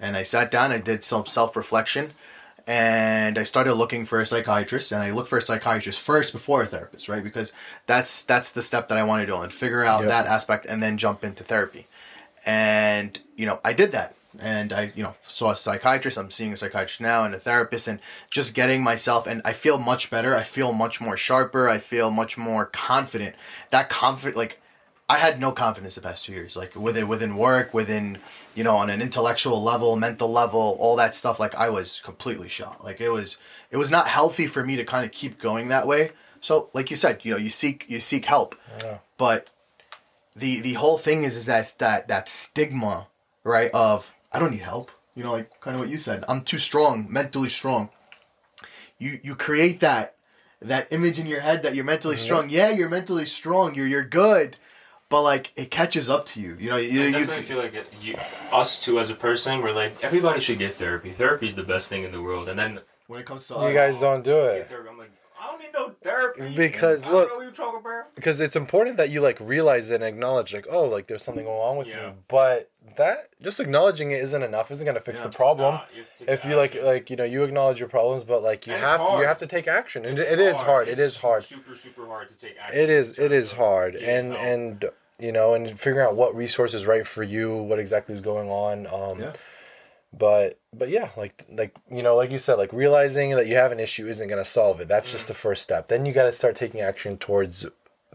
and 0.00 0.16
I 0.16 0.22
sat 0.24 0.50
down. 0.50 0.72
I 0.72 0.78
did 0.78 1.04
some 1.04 1.26
self 1.26 1.56
reflection, 1.56 2.12
and 2.66 3.36
I 3.38 3.42
started 3.42 3.74
looking 3.74 4.04
for 4.04 4.20
a 4.20 4.26
psychiatrist. 4.26 4.90
And 4.92 5.02
I 5.02 5.10
looked 5.10 5.28
for 5.28 5.38
a 5.38 5.42
psychiatrist 5.42 6.00
first 6.00 6.32
before 6.32 6.62
a 6.62 6.66
therapist, 6.66 7.08
right? 7.08 7.22
Because 7.22 7.52
that's 7.86 8.22
that's 8.22 8.52
the 8.52 8.62
step 8.62 8.88
that 8.88 8.98
I 8.98 9.02
want 9.04 9.22
to 9.22 9.26
do 9.26 9.36
and 9.40 9.52
figure 9.52 9.84
out 9.84 10.00
Yep. 10.00 10.08
that 10.08 10.26
aspect, 10.26 10.66
and 10.66 10.82
then 10.82 10.96
jump 10.96 11.24
into 11.24 11.44
therapy. 11.44 11.86
And 12.46 13.18
you 13.36 13.46
know, 13.46 13.60
I 13.64 13.72
did 13.72 13.92
that, 13.92 14.14
and 14.38 14.72
I 14.72 14.92
you 14.94 15.02
know 15.02 15.14
saw 15.26 15.50
a 15.50 15.56
psychiatrist. 15.56 16.16
I'm 16.16 16.30
seeing 16.30 16.52
a 16.52 16.56
psychiatrist 16.56 17.00
now 17.00 17.24
and 17.24 17.34
a 17.34 17.38
therapist, 17.38 17.88
and 17.88 18.00
just 18.30 18.54
getting 18.54 18.82
myself. 18.82 19.26
And 19.26 19.42
I 19.44 19.52
feel 19.52 19.78
much 19.78 20.10
better. 20.10 20.34
I 20.34 20.42
feel 20.42 20.72
much 20.72 21.00
more 21.00 21.16
sharper. 21.16 21.68
I 21.68 21.78
feel 21.78 22.10
much 22.10 22.36
more 22.38 22.66
confident. 22.66 23.34
That 23.70 23.88
confident, 23.88 24.36
like. 24.36 24.60
I 25.06 25.18
had 25.18 25.38
no 25.38 25.52
confidence 25.52 25.96
the 25.96 26.00
past 26.00 26.24
two 26.24 26.32
years, 26.32 26.56
like 26.56 26.74
within 26.74 27.08
within 27.08 27.36
work, 27.36 27.74
within 27.74 28.16
you 28.54 28.64
know 28.64 28.76
on 28.76 28.90
an 28.90 29.00
intellectual 29.00 29.62
level, 29.62 29.96
mental 29.96 30.30
level, 30.30 30.76
all 30.80 30.96
that 30.96 31.14
stuff. 31.14 31.40
Like 31.40 31.54
I 31.54 31.68
was 31.68 32.00
completely 32.00 32.48
shot. 32.48 32.84
Like 32.84 33.00
it 33.00 33.10
was 33.10 33.36
it 33.70 33.76
was 33.76 33.90
not 33.90 34.08
healthy 34.08 34.46
for 34.46 34.64
me 34.64 34.76
to 34.76 34.84
kind 34.84 35.04
of 35.04 35.12
keep 35.12 35.38
going 35.38 35.68
that 35.68 35.86
way. 35.86 36.10
So 36.40 36.70
like 36.74 36.90
you 36.90 36.96
said, 36.96 37.20
you 37.22 37.32
know, 37.32 37.38
you 37.38 37.50
seek 37.50 37.86
you 37.88 38.00
seek 38.00 38.26
help, 38.26 38.54
yeah. 38.78 38.98
but 39.16 39.50
the 40.36 40.60
the 40.60 40.74
whole 40.74 40.98
thing 40.98 41.22
is 41.22 41.36
is 41.36 41.46
that 41.46 41.74
that 41.78 42.08
that 42.08 42.28
stigma, 42.28 43.06
right? 43.42 43.70
Of 43.72 44.14
I 44.32 44.38
don't 44.38 44.50
need 44.50 44.62
help. 44.62 44.90
You 45.14 45.22
know, 45.22 45.32
like 45.32 45.60
kind 45.60 45.74
of 45.74 45.80
what 45.80 45.90
you 45.90 45.98
said. 45.98 46.24
I'm 46.28 46.42
too 46.42 46.58
strong, 46.58 47.06
mentally 47.08 47.48
strong. 47.48 47.90
You 48.98 49.20
you 49.22 49.34
create 49.34 49.80
that 49.80 50.16
that 50.60 50.92
image 50.92 51.18
in 51.18 51.26
your 51.26 51.40
head 51.40 51.62
that 51.62 51.74
you're 51.74 51.84
mentally 51.84 52.16
mm-hmm. 52.16 52.24
strong. 52.24 52.50
Yeah, 52.50 52.70
you're 52.70 52.88
mentally 52.88 53.26
strong. 53.26 53.74
You're 53.74 53.86
you're 53.86 54.04
good, 54.04 54.56
but 55.08 55.22
like 55.22 55.52
it 55.56 55.70
catches 55.70 56.08
up 56.10 56.26
to 56.26 56.40
you. 56.40 56.56
You 56.58 56.70
know, 56.70 56.76
you, 56.76 57.02
I 57.02 57.04
you 57.06 57.12
definitely 57.12 57.42
feel 57.42 57.58
like 57.58 57.74
it, 57.74 57.86
you, 58.00 58.14
us 58.52 58.82
too 58.84 58.98
as 58.98 59.10
a 59.10 59.14
person, 59.14 59.62
we're 59.62 59.72
like 59.72 60.02
everybody 60.02 60.40
should 60.40 60.58
get 60.58 60.74
therapy. 60.74 61.12
Therapy 61.12 61.46
is 61.46 61.54
the 61.54 61.64
best 61.64 61.88
thing 61.88 62.04
in 62.04 62.12
the 62.12 62.20
world. 62.22 62.48
And 62.48 62.58
then 62.58 62.80
when 63.06 63.20
it 63.20 63.26
comes 63.26 63.46
to 63.48 63.54
You 63.54 63.60
us, 63.60 63.74
guys 63.74 64.00
don't 64.00 64.24
do 64.24 64.36
it. 64.36 64.66
therapy, 64.66 64.88
I'm 64.90 64.98
like, 64.98 65.10
I 65.40 65.46
don't 65.48 65.60
need 65.60 65.72
no 65.74 65.90
therapy 66.00 66.54
Because, 66.56 67.06
look- 67.06 67.28
don't 67.28 67.34
know 67.34 67.36
what 67.36 67.42
you're 67.42 67.52
talking 67.52 67.80
about. 67.80 68.14
because 68.14 68.40
it's 68.40 68.56
important 68.56 68.96
that 68.96 69.10
you 69.10 69.20
like 69.20 69.38
realize 69.40 69.90
and 69.90 70.02
acknowledge 70.02 70.54
like 70.54 70.66
oh 70.70 70.84
like 70.84 71.06
there's 71.06 71.22
something 71.22 71.44
going 71.44 71.60
on 71.60 71.76
with 71.76 71.86
Yeah. 71.88 72.08
me 72.10 72.14
but 72.28 72.70
that 72.96 73.28
just 73.42 73.60
acknowledging 73.60 74.10
it 74.10 74.22
isn't 74.22 74.42
enough 74.42 74.70
isn't 74.70 74.84
going 74.84 74.94
to 74.96 75.00
fix 75.00 75.20
Yeah, 75.20 75.28
the 75.28 75.32
problem 75.36 75.80
you 75.94 76.02
have 76.02 76.12
to 76.14 76.18
take 76.24 76.28
if 76.34 76.44
you 76.44 76.56
like 76.56 76.70
action. 76.72 76.84
like 76.86 77.10
you 77.10 77.16
know 77.16 77.24
you 77.24 77.42
acknowledge 77.44 77.78
your 77.78 77.88
problems 77.88 78.24
but 78.24 78.42
like 78.42 78.66
you 78.66 78.72
And 78.74 78.82
have 78.82 79.04
to 79.06 79.12
you 79.18 79.24
have 79.26 79.38
to 79.38 79.46
take 79.46 79.66
action 79.68 80.04
and 80.04 80.18
It's 80.18 80.30
it 80.30 80.40
is 80.40 80.60
hard 80.62 80.88
it 80.88 80.98
It's 80.98 81.20
hard 81.20 81.42
Super, 81.42 81.74
super 81.74 82.06
hard 82.06 82.28
to 82.28 82.36
take 82.36 82.56
action. 82.60 82.78
it 82.78 82.90
is 82.90 83.18
it 83.18 83.32
is 83.32 83.52
hard 83.52 83.94
and 83.96 84.32
help. 84.32 84.40
and 84.44 84.84
you 85.20 85.32
know 85.32 85.54
and 85.54 85.70
figuring 85.78 86.06
out 86.06 86.16
what 86.16 86.34
resource 86.34 86.74
is 86.74 86.86
right 86.86 87.06
for 87.06 87.22
you 87.22 87.56
what 87.62 87.78
exactly 87.78 88.14
is 88.14 88.20
going 88.20 88.48
on 88.50 88.86
um 88.88 89.20
Yeah. 89.20 89.32
but 90.12 90.54
but 90.72 90.88
yeah 90.88 91.08
like 91.16 91.44
like 91.52 91.74
you 91.90 92.02
know 92.02 92.14
like 92.16 92.30
you 92.30 92.38
said 92.38 92.54
like 92.54 92.72
realizing 92.72 93.30
that 93.30 93.46
you 93.46 93.56
have 93.56 93.72
an 93.72 93.80
issue 93.80 94.06
isn't 94.06 94.28
going 94.28 94.40
to 94.40 94.44
solve 94.44 94.80
it 94.80 94.88
that's 94.88 95.08
Mm. 95.08 95.12
just 95.12 95.28
the 95.28 95.34
first 95.34 95.62
step 95.62 95.88
then 95.88 96.06
you 96.06 96.12
got 96.12 96.24
to 96.24 96.32
start 96.32 96.54
taking 96.56 96.80
action 96.80 97.16
towards 97.18 97.66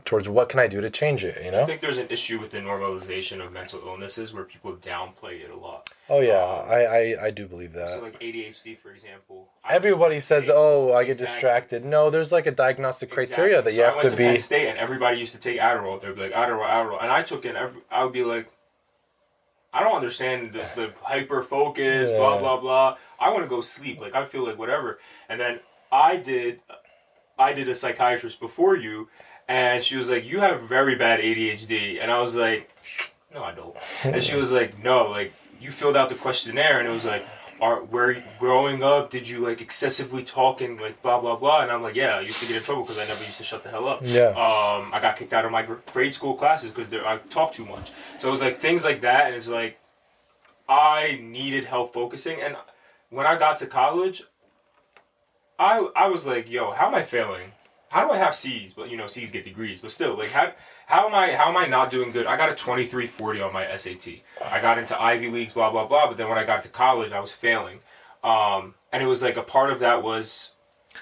towards 0.06 0.28
what 0.30 0.50
can 0.50 0.60
i 0.60 0.68
do 0.68 0.80
to 0.82 0.90
change 0.90 1.24
it 1.24 1.44
you 1.44 1.52
know? 1.52 1.62
I 1.62 1.66
think 1.66 1.82
there's 1.82 1.98
an 1.98 2.08
issue 2.10 2.40
with 2.40 2.52
the 2.52 2.60
normalization 2.60 3.44
of 3.46 3.52
mental 3.52 3.82
illnesses 3.86 4.34
where 4.34 4.44
people 4.44 4.74
downplay 4.76 5.44
it 5.44 5.50
a 5.52 5.56
lot. 5.56 5.90
oh 6.10 6.22
yeah 6.22 6.36
i 6.38 6.80
i, 6.86 7.26
I 7.28 7.32
do 7.32 7.48
believe 7.48 7.74
that 7.74 7.90
So 7.92 8.02
like 8.02 8.20
ADHD, 8.20 8.78
for 8.78 8.92
example. 8.92 9.48
I 9.64 9.76
Everybody 9.76 10.20
says, 10.20 10.50
"Oh, 10.52 10.94
I 10.94 11.04
get 11.04 11.12
Exactly. 11.12 11.26
distracted." 11.26 11.86
No, 11.86 12.10
there's 12.10 12.32
like 12.32 12.48
a 12.48 12.52
diagnostic 12.52 13.12
criteria 13.12 13.60
Exactly. 13.60 13.72
that 13.72 13.76
So 13.76 13.82
you 13.82 13.84
I 13.84 13.92
have 13.92 14.00
to 14.12 14.18
Penn 14.18 14.34
be. 14.34 14.38
State, 14.40 14.68
and 14.70 14.78
everybody 14.80 15.18
used 15.20 15.36
to 15.36 15.42
take 15.42 15.60
Adderall. 15.60 16.02
They'd 16.02 16.16
be 16.16 16.22
like 16.22 16.34
Adderall, 16.34 16.68
Adderall, 16.68 17.02
and 17.04 17.12
I 17.12 17.22
took 17.24 17.46
it. 17.46 17.56
Every, 17.56 17.82
I 17.92 18.04
would 18.04 18.14
be 18.14 18.24
like, 18.24 18.50
I 19.74 19.84
don't 19.84 19.96
understand 19.96 20.52
this. 20.54 20.72
The 20.74 20.92
hyper 21.04 21.42
focus, 21.44 22.10
blah 22.10 22.40
blah 22.40 22.58
blah. 22.60 22.98
I 23.20 23.30
want 23.32 23.44
to 23.44 23.50
go 23.50 23.62
sleep. 23.62 24.00
Like 24.02 24.16
I 24.16 24.26
feel 24.26 24.46
like 24.46 24.58
whatever. 24.58 25.00
And 25.30 25.40
then 25.40 25.60
I 25.92 26.16
did, 26.18 26.62
I 27.38 27.54
did 27.54 27.70
a 27.70 27.76
psychiatrist 27.76 28.40
before 28.40 28.76
you, 28.76 29.10
and 29.50 29.84
she 29.84 29.98
was 29.98 30.10
like, 30.10 30.24
"You 30.24 30.40
have 30.40 30.62
very 30.62 30.96
bad 30.96 31.20
ADHD," 31.20 32.00
and 32.02 32.10
I 32.10 32.22
was 32.22 32.36
like, 32.38 32.70
"No, 33.34 33.44
I 33.44 33.52
don't." 33.54 33.76
And 34.06 34.24
she 34.24 34.36
was 34.38 34.52
like, 34.54 34.82
"No, 34.82 35.10
like 35.10 35.34
you 35.60 35.72
filled 35.72 35.98
out 35.98 36.08
the 36.08 36.16
questionnaire, 36.16 36.78
and 36.80 36.88
it 36.88 36.92
was 36.92 37.06
like." 37.06 37.26
Are 37.62 37.82
where 37.84 38.24
growing 38.40 38.82
up 38.84 39.10
did 39.12 39.28
you 39.28 39.40
like 39.40 39.60
excessively 39.60 40.24
talking 40.24 40.78
like 40.78 41.02
blah 41.02 41.20
blah 41.20 41.36
blah 41.36 41.60
and 41.64 41.70
I'm 41.70 41.84
like 41.84 41.94
yeah 41.94 42.16
I 42.16 42.22
used 42.22 42.40
to 42.42 42.48
get 42.48 42.56
in 42.56 42.64
trouble 42.64 42.84
because 42.84 42.98
I 42.98 43.06
never 43.06 43.22
used 43.26 43.38
to 43.40 43.44
shut 43.44 43.64
the 43.64 43.70
hell 43.70 43.86
up 43.90 44.00
Yeah. 44.02 44.28
um, 44.30 44.94
I 44.94 45.00
got 45.02 45.18
kicked 45.18 45.34
out 45.34 45.44
of 45.44 45.52
my 45.52 45.64
grade 45.92 46.16
school 46.16 46.36
classes 46.36 46.72
because 46.72 46.88
I 46.94 47.18
talk 47.30 47.52
too 47.52 47.66
much. 47.66 47.92
So 48.20 48.30
it 48.30 48.32
was 48.32 48.42
like 48.42 48.56
things 48.56 48.86
like 48.86 49.02
that, 49.02 49.26
and 49.28 49.36
it's 49.36 49.50
like 49.50 49.78
I 50.70 51.20
needed 51.22 51.66
help 51.66 51.92
focusing. 51.92 52.40
And 52.42 52.56
when 53.10 53.26
I 53.26 53.38
got 53.38 53.58
to 53.58 53.66
college, 53.68 54.24
I 55.60 55.86
I 55.98 56.08
was 56.08 56.26
like, 56.26 56.50
yo, 56.50 56.72
how 56.72 56.88
am 56.88 56.96
I 56.96 57.04
failing? 57.04 57.52
How 57.90 58.06
do 58.06 58.14
I 58.14 58.18
have 58.18 58.36
C's? 58.36 58.74
But 58.74 58.90
you 58.90 58.98
know, 58.98 59.08
C's 59.08 59.32
get 59.32 59.44
degrees, 59.44 59.82
but 59.82 59.92
still, 59.92 60.16
like 60.18 60.30
how 60.32 60.54
how 60.88 61.08
am 61.08 61.16
I 61.16 61.34
how 61.34 61.50
am 61.50 61.58
I 61.58 61.66
not 61.66 61.90
doing 61.92 62.12
good? 62.12 62.26
I 62.26 62.38
got 62.38 62.50
a 62.50 62.56
twenty 62.56 62.86
three 62.86 63.06
forty 63.08 63.42
on 63.42 63.52
my 63.54 63.66
SAT. 63.76 64.08
I 64.52 64.62
got 64.62 64.78
into 64.78 65.00
Ivy 65.02 65.30
leagues, 65.30 65.54
blah 65.54 65.72
blah 65.72 65.86
blah. 65.86 66.08
But 66.08 66.18
then 66.18 66.30
when 66.30 66.38
I 66.38 66.46
got 66.46 66.64
to 66.64 66.70
college, 66.70 67.12
I 67.12 67.20
was 67.20 67.32
failing, 67.32 67.80
um, 68.24 68.76
and 68.92 69.02
it 69.04 69.08
was 69.08 69.24
like 69.24 69.38
a 69.38 69.44
part 69.44 69.70
of 69.72 69.80
that 69.80 70.04
was 70.04 70.56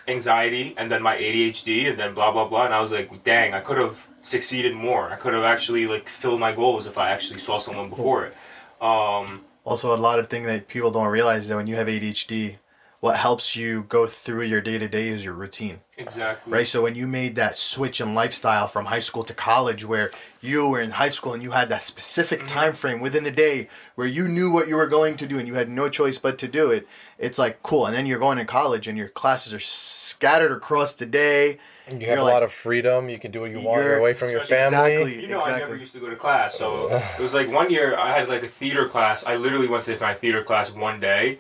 anxiety 0.08 0.74
and 0.78 0.92
then 0.92 1.02
my 1.02 1.16
ADHD 1.18 1.90
and 1.90 1.98
then 2.00 2.14
blah 2.14 2.32
blah 2.32 2.48
blah 2.48 2.66
and 2.66 2.74
I 2.74 2.82
was 2.82 2.92
like 2.92 3.24
dang 3.24 3.54
I 3.54 3.62
could 3.62 3.78
have 3.78 4.08
succeeded 4.22 4.76
more 4.76 5.10
I 5.10 5.16
could 5.16 5.34
have 5.34 5.44
actually 5.44 5.88
like 5.88 6.08
filled 6.08 6.40
my 6.40 6.54
goals 6.54 6.86
if 6.88 6.98
I 6.98 7.10
actually 7.10 7.40
saw 7.40 7.58
someone 7.58 7.90
before 7.90 8.26
it 8.26 8.36
um 8.82 9.44
Also, 9.66 9.94
a 9.94 9.98
lot 9.98 10.20
of 10.20 10.30
things 10.30 10.46
that 10.46 10.68
people 10.68 10.92
don't 10.92 11.12
realize 11.12 11.42
is 11.44 11.48
that 11.50 11.58
when 11.58 11.68
you 11.68 11.76
have 11.76 11.88
ADHD, 11.88 12.58
what 13.00 13.16
helps 13.18 13.56
you 13.56 13.84
go 13.84 14.08
through 14.08 14.42
your 14.44 14.60
day 14.62 14.78
to 14.80 14.88
day 14.88 15.10
is 15.10 15.24
your 15.24 15.36
routine, 15.36 15.82
exactly 15.98 16.52
right? 16.52 16.68
So 16.68 16.82
when 16.82 16.96
you 16.96 17.06
made 17.08 17.36
that 17.36 17.56
switch 17.56 18.02
in 18.02 18.16
lifestyle 18.16 18.68
from 18.68 18.86
high 18.86 19.02
school 19.02 19.24
to 19.26 19.36
college, 19.36 19.86
where 19.86 20.10
you 20.42 20.68
were 20.68 20.82
in 20.82 20.92
high 20.92 21.10
school 21.10 21.34
and 21.34 21.44
you 21.44 21.52
had 21.52 21.70
that 21.70 21.84
specific 21.84 22.40
Mm-hmm. 22.40 22.48
time 22.60 22.74
frame 22.74 23.00
within 23.00 23.24
the 23.24 23.32
day 23.32 23.68
where 23.96 24.08
you 24.08 24.28
knew 24.28 24.52
what 24.52 24.68
you 24.68 24.76
were 24.78 24.88
going 24.88 25.16
to 25.18 25.28
do 25.28 25.38
and 25.38 25.48
you 25.48 25.54
had 25.54 25.70
no 25.70 25.90
choice 25.90 26.18
but 26.18 26.38
to 26.40 26.48
do 26.48 26.72
it, 26.72 26.88
it's 27.20 27.38
like 27.38 27.62
cool. 27.62 27.86
And 27.86 27.96
then 27.96 28.06
you're 28.08 28.20
going 28.20 28.38
to 28.40 28.46
college 28.46 28.88
and 28.88 28.98
your 28.98 29.10
classes 29.10 29.54
are 29.54 29.60
scattered 29.60 30.52
across 30.52 30.94
the 30.96 31.06
day. 31.06 31.60
And 31.88 32.02
You 32.02 32.08
have 32.10 32.18
You're 32.18 32.22
a 32.24 32.26
like- 32.26 32.34
lot 32.34 32.44
of 32.44 32.52
freedom. 32.52 33.10
You 33.10 33.20
can 33.20 33.32
do 33.32 33.42
what 33.42 33.52
you 33.52 33.58
want. 33.62 33.82
You're 33.82 33.84
You're- 33.92 34.00
away 34.00 34.14
from 34.14 34.32
your 34.32 34.42
family. 34.42 34.92
Exactly. 34.94 35.22
you 35.22 35.28
know 35.30 35.42
I 35.42 35.60
never 35.60 35.76
used 35.76 35.94
to 35.94 36.00
go 36.00 36.10
to 36.10 36.16
class 36.16 36.56
so 36.58 36.88
it 37.20 37.22
was 37.22 37.34
like 37.36 37.50
one 37.52 37.70
year 37.70 37.96
I 37.98 38.18
had 38.18 38.28
like 38.28 38.42
a 38.44 38.48
theater 38.48 38.88
class 38.90 39.24
I 39.26 39.36
literally 39.36 39.68
went 39.68 39.84
to 39.86 39.98
my 40.00 40.14
theater 40.16 40.42
class 40.44 40.74
one 40.74 41.00
day 41.00 41.38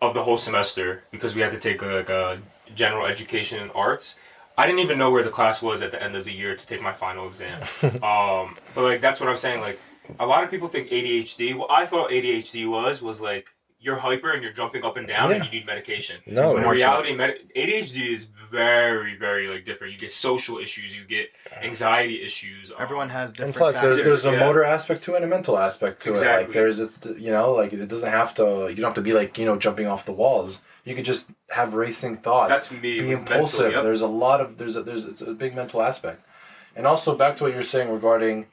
of 0.00 0.14
the 0.14 0.22
whole 0.22 0.38
semester 0.38 1.04
because 1.10 1.34
we 1.34 1.42
had 1.42 1.52
to 1.52 1.58
take 1.58 1.82
like 1.82 2.08
a 2.08 2.38
general 2.74 3.06
education 3.06 3.60
and 3.62 3.70
arts. 3.74 4.20
I 4.58 4.66
didn't 4.66 4.80
even 4.80 4.98
know 4.98 5.10
where 5.10 5.22
the 5.22 5.30
class 5.30 5.62
was 5.62 5.82
at 5.82 5.90
the 5.90 6.02
end 6.02 6.16
of 6.16 6.24
the 6.24 6.32
year 6.32 6.56
to 6.56 6.66
take 6.66 6.80
my 6.82 6.92
final 6.92 7.26
exam. 7.26 7.60
Um 8.02 8.54
but 8.74 8.84
like 8.84 9.00
that's 9.00 9.20
what 9.20 9.28
I'm 9.28 9.36
saying 9.36 9.60
like 9.60 9.78
a 10.20 10.26
lot 10.26 10.44
of 10.44 10.50
people 10.50 10.68
think 10.68 10.88
ADHD 10.90 11.56
what 11.56 11.70
I 11.70 11.86
thought 11.86 12.10
ADHD 12.10 12.68
was 12.68 13.02
was 13.02 13.20
like 13.20 13.48
you're 13.78 13.96
hyper 13.96 14.32
and 14.32 14.42
you're 14.42 14.52
jumping 14.52 14.82
up 14.84 14.96
and 14.96 15.06
down 15.06 15.30
and 15.32 15.44
you 15.44 15.50
need 15.50 15.66
medication 15.66 16.16
No, 16.26 16.54
But 16.54 16.62
in 16.64 16.68
reality 16.70 17.14
med- 17.14 17.38
ADHD 17.54 18.12
is 18.12 18.28
very 18.50 19.16
very 19.16 19.48
like 19.48 19.64
different 19.64 19.92
you 19.92 19.98
get 19.98 20.10
social 20.10 20.58
issues 20.58 20.94
you 20.96 21.04
get 21.04 21.28
anxiety 21.62 22.22
issues 22.22 22.70
um, 22.70 22.78
Everyone 22.80 23.08
has 23.10 23.32
different. 23.32 23.48
And 23.54 23.56
plus, 23.56 23.80
there's, 23.80 23.98
factors. 23.98 24.22
there's 24.22 24.34
a 24.34 24.36
Yeah. 24.38 24.46
motor 24.46 24.64
aspect 24.64 25.02
to 25.02 25.12
it 25.14 25.16
and 25.16 25.24
a 25.24 25.28
mental 25.28 25.58
aspect 25.58 26.02
to 26.02 26.08
it. 26.10 26.12
Like 26.12 26.18
Exactly. 26.20 26.54
there's 26.54 26.78
it's 26.80 27.04
you 27.18 27.30
know 27.30 27.52
like 27.52 27.72
it 27.72 27.86
doesn't 27.88 28.10
have 28.10 28.32
to 28.34 28.68
you 28.70 28.76
don't 28.76 28.84
have 28.84 28.94
to 28.94 29.02
be 29.02 29.12
like 29.12 29.36
you 29.38 29.44
know 29.44 29.56
jumping 29.56 29.86
off 29.86 30.04
the 30.06 30.12
walls. 30.12 30.60
You 30.84 30.94
could 30.94 31.04
just 31.04 31.30
have 31.50 31.74
racing 31.74 32.16
thoughts. 32.16 32.52
That's 32.52 32.70
me 32.70 32.78
Be 32.98 33.10
impulsive. 33.10 33.60
mental, 33.66 33.72
yep. 33.78 33.82
There's 33.82 34.00
a 34.00 34.06
lot 34.06 34.40
of 34.40 34.56
there's 34.58 34.76
a, 34.76 34.82
there's 34.82 35.04
it's 35.04 35.20
a 35.20 35.32
big 35.32 35.54
mental 35.56 35.82
aspect, 35.82 36.24
and 36.76 36.86
also 36.86 37.16
back 37.16 37.36
to 37.38 37.42
what 37.44 37.52
you're 37.52 37.64
saying 37.64 37.90
regarding 37.90 38.46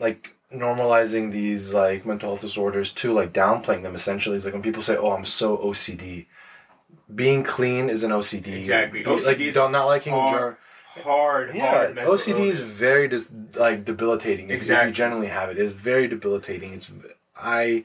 like 0.00 0.34
normalizing 0.54 1.30
these 1.32 1.72
like 1.74 2.04
mental 2.06 2.30
health 2.30 2.40
disorders 2.42 2.92
too, 2.92 3.12
like 3.12 3.32
downplaying 3.32 3.82
them. 3.82 3.94
Essentially, 3.94 4.36
is 4.36 4.44
like 4.44 4.54
when 4.54 4.62
people 4.62 4.82
say, 4.82 4.96
"Oh, 4.96 5.12
I'm 5.12 5.24
so 5.24 5.56
OCD." 5.58 6.26
Being 7.14 7.42
clean 7.42 7.90
is 7.90 8.02
an 8.04 8.10
OCD. 8.10 8.56
Exactly. 8.58 9.02
OCD 9.04 9.26
like, 9.26 9.40
is 9.40 9.54
don't 9.54 9.72
liking 9.72 10.14
hard- 10.14 10.30
ger- 10.30 10.58
hard 11.04 11.54
yeah, 11.54 11.70
hard 11.94 11.96
OCD 11.98 12.38
is 12.46 12.58
illness. 12.60 12.78
very 12.78 13.08
dis- 13.08 13.30
like 13.58 13.84
debilitating. 13.84 14.46
If, 14.46 14.50
if 14.52 14.56
Exactly. 14.58 14.88
you 14.88 14.94
generally 14.94 15.26
have 15.28 15.50
it, 15.50 15.58
it's 15.58 15.72
very 15.72 16.06
debilitating. 16.08 16.72
It's 16.72 16.90
I 17.36 17.84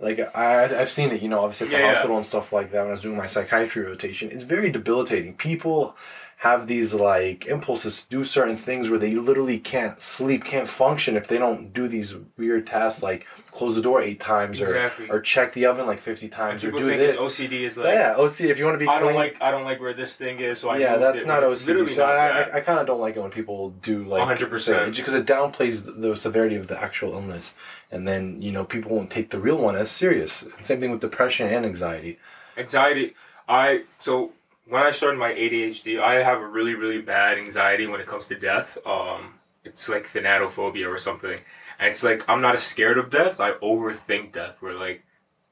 like 0.00 0.18
I 0.36 0.64
I've 0.80 0.90
seen 0.90 1.10
it. 1.10 1.22
You 1.22 1.28
know, 1.28 1.40
obviously 1.40 1.66
at 1.66 1.70
the 1.70 1.76
Yeah, 1.78 1.82
yeah. 1.84 1.92
hospital 1.92 2.16
and 2.16 2.26
stuff 2.26 2.52
like 2.52 2.70
that. 2.72 2.80
When 2.80 2.88
I 2.88 2.92
was 2.92 3.02
doing 3.02 3.16
my 3.16 3.26
psychiatry 3.26 3.84
rotation, 3.84 4.30
it's 4.32 4.42
very 4.42 4.70
debilitating. 4.70 5.34
People 5.34 5.96
have 6.40 6.66
these 6.66 6.92
like 6.94 7.46
impulses 7.46 8.02
to 8.02 8.08
do 8.10 8.22
certain 8.22 8.56
things 8.56 8.90
where 8.90 8.98
they 8.98 9.14
literally 9.14 9.58
can't 9.58 9.98
sleep, 10.00 10.44
can't 10.44 10.68
function 10.68 11.16
if 11.16 11.26
they 11.28 11.38
don't 11.38 11.72
do 11.72 11.88
these 11.88 12.14
weird 12.36 12.66
tasks 12.66 13.02
like 13.02 13.26
close 13.52 13.74
the 13.74 13.80
door 13.80 14.02
eight 14.02 14.20
times 14.20 14.60
Exactly. 14.60 15.08
or 15.08 15.16
or 15.16 15.20
check 15.20 15.54
the 15.54 15.64
oven 15.64 15.86
like 15.86 15.98
fifty 15.98 16.28
times 16.28 16.62
or 16.62 16.70
do 16.70 16.84
this. 16.84 17.18
OCD 17.18 17.62
is 17.62 17.78
like 17.78 17.94
yeah, 17.94 18.14
OCD. 18.18 18.50
If 18.50 18.58
you 18.58 18.66
want 18.66 18.74
to 18.74 18.84
be 18.84 18.86
I 18.86 19.00
don't 19.00 19.14
like 19.14 19.40
I 19.40 19.50
don't 19.50 19.64
like 19.64 19.80
where 19.80 19.94
this 19.94 20.16
thing 20.16 20.38
is, 20.40 20.58
so 20.58 20.68
I 20.68 20.76
yeah, 20.76 20.96
that's 20.98 21.22
it. 21.22 21.26
not 21.26 21.42
It's 21.42 21.66
OCD. 21.66 21.88
So 21.88 22.02
not 22.02 22.10
I. 22.10 22.42
I, 22.42 22.56
I 22.56 22.60
kind 22.60 22.78
of 22.78 22.86
don't 22.86 23.00
like 23.00 23.16
it 23.16 23.20
when 23.20 23.30
people 23.30 23.70
do 23.80 24.04
like 24.04 24.38
100%. 24.38 24.94
because 24.94 25.14
it 25.14 25.24
downplays 25.24 25.86
the, 25.86 25.92
the 25.92 26.16
severity 26.16 26.56
of 26.56 26.66
the 26.66 26.78
actual 26.80 27.14
illness, 27.14 27.56
and 27.90 28.06
then 28.06 28.42
you 28.42 28.52
know 28.52 28.64
people 28.64 28.94
won't 28.94 29.10
take 29.10 29.30
the 29.30 29.40
real 29.40 29.56
one 29.56 29.74
as 29.74 29.90
serious. 29.90 30.44
Same 30.60 30.78
thing 30.80 30.90
with 30.90 31.00
depression 31.00 31.48
and 31.48 31.64
anxiety. 31.64 32.18
anxiety 32.58 33.14
i 33.48 33.84
so 33.98 34.32
when 34.68 34.82
i 34.82 34.90
started 34.90 35.18
my 35.18 35.32
adhd 35.32 36.00
i 36.00 36.14
have 36.14 36.40
a 36.40 36.46
really 36.46 36.74
really 36.74 37.00
bad 37.00 37.38
anxiety 37.38 37.86
when 37.86 38.00
it 38.00 38.06
comes 38.06 38.28
to 38.28 38.34
death. 38.34 38.78
Um 38.86 39.34
it's 39.64 39.88
like 39.88 40.06
thanatophobia 40.06 40.86
or 40.88 40.98
something. 40.98 41.40
And 41.78 41.88
it's 41.88 42.04
like 42.04 42.28
i'm 42.28 42.40
not 42.40 42.54
as 42.54 42.62
scared 42.62 42.98
of 42.98 43.10
death. 43.10 43.40
I 43.40 43.52
overthink 43.52 44.32
death. 44.32 44.60
Where 44.60 44.74
like 44.74 45.04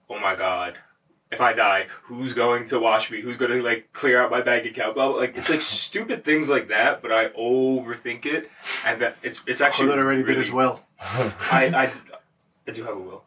oh 0.09 0.19
my 0.19 0.35
god 0.35 0.79
if 1.33 1.41
i 1.41 1.53
die 1.53 1.87
who's 2.05 2.33
going 2.33 2.65
to 2.67 2.79
wash 2.79 3.11
me? 3.11 3.21
Who's 3.21 3.37
going 3.37 3.51
to 3.51 3.63
like 3.63 3.93
clear 3.93 4.23
out 4.23 4.31
my 4.31 4.41
bank 4.41 4.67
account? 4.67 4.95
Blah, 4.95 5.09
blah. 5.09 5.17
like 5.17 5.37
it's 5.37 5.51
like 5.51 5.63
stupid 5.63 6.25
things 6.25 6.49
like 6.51 6.69
that 6.69 7.03
but 7.03 7.13
i 7.13 7.29
overthink 7.31 8.27
it. 8.27 8.51
And 8.87 9.01
that 9.01 9.17
it's 9.23 9.41
it's 9.47 9.61
actually 9.61 9.91
already 9.91 10.23
did 10.23 10.29
really- 10.29 10.43
his 10.43 10.53
will. 10.53 10.81
I, 11.01 11.71
I 11.75 11.93
i 12.69 12.71
do 12.73 12.85
have 12.85 12.97
a 12.97 13.01
will. 13.01 13.25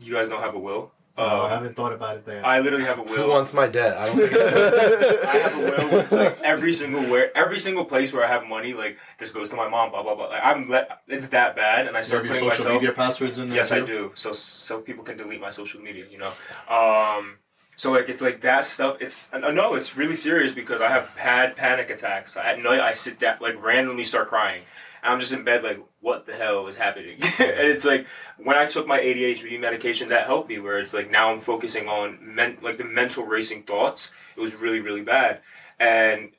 You 0.00 0.14
guys 0.14 0.28
don't 0.28 0.42
have 0.42 0.54
a 0.54 0.58
will 0.58 0.92
Oh, 1.18 1.24
I 1.42 1.44
Um, 1.44 1.50
haven't 1.50 1.76
thought 1.76 1.92
about 1.92 2.14
it 2.16 2.24
there. 2.24 2.44
I 2.44 2.60
literally 2.60 2.86
have 2.86 2.98
a 2.98 3.02
will. 3.02 3.14
Who 3.14 3.28
wants 3.28 3.52
my 3.52 3.66
debt? 3.68 3.98
I 3.98 4.06
don't 4.06 4.16
think. 4.30 4.32
I 4.34 5.36
have 5.36 5.54
a 5.54 5.58
will 5.58 5.96
with 5.98 6.12
like 6.12 6.40
every 6.42 6.72
single 6.72 7.02
where 7.02 7.36
every 7.36 7.58
single 7.58 7.84
place 7.84 8.12
where 8.12 8.24
I 8.24 8.28
have 8.28 8.46
money, 8.46 8.72
like 8.72 8.96
this 9.18 9.30
goes 9.30 9.50
to 9.50 9.56
my 9.56 9.68
mom, 9.68 9.90
blah 9.90 10.02
blah 10.02 10.14
blah. 10.14 10.26
Like 10.28 10.40
I'm 10.42 10.68
let 10.68 11.02
it's 11.08 11.26
that 11.28 11.54
bad, 11.54 11.86
and 11.86 11.96
I 11.96 12.02
start 12.02 12.24
have 12.24 12.26
your 12.26 12.34
putting 12.34 12.50
social 12.50 12.64
myself. 12.64 12.80
media 12.82 12.94
passwords 12.94 13.38
in 13.38 13.48
there 13.48 13.56
Yes, 13.58 13.72
I 13.72 13.80
do. 13.80 14.12
So 14.14 14.32
so 14.32 14.80
people 14.80 15.04
can 15.04 15.16
delete 15.18 15.40
my 15.40 15.50
social 15.50 15.80
media, 15.82 16.06
you 16.10 16.16
know. 16.18 16.32
Um, 16.74 17.36
so 17.76 17.90
like 17.92 18.08
it's 18.08 18.22
like 18.22 18.40
that 18.42 18.64
stuff. 18.64 18.96
It's 19.00 19.32
uh, 19.34 19.38
no, 19.50 19.74
it's 19.74 19.96
really 19.96 20.14
serious 20.16 20.52
because 20.52 20.80
I 20.80 20.88
have 20.88 21.16
had 21.18 21.56
panic 21.56 21.90
attacks 21.90 22.36
at 22.38 22.58
night. 22.62 22.80
I 22.80 22.94
sit 22.94 23.18
down 23.18 23.36
like 23.40 23.62
randomly 23.62 24.04
start 24.04 24.28
crying. 24.28 24.62
And 25.04 25.12
I'm 25.12 25.18
just 25.18 25.32
in 25.32 25.42
bed 25.42 25.64
like, 25.64 25.80
what 26.00 26.26
the 26.26 26.32
hell 26.32 26.68
is 26.68 26.76
happening? 26.76 27.14
and 27.22 27.66
it's 27.74 27.84
like 27.84 28.06
when 28.44 28.56
I 28.56 28.66
took 28.66 28.86
my 28.86 28.98
ADHD 28.98 29.58
medication, 29.60 30.08
that 30.08 30.26
helped 30.26 30.48
me. 30.48 30.58
Where 30.58 30.78
it's 30.78 30.94
like 30.94 31.10
now 31.10 31.32
I'm 31.32 31.40
focusing 31.40 31.88
on 31.88 32.18
men- 32.20 32.58
like 32.62 32.78
the 32.78 32.84
mental 32.84 33.24
racing 33.24 33.62
thoughts. 33.64 34.14
It 34.36 34.40
was 34.40 34.54
really 34.54 34.80
really 34.80 35.02
bad, 35.02 35.40
and 35.78 36.30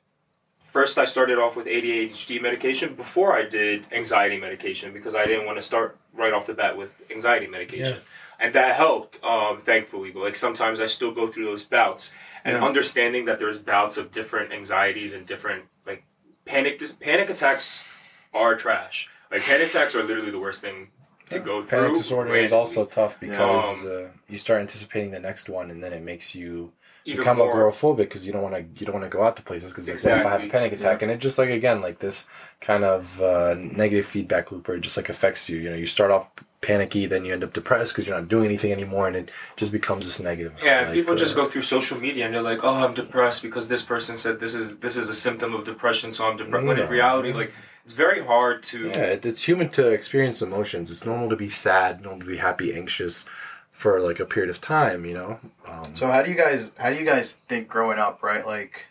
first 0.60 0.98
I 0.98 1.04
started 1.04 1.38
off 1.38 1.56
with 1.56 1.66
ADHD 1.66 2.40
medication 2.42 2.94
before 2.94 3.32
I 3.34 3.44
did 3.48 3.86
anxiety 3.92 4.38
medication 4.38 4.92
because 4.92 5.14
I 5.14 5.24
didn't 5.26 5.46
want 5.46 5.58
to 5.58 5.62
start 5.62 5.98
right 6.12 6.32
off 6.32 6.46
the 6.46 6.54
bat 6.54 6.76
with 6.76 7.02
anxiety 7.10 7.46
medication. 7.46 7.98
And 8.40 8.52
that 8.56 8.74
helped, 8.74 9.22
um, 9.22 9.60
thankfully. 9.60 10.10
But 10.10 10.24
like 10.24 10.34
sometimes 10.34 10.80
I 10.80 10.86
still 10.86 11.12
go 11.12 11.28
through 11.28 11.44
those 11.44 11.64
bouts, 11.64 12.12
and 12.44 12.56
Yeah. 12.56 12.64
understanding 12.64 13.26
that 13.26 13.38
there's 13.38 13.58
bouts 13.58 13.96
of 13.96 14.10
different 14.10 14.52
anxieties 14.52 15.12
and 15.14 15.24
different 15.24 15.66
like 15.86 16.02
panic 16.44 16.82
panic 17.00 17.30
attacks 17.30 17.88
are 18.34 18.56
trash. 18.56 19.08
Like 19.30 19.42
panic 19.42 19.68
attacks 19.68 19.94
are 19.94 20.02
literally 20.02 20.32
the 20.32 20.40
worst 20.40 20.60
thing 20.60 20.90
to 21.30 21.38
go 21.40 21.62
through. 21.62 21.78
Panic 21.78 21.96
disorder 21.96 22.34
is 22.34 22.52
also 22.52 22.84
tough 22.84 23.18
because 23.20 23.84
Um, 23.84 23.90
uh, 24.06 24.08
you 24.28 24.38
start 24.38 24.60
anticipating 24.60 25.10
the 25.10 25.20
next 25.20 25.48
one, 25.48 25.70
and 25.70 25.82
then 25.82 25.92
it 25.92 26.02
makes 26.02 26.34
you 26.34 26.72
become 27.04 27.36
more. 27.36 27.52
agoraphobic 27.52 27.98
because 27.98 28.26
you 28.26 28.32
don't 28.32 28.42
want 28.42 28.54
to 28.54 28.62
you 28.78 28.86
don't 28.86 28.94
want 28.94 29.04
to 29.04 29.14
go 29.16 29.22
out 29.24 29.36
to 29.36 29.42
places 29.42 29.72
because 29.72 29.88
like, 29.88 29.96
if 30.20 30.26
I 30.26 30.30
have 30.30 30.42
a 30.42 30.48
panic 30.48 30.72
attack 30.72 31.02
and 31.02 31.10
it 31.10 31.20
just 31.20 31.38
like 31.38 31.50
again 31.50 31.80
like 31.82 31.98
this 31.98 32.26
kind 32.60 32.82
of 32.84 33.20
uh, 33.22 33.54
negative 33.58 34.06
feedback 34.06 34.50
loop 34.50 34.66
where 34.68 34.76
it 34.76 34.80
just 34.80 34.96
like 34.96 35.08
affects 35.08 35.48
you. 35.48 35.58
You 35.58 35.70
know, 35.70 35.76
you 35.76 35.86
start 35.86 36.10
off 36.10 36.28
panicky, 36.62 37.04
then 37.04 37.26
you 37.26 37.32
end 37.34 37.44
up 37.44 37.52
depressed 37.52 37.92
because 37.92 38.06
you're 38.06 38.18
not 38.18 38.28
doing 38.28 38.46
anything 38.46 38.72
anymore, 38.72 39.06
and 39.06 39.16
it 39.16 39.30
just 39.56 39.70
becomes 39.70 40.06
this 40.06 40.18
negative. 40.18 40.54
Yeah, 40.64 40.80
like, 40.80 40.92
people 40.94 41.14
just 41.14 41.36
uh, 41.36 41.42
go 41.42 41.48
through 41.50 41.62
social 41.62 42.00
media 42.00 42.24
and 42.24 42.34
they're 42.34 42.40
like, 42.52 42.64
"Oh, 42.64 42.76
I'm 42.84 42.94
depressed 42.94 43.42
because 43.42 43.68
this 43.68 43.82
person 43.82 44.16
said 44.16 44.40
this 44.40 44.54
is 44.54 44.76
this 44.78 44.96
is 44.96 45.08
a 45.10 45.14
symptom 45.14 45.54
of 45.54 45.64
depression, 45.64 46.10
so 46.12 46.26
I'm 46.26 46.36
depressed." 46.38 46.66
When 46.66 46.78
in 46.78 46.84
No. 46.84 46.90
reality, 46.90 47.32
like 47.34 47.52
it's 47.84 47.92
very 47.92 48.24
hard 48.24 48.62
to. 48.64 48.88
Yeah, 48.88 49.16
it's 49.22 49.46
human 49.46 49.68
to 49.70 49.88
experience 49.88 50.40
emotions. 50.42 50.90
It's 50.90 51.04
normal 51.04 51.28
to 51.30 51.36
be 51.36 51.48
sad, 51.48 52.00
normal 52.00 52.20
to 52.20 52.26
be 52.26 52.38
happy, 52.38 52.74
anxious 52.74 53.24
for 53.70 54.00
like 54.00 54.20
a 54.20 54.26
period 54.26 54.50
of 54.50 54.60
time. 54.60 55.04
You 55.04 55.14
know. 55.14 55.40
Um, 55.68 55.94
So 55.94 56.06
how 56.06 56.22
do 56.22 56.30
you 56.30 56.36
guys 56.36 56.70
how 56.78 56.90
do 56.90 56.98
you 56.98 57.04
guys 57.04 57.34
think 57.48 57.68
growing 57.68 57.98
up, 57.98 58.22
right? 58.22 58.46
Like, 58.46 58.86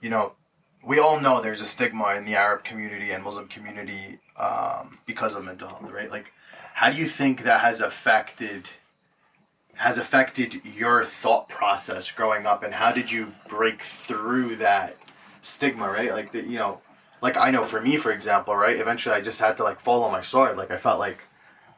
you 0.00 0.10
know, 0.10 0.34
we 0.84 0.98
all 0.98 1.20
know 1.20 1.40
there's 1.40 1.60
a 1.60 1.64
stigma 1.64 2.14
in 2.16 2.24
the 2.24 2.34
Arab 2.34 2.62
community 2.62 3.10
and 3.10 3.24
Muslim 3.24 3.48
community 3.48 4.18
um, 4.38 4.98
because 5.06 5.34
of 5.34 5.44
mental 5.44 5.68
health, 5.68 5.90
right? 5.90 6.10
Like, 6.10 6.32
how 6.74 6.90
do 6.90 6.98
you 6.98 7.06
think 7.06 7.42
that 7.42 7.60
has 7.60 7.80
affected 7.80 8.70
has 9.76 9.98
affected 9.98 10.64
your 10.64 11.04
thought 11.04 11.48
process 11.48 12.10
growing 12.10 12.46
up, 12.46 12.62
and 12.62 12.74
how 12.74 12.92
did 12.92 13.10
you 13.10 13.32
break 13.48 13.82
through 13.82 14.56
that 14.56 14.96
stigma, 15.42 15.86
right? 15.88 16.12
Like, 16.12 16.32
the, 16.32 16.42
you 16.42 16.58
know, 16.58 16.80
like 17.22 17.36
I 17.36 17.50
know 17.50 17.64
for 17.64 17.80
me, 17.80 17.96
for 17.96 18.12
example, 18.12 18.54
right? 18.54 18.76
Eventually, 18.76 19.14
I 19.14 19.20
just 19.20 19.40
had 19.40 19.56
to 19.58 19.64
like 19.64 19.80
follow 19.80 20.10
my 20.10 20.20
sword. 20.20 20.56
Like, 20.56 20.70
I 20.70 20.76
felt 20.76 20.98
like, 20.98 21.18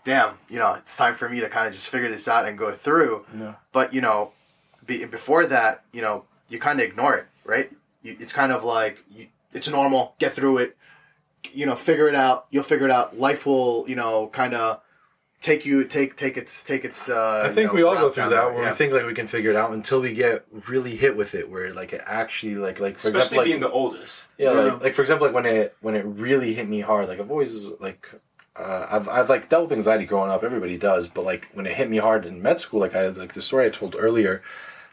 damn, 0.04 0.38
you 0.48 0.58
know, 0.58 0.74
it's 0.74 0.96
time 0.96 1.14
for 1.14 1.28
me 1.28 1.40
to 1.40 1.48
kind 1.48 1.66
of 1.66 1.72
just 1.72 1.88
figure 1.88 2.08
this 2.08 2.28
out 2.28 2.46
and 2.46 2.58
go 2.58 2.72
through. 2.72 3.24
Yeah. 3.36 3.54
But 3.72 3.94
you 3.94 4.00
know, 4.00 4.32
be, 4.86 5.04
before 5.06 5.46
that, 5.46 5.84
you 5.92 6.02
know, 6.02 6.24
you 6.48 6.58
kind 6.58 6.80
of 6.80 6.86
ignore 6.86 7.16
it, 7.16 7.26
right? 7.44 7.70
You, 8.02 8.16
it's 8.18 8.32
kind 8.32 8.52
of 8.52 8.64
like 8.64 9.02
you, 9.10 9.26
it's 9.52 9.70
normal. 9.70 10.14
Get 10.18 10.32
through 10.32 10.58
it. 10.58 10.76
You 11.52 11.66
know, 11.66 11.76
figure 11.76 12.08
it 12.08 12.14
out. 12.14 12.46
You'll 12.50 12.64
figure 12.64 12.86
it 12.86 12.92
out. 12.92 13.18
Life 13.18 13.46
will, 13.46 13.84
you 13.88 13.96
know, 13.96 14.28
kind 14.28 14.54
of 14.54 14.82
take 15.40 15.64
you 15.64 15.84
take 15.84 16.16
take 16.16 16.36
its 16.36 16.62
take 16.62 16.84
its. 16.84 17.08
Uh, 17.08 17.42
I 17.44 17.48
think 17.48 17.56
you 17.56 17.66
know, 17.66 17.72
we 17.74 17.82
all 17.82 17.94
go 17.94 18.10
through 18.10 18.30
that 18.30 18.52
where 18.52 18.62
yeah. 18.62 18.70
we 18.70 18.76
think 18.76 18.92
like 18.92 19.06
we 19.06 19.14
can 19.14 19.26
figure 19.26 19.50
it 19.50 19.56
out 19.56 19.72
until 19.72 20.00
we 20.00 20.12
get 20.12 20.44
really 20.68 20.96
hit 20.96 21.16
with 21.16 21.34
it, 21.34 21.50
where 21.50 21.72
like 21.72 21.92
it 21.92 22.02
actually 22.06 22.56
like 22.56 22.80
like 22.80 22.98
for 22.98 23.08
especially 23.08 23.18
example 23.18 23.38
like 23.38 23.46
being 23.46 23.60
the 23.60 23.70
oldest. 23.70 24.28
yeah, 24.38 24.52
Yeah. 24.52 24.60
like 24.60 24.82
like 24.82 24.94
for 24.94 25.02
example 25.02 25.26
like 25.26 25.34
when 25.34 25.46
it 25.46 25.76
when 25.80 25.94
it 25.94 26.04
really 26.04 26.54
hit 26.54 26.68
me 26.68 26.80
hard, 26.80 27.08
like 27.08 27.20
I've 27.20 27.30
always 27.30 27.66
like. 27.80 28.08
Uh, 28.56 28.88
I've, 28.90 29.08
I've 29.08 29.28
like 29.28 29.48
dealt 29.48 29.68
with 29.68 29.72
anxiety 29.72 30.04
growing 30.04 30.32
up. 30.32 30.42
Everybody 30.42 30.76
does, 30.76 31.06
but 31.06 31.24
like 31.24 31.48
when 31.52 31.64
it 31.64 31.76
hit 31.76 31.88
me 31.88 31.98
hard 31.98 32.26
in 32.26 32.42
med 32.42 32.58
school, 32.58 32.80
like 32.80 32.96
I 32.96 33.06
like 33.06 33.34
the 33.34 33.40
story 33.40 33.66
I 33.66 33.68
told 33.68 33.94
earlier, 33.96 34.42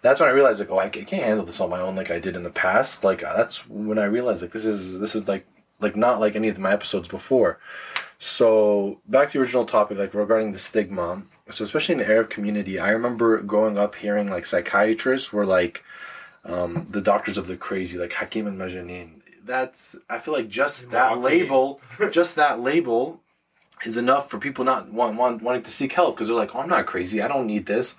that's 0.04 0.20
when 0.20 0.30
I 0.30 0.34
realized 0.34 0.60
like 0.60 0.70
oh 0.70 0.78
I, 0.78 0.90
can't 0.90 1.10
handle 1.10 1.48
this 1.48 1.60
on 1.60 1.72
my 1.72 1.80
own 1.80 1.96
like 1.96 2.12
I 2.12 2.20
did 2.20 2.36
in 2.36 2.44
the 2.44 2.52
past. 2.52 3.04
Like 3.04 3.24
uh, 3.24 3.36
that's 3.36 3.68
when 3.68 3.98
I 3.98 4.04
realized 4.04 4.44
like 4.44 4.52
this 4.52 4.68
is 4.68 5.00
this 5.00 5.16
is 5.16 5.28
like 5.28 5.48
like 5.80 5.96
not 5.96 6.20
like 6.20 6.36
any 6.36 6.48
of 6.48 6.60
my 6.60 6.72
episodes 6.72 7.08
before. 7.08 7.60
So 8.26 9.02
back 9.08 9.28
to 9.28 9.34
the 9.34 9.42
original 9.44 9.66
topic, 9.66 10.00
like 10.00 10.16
regarding 10.16 10.52
the 10.52 10.58
stigma. 10.58 11.24
So 11.52 11.64
especially 11.64 11.94
in 11.94 12.00
the 12.00 12.08
Arab 12.08 12.32
community, 12.32 12.80
I 12.80 12.90
remember 12.90 13.40
growing 13.44 13.78
up 13.78 13.94
hearing 13.94 14.32
like 14.32 14.46
psychiatrists 14.46 15.32
were 15.32 15.46
like 15.46 15.84
um, 16.44 16.88
the 16.88 17.02
doctors 17.02 17.38
of 17.38 17.46
the 17.46 17.56
crazy, 17.56 18.00
like 18.00 18.14
Hakim 18.14 18.48
and 18.48 18.60
Majanin. 18.60 19.22
That's 19.46 19.96
I 20.10 20.18
feel 20.18 20.34
like 20.34 20.48
just 20.48 20.90
that 20.90 21.20
label, 21.20 21.80
just 22.12 22.36
that 22.36 22.60
label, 22.60 23.22
is 23.86 23.96
enough 23.96 24.28
for 24.28 24.40
people 24.40 24.66
not 24.66 24.92
want, 24.92 25.20
want 25.20 25.44
wanting 25.44 25.62
to 25.62 25.72
seek 25.72 25.94
help 25.94 26.16
because 26.16 26.28
they're 26.28 26.36
like, 26.36 26.56
oh, 26.56 26.62
I'm 26.62 26.70
not 26.70 26.88
crazy, 26.88 27.22
I 27.22 27.28
don't 27.28 27.46
need 27.46 27.68
this, 27.68 27.94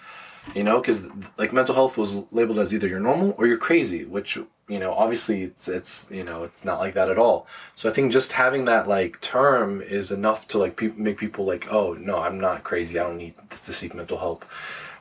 you 0.54 0.62
know, 0.62 0.80
because 0.80 1.08
like 1.38 1.52
mental 1.52 1.74
health 1.74 1.98
was 1.98 2.16
labeled 2.32 2.58
as 2.58 2.72
either 2.72 2.88
you're 2.88 3.00
normal 3.00 3.34
or 3.38 3.46
you're 3.46 3.58
crazy, 3.58 4.04
which 4.04 4.36
you 4.68 4.78
know 4.78 4.92
obviously 4.92 5.42
it's 5.42 5.68
it's 5.68 6.10
you 6.10 6.24
know 6.24 6.44
it's 6.44 6.64
not 6.64 6.78
like 6.78 6.94
that 6.94 7.08
at 7.08 7.18
all. 7.18 7.46
So 7.74 7.88
I 7.88 7.92
think 7.92 8.12
just 8.12 8.32
having 8.32 8.64
that 8.66 8.88
like 8.88 9.20
term 9.20 9.80
is 9.82 10.12
enough 10.12 10.48
to 10.48 10.58
like 10.58 10.76
people 10.76 11.00
make 11.00 11.18
people 11.18 11.44
like, 11.44 11.66
oh 11.70 11.94
no, 11.94 12.18
I'm 12.18 12.38
not 12.40 12.64
crazy, 12.64 12.98
I 12.98 13.02
don't 13.02 13.18
need 13.18 13.34
to 13.50 13.72
seek 13.72 13.94
mental 13.94 14.18
help. 14.18 14.44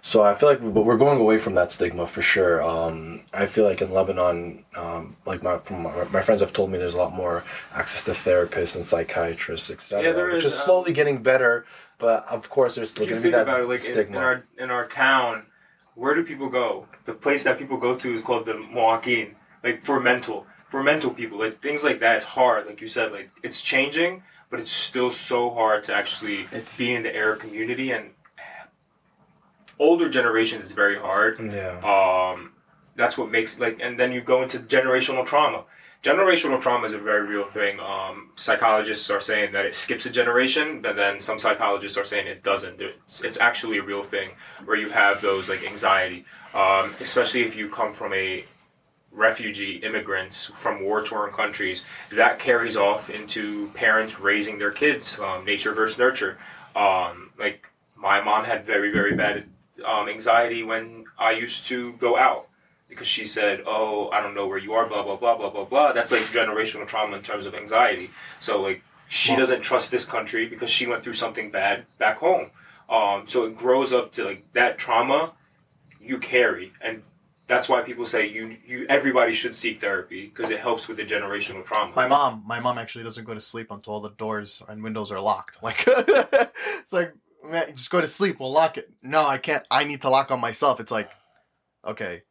So 0.06 0.22
I 0.22 0.36
feel 0.36 0.50
like, 0.50 0.62
but 0.62 0.86
we're 0.86 0.98
going 0.98 1.20
away 1.20 1.40
from 1.40 1.56
that 1.56 1.72
stigma 1.72 2.06
for 2.06 2.22
sure. 2.22 2.62
Um, 2.62 3.22
I 3.34 3.48
feel 3.48 3.66
like 3.66 3.82
in 3.82 3.92
Lebanon, 3.92 4.64
um, 4.76 5.10
like 5.26 5.42
my 5.42 5.58
from 5.58 5.82
my, 5.82 6.04
my 6.14 6.22
friends 6.22 6.42
have 6.42 6.54
told 6.54 6.70
me, 6.70 6.78
there's 6.78 6.94
a 6.94 7.00
lot 7.00 7.12
more 7.12 7.44
access 7.74 8.04
to 8.04 8.12
therapists 8.12 8.76
and 8.76 8.86
psychiatrists, 8.86 9.72
etc. 9.72 10.04
Yeah, 10.04 10.12
there 10.12 10.28
which 10.28 10.44
is, 10.44 10.54
is 10.54 10.60
um, 10.60 10.66
slowly 10.66 10.94
getting 10.94 11.24
better. 11.24 11.66
But 11.98 12.24
of 12.32 12.52
course, 12.52 12.76
there's 12.76 12.92
still 12.92 13.08
going 13.08 13.18
to 13.18 13.24
be 13.24 13.32
that 13.32 13.48
it, 13.48 13.68
like 13.68 13.80
in, 13.80 13.80
stigma. 13.80 14.18
in 14.18 14.24
our 14.24 14.44
in 14.60 14.70
our 14.70 14.86
town, 14.86 15.48
where 15.96 16.14
do 16.14 16.24
people 16.24 16.50
go? 16.50 16.86
The 17.06 17.14
place 17.16 17.44
that 17.46 17.58
people 17.58 17.78
go 17.78 17.96
to 17.96 18.14
is 18.14 18.22
called 18.22 18.46
the 18.46 18.54
Moakin, 18.54 19.34
like 19.64 19.82
for 19.82 20.00
mental 20.00 20.46
for 20.70 20.84
mental 20.84 21.16
people, 21.16 21.40
like 21.40 21.64
things 21.64 21.84
like 21.84 22.00
that. 22.02 22.18
It's 22.18 22.26
hard, 22.26 22.68
like 22.68 22.80
you 22.80 22.88
said, 22.88 23.12
like 23.12 23.32
it's 23.42 23.60
changing, 23.60 24.22
but 24.52 24.60
it's 24.60 24.72
still 24.72 25.10
so 25.10 25.50
hard 25.50 25.84
to 25.86 25.96
actually 25.96 26.42
It's- 26.42 26.78
be 26.78 26.94
in 26.94 27.02
the 27.02 27.16
Arab 27.16 27.40
community 27.40 27.90
and 27.90 28.12
older 29.80 30.10
generations 30.10 30.64
is 30.66 30.72
very 30.72 30.98
hard. 30.98 31.40
yeah, 31.40 31.80
Um, 31.84 32.52
that's 32.96 33.18
what 33.18 33.32
makes 33.32 33.60
like, 33.60 33.80
and 33.82 34.00
then 34.00 34.12
you 34.12 34.22
go 34.22 34.42
into 34.42 34.60
generational 34.60 35.26
trauma. 35.26 35.66
Generational 36.04 36.62
trauma 36.62 36.86
is 36.86 36.94
a 36.94 37.00
very 37.00 37.28
real 37.28 37.44
thing. 37.46 37.80
Um, 37.80 38.30
psychologists 38.36 39.10
are 39.10 39.20
saying 39.20 39.54
that 39.54 39.66
it 39.66 39.74
skips 39.74 40.06
a 40.06 40.12
generation, 40.12 40.82
but 40.82 40.96
then 40.96 41.20
some 41.20 41.40
psychologists 41.40 41.98
are 41.98 42.06
saying 42.06 42.28
it 42.28 42.44
doesn't. 42.44 42.80
It's, 42.80 43.24
it's 43.24 43.40
actually 43.40 43.80
a 43.80 43.84
real 43.84 44.04
thing 44.04 44.30
where 44.66 44.78
you 44.78 44.90
have 44.90 45.22
those 45.22 45.50
like 45.50 45.66
anxiety, 45.66 46.26
um, 46.54 46.94
especially 47.02 47.42
if 47.42 47.56
you 47.56 47.70
come 47.70 47.92
from 47.92 48.14
a 48.14 48.46
refugee 49.12 49.78
immigrants 49.78 50.46
from 50.46 50.84
war 50.84 51.02
torn 51.04 51.32
countries. 51.34 51.84
That 52.12 52.38
carries 52.38 52.78
off 52.78 53.10
into 53.10 53.70
parents 53.74 54.20
raising 54.20 54.60
their 54.60 54.72
kids, 54.72 55.20
um, 55.20 55.44
nature 55.44 55.74
versus 55.74 55.98
nurture. 55.98 56.38
Um, 56.76 57.32
like 57.40 57.68
my 57.96 58.22
mom 58.22 58.46
had 58.46 58.64
very 58.64 58.92
very 58.92 59.16
bad 59.16 59.46
um, 59.84 60.08
anxiety 60.08 60.64
when 60.64 61.06
I 61.18 61.32
used 61.32 61.68
to 61.68 61.94
go 61.94 62.18
out 62.18 62.48
because 62.88 63.08
she 63.08 63.26
said, 63.26 63.64
"Oh, 63.66 64.10
I 64.10 64.22
don't 64.22 64.36
know 64.36 64.48
where 64.48 64.58
you 64.58 64.74
are," 64.74 64.88
blah 64.88 65.04
blah 65.04 65.16
blah 65.16 65.38
blah 65.38 65.50
blah 65.50 65.66
blah. 65.66 65.92
That's 65.92 66.12
like 66.12 66.22
generational 66.22 66.88
trauma 66.88 67.18
in 67.18 67.24
terms 67.24 67.46
of 67.46 67.56
anxiety. 67.56 68.12
So 68.40 68.62
like 68.62 68.84
she 69.08 69.36
doesn't 69.36 69.62
trust 69.62 69.92
this 69.92 70.06
country 70.06 70.48
because 70.48 70.70
she 70.70 70.88
went 70.88 71.04
through 71.04 71.14
something 71.14 71.52
bad 71.52 71.86
back 71.98 72.20
home. 72.20 72.52
Um, 72.90 73.24
so 73.28 73.46
it 73.46 73.58
grows 73.58 73.94
up 73.94 74.12
to 74.14 74.24
like 74.24 74.52
that 74.54 74.78
trauma 74.78 75.34
you 76.00 76.20
carry, 76.20 76.72
and 76.82 77.02
that's 77.48 77.68
why 77.68 77.82
people 77.82 78.06
say 78.06 78.28
you 78.28 78.58
you 78.66 78.86
everybody 78.90 79.34
should 79.34 79.56
seek 79.56 79.82
therapy 79.82 80.28
because 80.28 80.52
it 80.52 80.60
helps 80.60 80.88
with 80.88 80.98
the 80.98 81.06
generational 81.06 81.66
trauma. 81.66 81.94
My 81.96 82.08
mom, 82.08 82.44
my 82.46 82.60
mom 82.60 82.78
actually 82.78 83.04
doesn't 83.04 83.26
go 83.26 83.34
to 83.34 83.40
sleep 83.40 83.72
until 83.72 83.94
all 83.94 84.02
the 84.02 84.12
doors 84.12 84.62
and 84.68 84.84
windows 84.84 85.12
are 85.12 85.20
locked. 85.20 85.62
Like 85.64 85.84
it's 85.88 86.94
like 86.94 87.14
just 87.52 87.90
go 87.90 88.02
to 88.02 88.08
sleep. 88.08 88.40
We'll 88.40 88.52
lock 88.52 88.78
it. 88.78 88.90
No, 89.04 89.26
I 89.26 89.38
can't. 89.38 89.66
I 89.72 89.84
need 89.84 90.02
to 90.02 90.10
lock 90.10 90.32
on 90.32 90.40
myself. 90.40 90.80
It's 90.80 90.92
like, 90.92 91.12
okay, 91.84 92.22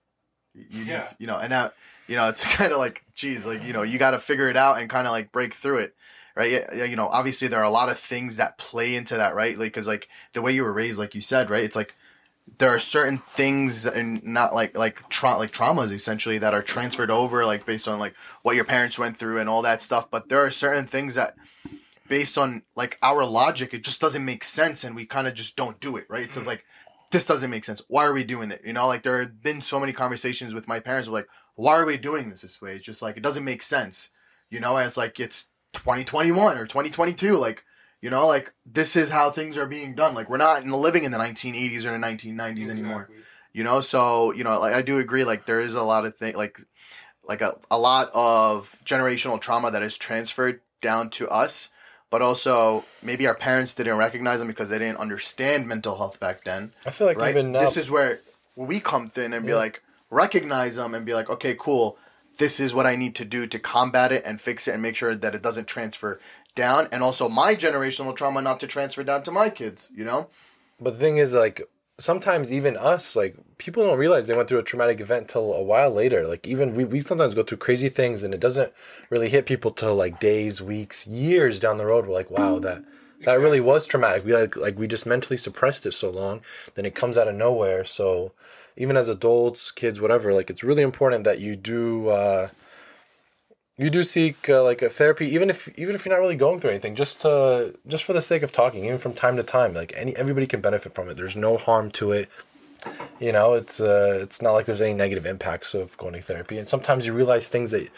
you 0.54 0.84
Yeah. 0.84 0.98
need, 0.98 1.06
to, 1.06 1.16
you 1.18 1.26
know, 1.26 1.38
and 1.38 1.50
now, 1.50 1.72
you 2.08 2.16
know, 2.16 2.28
it's 2.28 2.44
kind 2.56 2.72
of 2.72 2.78
like, 2.78 3.02
geez, 3.14 3.46
like 3.46 3.64
you 3.64 3.72
know, 3.72 3.82
you 3.82 3.98
got 3.98 4.12
to 4.12 4.18
figure 4.18 4.48
it 4.48 4.56
out 4.56 4.78
and 4.78 4.88
kind 4.90 5.06
of 5.06 5.12
like 5.12 5.32
break 5.32 5.54
through 5.54 5.78
it, 5.78 5.94
right? 6.36 6.50
Yeah, 6.50 6.66
yeah, 6.74 6.84
you 6.84 6.96
know, 6.96 7.08
obviously 7.08 7.48
there 7.48 7.60
are 7.60 7.64
a 7.64 7.70
lot 7.70 7.88
of 7.88 7.98
things 7.98 8.36
that 8.36 8.58
play 8.58 8.94
into 8.94 9.16
that, 9.16 9.34
right? 9.34 9.58
Like, 9.58 9.72
cause 9.72 9.88
like 9.88 10.08
the 10.32 10.42
way 10.42 10.52
you 10.52 10.64
were 10.64 10.72
raised, 10.72 10.98
like 10.98 11.14
you 11.14 11.20
said, 11.20 11.50
right? 11.50 11.64
It's 11.64 11.76
like 11.76 11.94
there 12.58 12.68
are 12.68 12.78
certain 12.78 13.18
things 13.34 13.86
and 13.86 14.22
not 14.22 14.54
like 14.54 14.76
like 14.76 15.08
tra- 15.08 15.38
like 15.38 15.50
traumas 15.50 15.90
essentially 15.90 16.36
that 16.38 16.52
are 16.52 16.60
transferred 16.62 17.10
over 17.10 17.44
like 17.46 17.64
based 17.64 17.88
on 17.88 17.98
like 17.98 18.14
what 18.42 18.54
your 18.54 18.66
parents 18.66 18.98
went 18.98 19.16
through 19.16 19.38
and 19.38 19.48
all 19.48 19.62
that 19.62 19.80
stuff 19.80 20.10
but 20.10 20.28
there 20.28 20.44
are 20.44 20.50
certain 20.50 20.84
things 20.86 21.14
that 21.14 21.34
based 22.08 22.36
on 22.36 22.62
like 22.76 22.98
our 23.02 23.24
logic 23.24 23.72
it 23.72 23.84
just 23.84 24.00
doesn't 24.00 24.24
make 24.24 24.44
sense 24.44 24.84
and 24.84 24.94
we 24.94 25.04
kind 25.04 25.26
of 25.26 25.34
just 25.34 25.56
don't 25.56 25.80
do 25.80 25.96
it 25.96 26.06
right? 26.08 26.24
It's 26.24 26.36
mm. 26.36 26.46
like 26.46 26.64
this 27.10 27.26
doesn't 27.26 27.50
make 27.50 27.64
sense. 27.64 27.82
Why 27.88 28.04
are 28.04 28.12
we 28.12 28.24
doing 28.24 28.50
it? 28.50 28.60
You 28.64 28.72
know 28.72 28.86
like 28.86 29.02
there 29.02 29.20
have 29.20 29.42
been 29.42 29.60
so 29.60 29.80
many 29.80 29.92
conversations 29.92 30.54
with 30.54 30.68
my 30.68 30.80
parents 30.80 31.08
like 31.08 31.28
why 31.56 31.74
are 31.74 31.86
we 31.86 31.96
doing 31.96 32.30
this 32.30 32.42
this 32.42 32.60
way? 32.60 32.72
It's 32.72 32.84
just 32.84 33.02
like 33.02 33.16
it 33.16 33.22
doesn't 33.22 33.44
make 33.44 33.62
sense. 33.62 34.10
You 34.50 34.60
know 34.60 34.76
as 34.76 34.96
like 34.96 35.18
it's 35.20 35.46
2021 35.72 36.56
or 36.56 36.66
2022 36.66 37.36
like 37.36 37.64
you 38.00 38.10
know 38.10 38.26
like 38.26 38.52
this 38.66 38.96
is 38.96 39.10
how 39.10 39.30
things 39.30 39.56
are 39.56 39.66
being 39.66 39.94
done. 39.94 40.14
Like 40.14 40.28
we're 40.28 40.36
not 40.36 40.62
in- 40.62 40.70
living 40.70 41.04
in 41.04 41.12
the 41.12 41.18
1980s 41.18 41.84
or 41.84 41.98
the 41.98 42.06
1990s 42.06 42.68
anymore. 42.68 43.08
You 43.52 43.64
know 43.64 43.80
so 43.80 44.32
you 44.32 44.42
know 44.44 44.58
like 44.58 44.74
i 44.74 44.82
do 44.82 44.98
agree 44.98 45.22
like 45.22 45.46
there 45.46 45.60
is 45.60 45.76
a 45.76 45.82
lot 45.82 46.04
of 46.04 46.16
thing 46.16 46.36
like 46.36 46.58
like 47.26 47.40
a, 47.40 47.56
a 47.70 47.78
lot 47.78 48.10
of 48.14 48.78
generational 48.84 49.40
trauma 49.40 49.70
that 49.70 49.82
is 49.82 49.96
transferred 49.96 50.60
down 50.80 51.10
to 51.10 51.28
us 51.28 51.70
but 52.10 52.22
also 52.22 52.84
maybe 53.02 53.26
our 53.26 53.34
parents 53.34 53.74
didn't 53.74 53.98
recognize 53.98 54.38
them 54.38 54.48
because 54.48 54.70
they 54.70 54.78
didn't 54.78 54.98
understand 54.98 55.66
mental 55.66 55.96
health 55.96 56.20
back 56.20 56.44
then 56.44 56.72
I 56.86 56.90
feel 56.90 57.06
like 57.06 57.18
right? 57.18 57.30
even 57.30 57.52
now, 57.52 57.58
this 57.58 57.76
is 57.76 57.90
where 57.90 58.20
we 58.56 58.80
come 58.80 59.10
in 59.16 59.32
and 59.32 59.46
be 59.46 59.54
like 59.54 59.82
recognize 60.10 60.76
them 60.76 60.94
and 60.94 61.04
be 61.04 61.14
like 61.14 61.30
okay 61.30 61.56
cool. 61.58 61.98
This 62.36 62.58
is 62.58 62.74
what 62.74 62.84
i 62.84 62.96
need 62.96 63.14
to 63.16 63.24
do 63.24 63.46
to 63.46 63.58
combat 63.58 64.10
it 64.10 64.24
and 64.26 64.40
fix 64.40 64.66
it 64.66 64.74
and 64.74 64.82
make 64.82 64.96
sure 64.96 65.14
that 65.14 65.34
it 65.34 65.42
doesn't 65.42 65.68
transfer 65.68 66.18
down. 66.54 66.88
And 66.90 67.02
also 67.02 67.28
my 67.28 67.54
generational 67.54 68.14
trauma 68.14 68.42
not 68.42 68.58
to 68.60 68.66
transfer 68.66 69.04
down 69.04 69.22
to 69.24 69.30
my 69.30 69.50
kids 69.50 69.90
you 69.94 70.04
know? 70.04 70.28
But 70.80 70.94
the 70.94 70.98
thing 70.98 71.18
is, 71.18 71.34
like, 71.34 71.62
sometimes 71.98 72.52
even 72.52 72.76
us, 72.76 73.14
like, 73.14 73.36
people 73.58 73.84
don't 73.84 73.98
realize 73.98 74.26
they 74.26 74.36
went 74.36 74.48
through 74.48 74.58
a 74.58 74.64
traumatic 74.64 75.00
event 75.00 75.28
till 75.28 75.52
a 75.52 75.62
while 75.62 75.90
later. 75.90 76.26
Like, 76.26 76.46
even 76.46 76.74
we, 76.74 76.84
we 76.84 77.00
sometimes 77.00 77.34
go 77.34 77.42
through 77.42 77.58
crazy 77.58 77.88
things 77.88 78.22
and 78.22 78.34
it 78.34 78.40
doesn't 78.40 78.72
really 79.10 79.28
hit 79.28 79.46
people 79.46 79.70
till 79.70 79.94
like 79.94 80.20
days, 80.20 80.60
weeks, 80.60 81.06
years 81.06 81.60
down 81.60 81.76
the 81.76 81.86
road. 81.86 82.06
We're 82.06 82.14
like, 82.14 82.30
wow, 82.30 82.58
that 82.60 82.84
that 83.24 83.40
really 83.40 83.60
was 83.60 83.86
traumatic. 83.86 84.24
We 84.24 84.34
like 84.34 84.56
like 84.56 84.78
we 84.78 84.86
just 84.86 85.06
mentally 85.06 85.36
suppressed 85.36 85.86
it 85.86 85.92
so 85.92 86.10
long, 86.10 86.42
then 86.74 86.84
it 86.84 86.94
comes 86.94 87.16
out 87.16 87.28
of 87.28 87.34
nowhere. 87.34 87.84
So 87.84 88.32
even 88.76 88.96
as 88.96 89.08
adults, 89.08 89.70
kids, 89.70 90.00
whatever, 90.00 90.34
like 90.34 90.50
it's 90.50 90.64
really 90.64 90.82
important 90.82 91.24
that 91.24 91.40
you 91.40 91.56
do 91.56 92.08
uh 92.08 92.48
you 93.76 93.90
do 93.90 94.02
seek 94.02 94.48
uh, 94.48 94.62
like 94.62 94.82
a 94.82 94.88
therapy 94.88 95.26
even 95.26 95.50
if 95.50 95.68
even 95.78 95.94
if 95.94 96.04
you're 96.06 96.14
not 96.14 96.20
really 96.20 96.36
going 96.36 96.58
through 96.60 96.70
anything 96.70 96.94
just 96.94 97.20
to 97.22 97.74
just 97.86 98.04
for 98.04 98.12
the 98.12 98.22
sake 98.22 98.42
of 98.42 98.52
talking 98.52 98.84
even 98.84 98.98
from 98.98 99.12
time 99.12 99.36
to 99.36 99.42
time 99.42 99.74
like 99.74 99.92
any 99.96 100.16
everybody 100.16 100.46
can 100.46 100.60
benefit 100.60 100.94
from 100.94 101.08
it 101.08 101.16
there's 101.16 101.36
no 101.36 101.56
harm 101.56 101.90
to 101.90 102.12
it 102.12 102.28
you 103.18 103.32
know 103.32 103.54
it's 103.54 103.80
uh 103.80 104.18
it's 104.22 104.40
not 104.40 104.52
like 104.52 104.66
there's 104.66 104.82
any 104.82 104.94
negative 104.94 105.26
impacts 105.26 105.74
of 105.74 105.96
going 105.96 106.12
to 106.12 106.20
therapy 106.20 106.58
and 106.58 106.68
sometimes 106.68 107.06
you 107.06 107.12
realize 107.12 107.48
things 107.48 107.70
that 107.72 107.88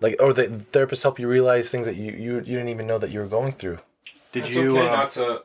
like 0.00 0.16
or 0.22 0.32
the 0.32 0.44
therapists 0.44 1.02
help 1.02 1.18
you 1.18 1.28
realize 1.28 1.70
things 1.70 1.86
that 1.86 1.96
you 1.96 2.12
you, 2.12 2.34
you 2.36 2.42
didn't 2.56 2.68
even 2.68 2.86
know 2.86 2.98
that 2.98 3.10
you 3.10 3.20
were 3.20 3.26
going 3.26 3.52
through 3.52 3.78
did 4.32 4.46
It's 4.46 4.56
you 4.56 4.78
okay 4.78 4.88
uh, 4.88 4.96
not 4.96 5.10
to, 5.12 5.42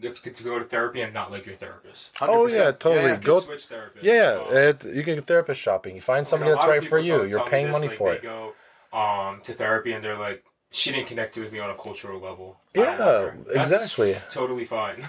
if 0.00 0.22
to 0.22 0.30
to 0.30 0.42
go 0.42 0.58
to 0.58 0.64
therapy 0.64 1.00
and 1.02 1.12
not 1.12 1.30
like 1.30 1.44
your 1.46 1.54
therapist. 1.54 2.16
100%. 2.16 2.28
Oh, 2.28 2.46
yeah, 2.46 2.70
totally. 2.72 2.96
yeah. 2.96 3.14
You 3.14 3.20
Go- 3.20 3.40
can 3.40 3.48
switch 3.48 3.68
therapists. 3.68 4.02
yeah 4.02 4.42
Um, 4.48 4.56
it, 4.56 4.84
you 4.96 5.02
can 5.02 5.16
go 5.16 5.20
therapist 5.22 5.60
shopping 5.60 5.94
you 5.96 6.00
find 6.00 6.26
somebody 6.26 6.52
that's 6.52 6.66
right 6.66 6.82
for 6.82 6.98
you 6.98 7.24
you're 7.26 7.44
paying 7.44 7.66
this, 7.66 7.76
money 7.76 7.88
like, 7.88 7.96
for 7.96 8.10
they 8.10 8.16
it 8.16 8.22
Go, 8.22 8.52
um, 8.92 9.40
to 9.42 9.52
therapy 9.52 9.92
and 9.92 10.04
they're 10.04 10.16
like, 10.16 10.44
she 10.70 10.90
didn't 10.90 11.06
connect 11.06 11.36
with 11.36 11.52
me 11.52 11.58
on 11.58 11.68
a 11.70 11.74
cultural 11.74 12.18
level. 12.18 12.56
Yeah, 12.74 12.84
don't 12.84 12.98
like 12.98 12.98
her." 12.98 13.36
That's 13.54 13.70
exactly. 13.70 14.16
Totally 14.30 14.64
fine. 14.64 14.96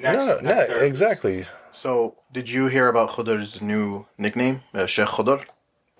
next, 0.00 0.26
no, 0.26 0.38
next 0.42 0.68
no, 0.70 0.76
exactly 0.80 1.44
So, 1.70 2.16
did 2.32 2.48
you 2.48 2.66
hear 2.68 2.88
about 2.88 3.10
Khudr's 3.10 3.62
new 3.62 4.06
nickname, 4.18 4.62
uh, 4.74 4.86
Sheikh 4.86 5.06
Khudr? 5.08 5.44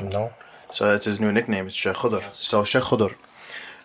no 0.01 0.32
So 0.70 0.87
that's 0.91 1.05
his 1.05 1.20
new 1.20 1.30
nickname. 1.30 1.66
It's 1.66 1.76
Sheikh 1.76 1.95
Khudr. 1.97 2.20
Yes. 2.22 2.39
So 2.45 2.64
Sheikh 2.64 2.82
Khudr, 2.82 3.14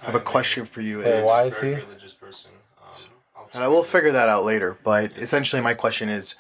I 0.02 0.06
have 0.08 0.16
a 0.16 0.20
question 0.20 0.66
for 0.66 0.82
you. 0.82 1.02
Is- 1.02 1.26
why 1.26 1.44
is 1.44 1.60
he? 1.60 1.76
religious 1.76 2.14
person. 2.14 2.52
Um, 2.82 2.94
I'll 3.36 3.50
and 3.54 3.64
I 3.64 3.68
will 3.68 3.84
figure 3.84 4.12
that 4.12 4.30
out 4.30 4.44
later. 4.46 4.78
But 4.84 5.14
essentially, 5.18 5.62
my 5.62 5.76
question 5.76 6.10
is: 6.10 6.34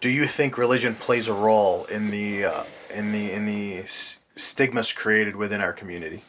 Do 0.00 0.08
you 0.08 0.26
think 0.26 0.56
religion 0.56 0.94
plays 0.94 1.26
a 1.26 1.32
role 1.34 1.84
in 1.86 2.10
the 2.12 2.44
uh, 2.44 2.62
in 2.94 3.10
the 3.10 3.32
in 3.32 3.46
the 3.46 3.78
s- 3.78 4.20
stigmas 4.36 4.92
created 4.92 5.34
within 5.34 5.60
our 5.60 5.72
community? 5.72 6.22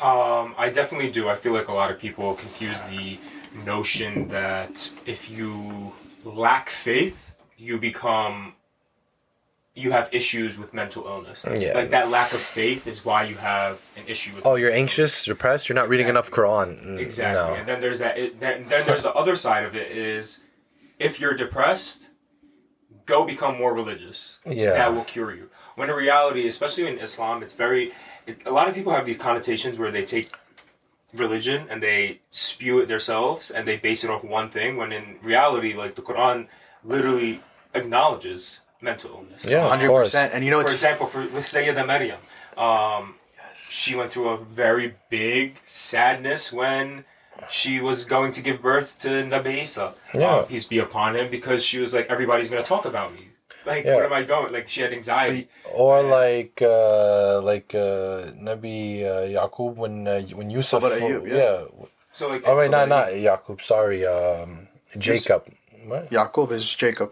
Um, 0.00 0.54
I 0.56 0.70
definitely 0.70 1.10
do. 1.10 1.28
I 1.28 1.34
feel 1.34 1.52
like 1.52 1.68
a 1.68 1.72
lot 1.74 1.90
of 1.90 1.98
people 1.98 2.34
confuse 2.34 2.80
the 2.82 3.18
notion 3.66 4.28
that 4.28 4.90
if 5.06 5.30
you 5.30 5.92
lack 6.24 6.68
faith, 6.70 7.34
you 7.58 7.78
become 7.78 8.54
you 9.74 9.92
have 9.92 10.08
issues 10.12 10.58
with 10.58 10.74
mental 10.74 11.06
illness. 11.06 11.46
Yeah. 11.58 11.72
Like 11.74 11.90
that 11.90 12.10
lack 12.10 12.32
of 12.32 12.40
faith 12.40 12.86
is 12.86 13.04
why 13.04 13.24
you 13.24 13.36
have 13.36 13.80
an 13.96 14.02
issue 14.06 14.34
with 14.34 14.44
oh 14.46 14.56
you're 14.56 14.72
anxious 14.72 15.24
depressed 15.24 15.68
you're 15.68 15.76
not 15.76 15.88
reading 15.88 16.08
enough 16.08 16.30
quran 16.30 16.68
Mm, 16.84 16.98
Exactly. 16.98 17.40
no 17.54 17.54
And 17.58 17.66
then 17.68 17.80
there's 17.80 17.98
that. 18.00 18.18
It, 18.18 18.40
then, 18.40 18.66
then 18.68 18.84
there's 18.86 19.02
the 19.02 19.12
other 19.14 19.36
side 19.36 19.64
of 19.64 19.76
it 19.76 19.92
is, 19.92 20.44
if 20.98 21.20
you're 21.20 21.34
depressed, 21.34 22.10
go 23.06 23.24
become 23.24 23.56
more 23.58 23.72
religious. 23.72 24.40
Yeah. 24.44 24.72
That 24.72 24.92
will 24.92 25.04
cure 25.04 25.32
you. 25.34 25.48
When 25.76 25.88
in 25.88 25.96
reality, 25.96 26.46
especially 26.48 26.86
in 26.88 26.98
Islam, 26.98 27.42
it's 27.42 27.52
very. 27.54 27.92
It, 28.26 28.46
a 28.46 28.50
lot 28.50 28.68
of 28.68 28.74
people 28.74 28.92
have 28.92 29.06
these 29.06 29.18
connotations 29.18 29.78
where 29.78 29.90
they 29.90 30.04
take 30.04 30.30
religion 31.14 31.66
and 31.70 31.82
they 31.82 32.20
spew 32.30 32.78
it 32.80 32.86
themselves 32.86 33.50
and 33.50 33.66
they 33.66 33.76
base 33.76 34.04
it 34.04 34.10
off 34.10 34.22
one 34.22 34.50
thing. 34.50 34.76
When 34.76 34.92
in 34.92 35.18
reality, 35.22 35.74
like 35.74 35.94
the 35.94 36.02
Quran, 36.02 36.46
literally 36.84 37.40
acknowledges 37.74 38.60
mental 38.80 39.10
illness. 39.10 39.50
Yeah. 39.50 39.64
Of 39.64 39.70
Hundred 39.70 39.88
course. 39.88 40.08
percent. 40.08 40.34
And 40.34 40.44
you 40.44 40.50
know, 40.50 40.62
For 40.62 40.70
example, 40.70 41.06
for, 41.06 41.20
with 41.20 41.44
Sayyida 41.44 41.86
Maryam, 41.86 42.18
um, 42.56 43.14
she 43.54 43.96
went 43.96 44.12
through 44.12 44.28
a 44.28 44.38
very 44.38 44.94
big 45.10 45.60
sadness 45.64 46.52
when 46.52 47.04
she 47.50 47.80
was 47.80 48.04
going 48.04 48.32
to 48.32 48.42
give 48.42 48.62
birth 48.62 48.98
to 49.00 49.08
Nabi 49.08 49.62
Isa. 49.62 49.94
Yeah. 50.14 50.26
Uh, 50.26 50.42
peace 50.44 50.64
be 50.64 50.78
upon 50.78 51.16
him, 51.16 51.30
because 51.30 51.64
she 51.64 51.78
was 51.78 51.94
like, 51.94 52.06
everybody's 52.08 52.48
going 52.48 52.62
to 52.62 52.68
talk 52.68 52.84
about 52.84 53.12
me. 53.14 53.28
Like, 53.70 53.84
Yeah. 53.84 53.96
where 53.96 54.06
am 54.10 54.12
I 54.12 54.24
going? 54.34 54.50
Like, 54.56 54.66
she 54.72 54.80
had 54.84 54.92
anxiety. 54.92 55.42
or 55.84 56.02
like 56.20 56.56
uh 56.62 57.40
like 57.50 57.70
uh 57.74 58.34
nabi 58.48 58.78
uh, 59.12 59.24
yaqub 59.36 59.72
when 59.82 59.94
uh, 60.08 60.20
when 60.38 60.48
yusuf 60.56 60.82
About 60.82 60.98
Ayyub, 61.00 61.22
yeah. 61.28 61.36
yeah 61.42 61.86
So, 62.18 62.28
like, 62.32 62.42
oh 62.48 62.56
wait 62.58 62.70
not 62.76 62.86
not 62.96 63.06
yaqub 63.28 63.58
sorry 63.72 64.00
um 64.16 64.50
jacob 65.06 65.42
what 65.90 66.10
Yaqub 66.10 66.50
is 66.58 66.64
Jacob. 66.82 67.10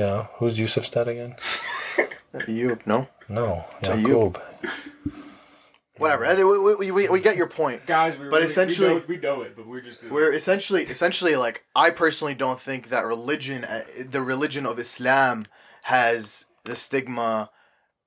yeah 0.00 0.26
who's 0.38 0.54
yusuf's 0.62 0.90
dad 0.94 1.08
again 1.14 1.32
You 2.58 2.68
no, 2.92 2.98
no 3.38 3.46
Ayyub. 3.82 4.34
yaqub 4.34 4.34
whatever. 5.98 6.24
We, 6.36 6.74
we, 6.74 6.90
we, 6.90 7.08
we 7.08 7.20
get 7.20 7.36
your 7.36 7.48
point. 7.48 7.86
Guys, 7.86 8.14
we 8.18 8.24
But 8.24 8.32
really, 8.32 8.44
essentially- 8.46 8.88
we 8.88 8.94
know, 8.98 9.04
we 9.08 9.16
know 9.18 9.42
it, 9.42 9.56
but 9.56 9.66
we're 9.66 9.80
just 9.80 10.10
We're 10.10 10.32
essentially, 10.32 10.82
essentially, 10.82 11.36
like 11.36 11.64
I 11.76 11.90
personally 11.90 12.34
don't 12.34 12.60
think 12.60 12.88
that 12.88 13.04
religion, 13.04 13.64
uh, 13.64 13.82
the 14.04 14.20
religion 14.20 14.66
of 14.66 14.78
Islam, 14.78 15.46
has 15.84 16.46
the 16.64 16.74
stigma, 16.74 17.50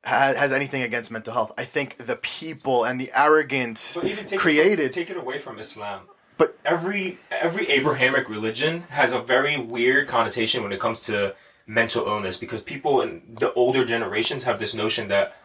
has, 0.04 0.52
anything 0.52 0.82
against 0.82 1.12
mental 1.12 1.32
health. 1.32 1.52
I 1.60 1.64
think 1.64 1.98
the 1.98 2.16
people 2.16 2.84
and 2.84 3.00
the 3.00 3.12
arrogance 3.16 3.94
take 4.26 4.40
created. 4.40 4.88
It, 4.88 4.92
take 4.94 5.12
it 5.12 5.18
away 5.18 5.38
from 5.38 5.60
Islam. 5.60 6.02
But- 6.38 6.58
every 6.66 7.20
every 7.30 7.68
Abrahamic 7.68 8.30
religion 8.30 8.82
has 8.90 9.14
a 9.14 9.20
very 9.20 9.58
weird 9.58 10.08
connotation 10.08 10.64
when 10.64 10.72
it 10.72 10.80
comes 10.80 11.06
to 11.06 11.36
mental 11.68 12.08
illness 12.08 12.36
because 12.36 12.64
people 12.64 13.02
in 13.02 13.22
the 13.40 13.54
older 13.54 13.86
generations 13.86 14.46
have 14.46 14.58
this 14.58 14.74
notion 14.74 15.08
that 15.10 15.38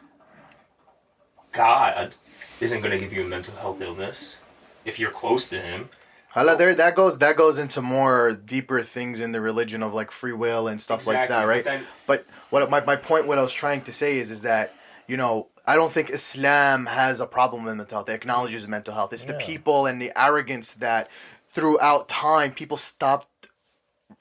God 1.53 2.15
isn't 2.61 2.81
going 2.81 2.93
to 2.93 2.99
give 2.99 3.13
you 3.13 3.25
a 3.25 3.29
mental 3.29 3.57
health 3.57 3.83
illness 3.83 4.41
if 4.87 4.99
you're 4.99 5.11
close 5.11 5.51
to 5.51 5.61
Him. 5.61 5.91
Hala, 6.33 6.57
there 6.57 6.75
that 6.75 6.95
goes 6.95 7.19
that 7.19 7.37
goes 7.37 7.59
into 7.59 7.83
more 7.83 8.33
deeper 8.33 8.81
things 8.83 9.21
in 9.21 9.33
the 9.33 9.41
religion 9.41 9.83
of 9.83 9.93
like 9.93 10.11
free 10.11 10.33
will 10.33 10.67
and 10.69 10.81
stuff 10.81 11.07
like 11.07 11.17
Exactly, 11.23 11.35
that, 11.37 11.43
but 11.43 11.49
right? 11.49 11.65
then- 11.65 11.85
But 12.07 12.27
what 12.51 12.69
my, 12.71 12.81
my 12.85 12.97
point, 12.97 13.27
what 13.27 13.39
I 13.39 13.43
was 13.43 13.53
trying 13.53 13.83
to 13.83 13.93
say 13.93 14.19
is, 14.19 14.31
is 14.31 14.43
that 14.43 14.75
you 15.07 15.17
know 15.17 15.49
I 15.67 15.77
don't 15.77 15.93
think 15.93 16.09
Islam 16.11 16.87
has 16.87 17.21
a 17.21 17.27
problem 17.27 17.65
with 17.65 17.77
mental 17.77 17.99
health. 17.99 18.09
It 18.09 18.15
acknowledges 18.15 18.67
mental 18.67 18.95
health. 18.95 19.13
It's 19.13 19.27
the 19.27 19.35
people 19.35 19.87
and 19.87 20.01
the 20.01 20.11
arrogance 20.17 20.75
that 20.75 21.09
throughout 21.49 22.09
time 22.09 22.53
people 22.53 22.77
stopped 22.79 23.29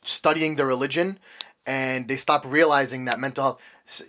studying 0.03 0.55
the 0.57 0.66
religion 0.66 1.18
and 1.66 2.07
they 2.07 2.16
stopped 2.18 2.45
realizing 2.45 3.05
that 3.05 3.20
mental 3.20 3.43
health. 3.43 3.62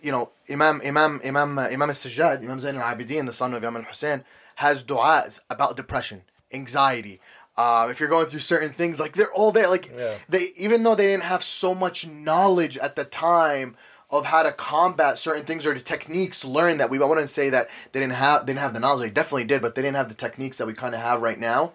You 0.03 0.13
know, 0.13 0.31
Imam 0.51 0.81
Imam 0.85 1.21
Imam 1.25 1.59
uh, 1.59 1.63
Imam 1.63 1.89
Al-Sajjad, 1.89 2.43
Imam 2.43 2.61
Zain 2.61 2.77
al-Abidin, 2.77 3.27
the 3.27 3.33
son 3.33 3.55
of 3.55 3.63
Imam 3.65 3.77
al-Hussein, 3.77 4.25
has 4.57 4.85
du'as 4.85 5.41
about 5.51 5.77
depression, 5.77 6.23
anxiety. 6.53 7.21
Uh, 7.57 7.89
if 7.91 8.01
you're 8.01 8.09
going 8.09 8.27
through 8.27 8.41
certain 8.41 8.71
things, 8.71 8.99
like 8.99 9.13
they're 9.13 9.33
all 9.33 9.53
there. 9.53 9.69
Like 9.69 9.91
Yeah. 9.95 10.15
they, 10.29 10.53
even 10.57 10.83
though 10.85 10.95
they 10.95 11.07
didn't 11.07 11.25
have 11.25 11.43
so 11.43 11.75
much 11.75 12.07
knowledge 12.07 12.79
at 12.79 12.97
the 12.97 13.05
time 13.05 13.77
of 14.11 14.27
how 14.27 14.43
to 14.43 14.53
combat 14.53 15.17
certain 15.19 15.45
things 15.45 15.67
or 15.67 15.73
the 15.75 15.81
techniques 15.81 16.45
learned 16.45 16.81
that 16.81 16.91
we. 16.91 17.01
I 17.01 17.05
wouldn't 17.05 17.31
say 17.31 17.51
that 17.51 17.69
they 17.93 18.01
didn't 18.01 18.15
have 18.15 18.47
they 18.47 18.53
didn't 18.53 18.61
have 18.63 18.75
the 18.75 18.81
knowledge. 18.81 19.01
They 19.03 19.11
definitely 19.11 19.45
did, 19.45 19.63
but 19.63 19.75
they 19.75 19.83
didn't 19.83 19.97
have 19.97 20.09
the 20.09 20.15
techniques 20.15 20.59
that 20.59 20.67
we 20.67 20.73
kind 20.75 20.95
of 20.95 21.01
have 21.01 21.21
right 21.23 21.39
now. 21.39 21.73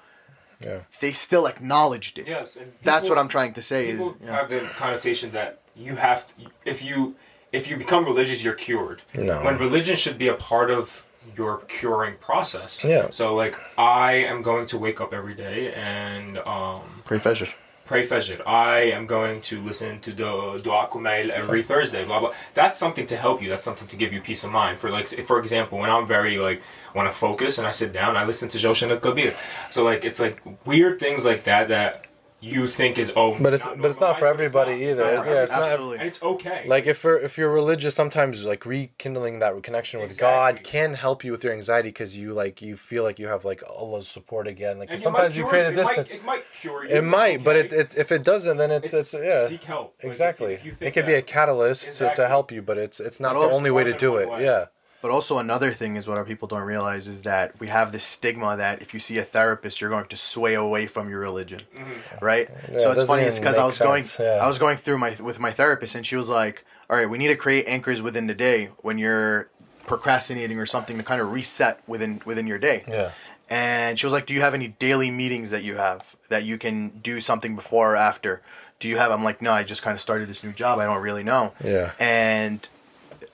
Yeah. 0.64 0.80
They 1.02 1.12
still 1.12 1.46
acknowledged 1.46 2.18
it. 2.18 2.28
Yes, 2.28 2.56
and 2.56 2.72
That's 2.84 3.10
what 3.10 3.18
I'm 3.20 3.28
trying 3.28 3.54
to 3.54 3.62
say. 3.62 3.90
Is 3.90 3.98
People 3.98 4.18
yeah. 4.24 4.32
have 4.32 4.50
the 4.50 4.62
connotation 4.76 5.32
that 5.32 5.62
you 5.76 5.96
have 5.96 6.34
if 6.66 6.84
you 6.84 7.16
if 7.52 7.70
you 7.70 7.78
become 7.78 8.06
religious, 8.06 8.44
you're 8.44 8.54
cured. 8.56 9.02
No. 9.16 9.44
When 9.44 9.58
religion 9.58 9.96
should 9.96 10.18
be 10.18 10.28
a 10.28 10.34
part 10.34 10.70
of 10.70 11.06
your 11.36 11.60
curing 11.68 12.16
process. 12.16 12.84
Yeah. 12.84 13.10
So 13.10 13.36
like 13.36 13.56
I 13.78 14.14
am 14.14 14.42
going 14.42 14.66
to 14.68 14.78
wake 14.78 15.02
up 15.02 15.14
every 15.14 15.36
day 15.36 15.74
and 15.74 16.38
um, 16.40 16.82
Pray 17.06 17.18
Fajr. 17.18 17.54
pray 17.86 18.06
Fajr. 18.06 18.46
I 18.46 18.80
am 18.80 19.06
going 19.06 19.42
to 19.42 19.62
listen 19.62 20.00
to 20.02 20.12
the 20.12 20.60
Dua 20.64 20.88
Kumail 20.92 21.30
every 21.30 21.64
Thursday. 21.64 22.06
Blah 22.06 22.20
blah. 22.20 22.34
That's 22.54 22.78
something 22.78 23.06
to 23.08 23.18
help 23.18 23.42
you. 23.42 23.50
That's 23.50 23.64
something 23.64 23.88
to 23.88 23.96
give 23.96 24.14
you 24.14 24.22
peace 24.22 24.44
of 24.44 24.52
mind. 24.52 24.80
For 24.80 24.90
like, 24.90 25.08
for 25.08 25.40
example, 25.40 25.78
when 25.80 25.90
I'm 25.90 26.06
very 26.08 26.38
like 26.38 26.62
want 26.96 27.10
to 27.10 27.16
focus 27.16 27.58
and 27.58 27.68
I 27.68 27.72
sit 27.72 27.94
down, 27.94 28.18
I 28.18 28.26
listen 28.26 28.50
to 28.50 28.58
Joshan 28.58 28.90
al 28.90 28.98
Kabir. 28.98 29.34
So 29.70 29.84
like, 29.84 30.04
it's 30.06 30.20
like 30.20 30.42
weird 30.66 31.00
things 31.00 31.26
like 31.26 31.44
that 31.44 31.70
that 31.70 32.07
you 32.40 32.68
think 32.68 32.98
is 33.00 33.12
oh, 33.16 33.36
But 33.42 33.54
it's 33.56 33.66
but 33.66 33.86
it's 33.86 34.00
not 34.00 34.20
for 34.20 34.28
everybody 34.28 34.74
it's 34.84 35.00
either. 35.00 35.04
not. 35.04 35.14
It's 35.14 35.26
not 35.26 35.34
Yeah, 35.34 35.44
it's 35.44 35.52
not. 35.52 35.62
absolutely. 35.64 35.98
and 36.00 36.08
it's 36.08 36.22
okay. 36.24 36.64
Like 36.68 36.86
if 36.86 37.04
you're 37.04 37.18
if 37.20 37.38
you're 37.38 37.52
religious, 37.52 37.96
sometimes 37.96 38.46
like 38.46 38.66
rekindling 38.66 39.40
that 39.40 39.62
connection 39.64 40.00
with 40.02 40.20
God 40.20 40.62
can 40.64 40.94
help 40.94 41.24
you 41.24 41.32
with 41.32 41.44
your 41.44 41.54
anxiety 41.54 41.90
because 41.90 42.16
you 42.16 42.34
like 42.34 42.62
you 42.62 42.76
feel 42.78 43.04
like 43.04 43.18
you 43.18 43.28
have 43.28 43.44
like 43.44 43.64
Allah's 43.68 44.08
support 44.08 44.48
again. 44.48 44.78
Like 44.80 44.92
And 44.92 45.02
sometimes 45.02 45.38
you 45.38 45.46
create 45.46 45.66
it. 45.66 45.78
a 45.78 45.82
It 45.82 45.84
might- 45.84 45.96
distance. 45.96 46.12
It 46.12 46.24
might 46.26 46.44
cure 46.62 46.86
you. 46.86 46.96
It 46.96 47.04
might, 47.04 47.44
but 47.44 47.56
it, 47.56 47.74
it 47.74 47.98
if 47.98 48.12
it 48.12 48.24
doesn't, 48.24 48.58
then 48.58 48.70
it's 48.72 48.94
it's, 48.94 49.14
yeah 49.14 49.46
seek 49.48 49.64
help. 49.64 49.96
Like, 49.96 49.98
if 50.00 50.04
you- 50.04 50.10
exactly. 50.10 50.54
if 50.54 50.66
you 50.66 50.72
it 50.72 50.76
think 50.78 50.94
could 50.94 51.06
be 51.06 51.16
a 51.16 51.22
catalyst 51.22 51.84
to, 51.86 51.90
Exactly. 51.90 52.24
to 52.24 52.28
help 52.28 52.52
you, 52.52 52.62
but 52.62 52.78
it's 52.78 53.00
it's 53.00 53.20
not 53.20 53.34
But 53.34 53.48
the 53.48 53.54
only 53.56 53.72
way 53.72 53.84
to 53.84 53.94
do 53.94 54.18
it. 54.18 54.30
way. 54.30 54.44
Yeah. 54.44 54.66
But 55.08 55.14
also 55.14 55.38
another 55.38 55.72
thing 55.72 55.96
is 55.96 56.06
what 56.06 56.18
our 56.18 56.26
people 56.26 56.50
don't 56.50 56.64
realize 56.68 57.08
is 57.08 57.24
that 57.24 57.58
we 57.62 57.68
have 57.70 57.94
this 57.94 58.04
stigma 58.04 58.58
that 58.58 58.82
if 58.82 58.94
you 58.94 59.00
see 59.00 59.18
a 59.20 59.22
therapist, 59.24 59.80
you're 59.80 59.90
going 59.90 60.08
to 60.08 60.18
sway 60.18 60.54
away 60.56 60.86
from 60.86 61.10
your 61.10 61.22
religion, 61.22 61.62
Mm-hmm. 61.74 62.26
right? 62.26 62.50
Yeah, 62.74 62.80
so 62.80 62.92
it's 62.92 63.04
funny. 63.04 63.24
It's 63.24 63.40
because 63.40 63.58
I 63.58 63.62
make 63.62 63.68
was 63.68 63.80
going, 63.80 64.04
yeah. 64.20 64.44
I 64.44 64.48
was 64.48 64.60
going 64.60 64.76
through 64.76 64.98
my 64.98 65.16
with 65.22 65.40
my 65.40 65.52
therapist, 65.52 65.96
and 65.96 66.06
she 66.06 66.18
was 66.18 66.30
like, 66.30 66.66
"All 66.90 66.98
right, 66.98 67.10
we 67.10 67.18
need 67.18 67.30
to 67.30 67.38
create 67.38 67.64
anchors 67.70 68.02
within 68.02 68.28
the 68.28 68.36
day 68.36 68.70
when 68.82 68.98
you're 68.98 69.48
procrastinating 69.86 70.60
or 70.60 70.66
something 70.66 70.98
to 70.98 71.04
kind 71.04 71.22
of 71.22 71.32
reset 71.32 71.80
within 71.88 72.22
within 72.26 72.46
your 72.46 72.60
day." 72.60 72.84
Yeah. 72.90 73.12
And 73.50 73.98
she 73.98 74.06
was 74.06 74.12
like, 74.12 74.26
"Do 74.26 74.34
you 74.34 74.42
have 74.42 74.54
any 74.54 74.68
daily 74.68 75.10
meetings 75.10 75.52
that 75.52 75.64
you 75.64 75.78
have 75.78 76.18
that 76.28 76.44
you 76.44 76.58
can 76.58 76.90
do 77.00 77.22
something 77.22 77.56
before 77.56 77.94
or 77.94 77.96
after? 77.96 78.42
Do 78.80 78.90
you 78.90 78.98
have?" 78.98 79.10
I'm 79.12 79.24
like, 79.24 79.42
"No, 79.42 79.52
I 79.54 79.64
just 79.64 79.84
kind 79.84 79.96
of 79.96 80.02
started 80.02 80.28
this 80.28 80.44
new 80.44 80.52
job. 80.52 80.80
I 80.80 80.86
don't 80.86 81.02
really 81.02 81.24
know." 81.24 81.54
Yeah. 81.64 81.92
And 81.98 82.68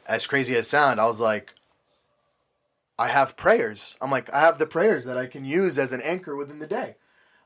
as 0.07 0.27
crazy 0.27 0.53
as 0.55 0.67
sound, 0.67 0.99
I 1.01 1.05
was 1.05 1.19
like, 1.19 1.51
I 3.03 3.09
have 3.09 3.35
prayers. 3.35 3.97
I'm 3.99 4.11
like, 4.11 4.33
I 4.33 4.39
have 4.39 4.59
the 4.59 4.65
prayers 4.65 5.03
that 5.03 5.17
I 5.17 5.25
can 5.25 5.43
use 5.43 5.77
as 5.77 5.91
an 5.91 5.99
anchor 6.01 6.37
within 6.37 6.59
the 6.59 6.67
day. 6.67 6.95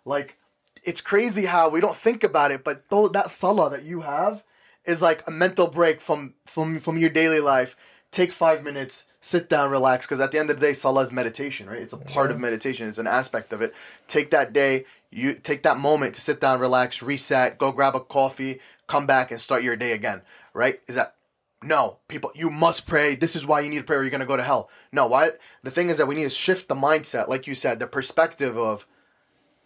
Like, 0.05 0.37
it's 0.83 1.01
crazy 1.01 1.45
how 1.45 1.67
we 1.67 1.81
don't 1.81 1.95
think 1.95 2.23
about 2.23 2.51
it, 2.51 2.63
but 2.63 2.89
though 2.89 3.07
that 3.07 3.31
salah 3.31 3.71
that 3.71 3.83
you 3.83 4.01
have 4.01 4.43
is 4.85 5.01
like 5.01 5.23
a 5.27 5.31
mental 5.31 5.65
break 5.65 5.99
from 5.99 6.35
from 6.45 6.79
from 6.79 6.99
your 6.99 7.09
daily 7.09 7.39
life. 7.39 7.75
Take 8.11 8.31
five 8.31 8.63
minutes, 8.63 9.05
sit 9.19 9.49
down, 9.49 9.71
relax. 9.71 10.05
Because 10.05 10.19
at 10.19 10.31
the 10.31 10.37
end 10.37 10.51
of 10.51 10.59
the 10.59 10.67
day, 10.67 10.73
salah 10.73 11.01
is 11.01 11.11
meditation, 11.11 11.67
right? 11.67 11.81
It's 11.81 11.91
a 11.91 11.97
part 11.97 12.29
of 12.29 12.39
meditation. 12.39 12.87
It's 12.87 12.99
an 12.99 13.07
aspect 13.07 13.51
of 13.51 13.63
it. 13.63 13.73
Take 14.05 14.29
that 14.29 14.53
day, 14.53 14.85
you 15.09 15.33
take 15.33 15.63
that 15.63 15.77
moment 15.77 16.13
to 16.13 16.21
sit 16.21 16.39
down, 16.39 16.59
relax, 16.59 17.01
reset, 17.01 17.57
go 17.57 17.71
grab 17.71 17.95
a 17.95 17.99
coffee, 17.99 18.59
come 18.85 19.07
back 19.07 19.31
and 19.31 19.41
start 19.41 19.63
your 19.63 19.75
day 19.75 19.93
again. 19.93 20.21
Right? 20.53 20.79
Is 20.87 20.95
that 20.95 21.15
no, 21.63 21.97
people, 22.07 22.29
you 22.35 22.49
must 22.49 22.85
pray. 22.85 23.15
This 23.15 23.35
is 23.35 23.45
why 23.47 23.61
you 23.61 23.69
need 23.69 23.79
to 23.79 23.83
pray 23.83 23.97
or 23.97 24.01
you're 24.01 24.11
going 24.11 24.21
to 24.21 24.27
go 24.27 24.37
to 24.37 24.43
hell. 24.43 24.69
No, 24.91 25.07
why? 25.07 25.31
The 25.63 25.71
thing 25.71 25.89
is 25.89 25.97
that 25.97 26.07
we 26.07 26.15
need 26.15 26.25
to 26.25 26.29
shift 26.29 26.67
the 26.67 26.75
mindset, 26.75 27.27
like 27.27 27.47
you 27.47 27.55
said, 27.55 27.79
the 27.79 27.87
perspective 27.87 28.55
of 28.57 28.85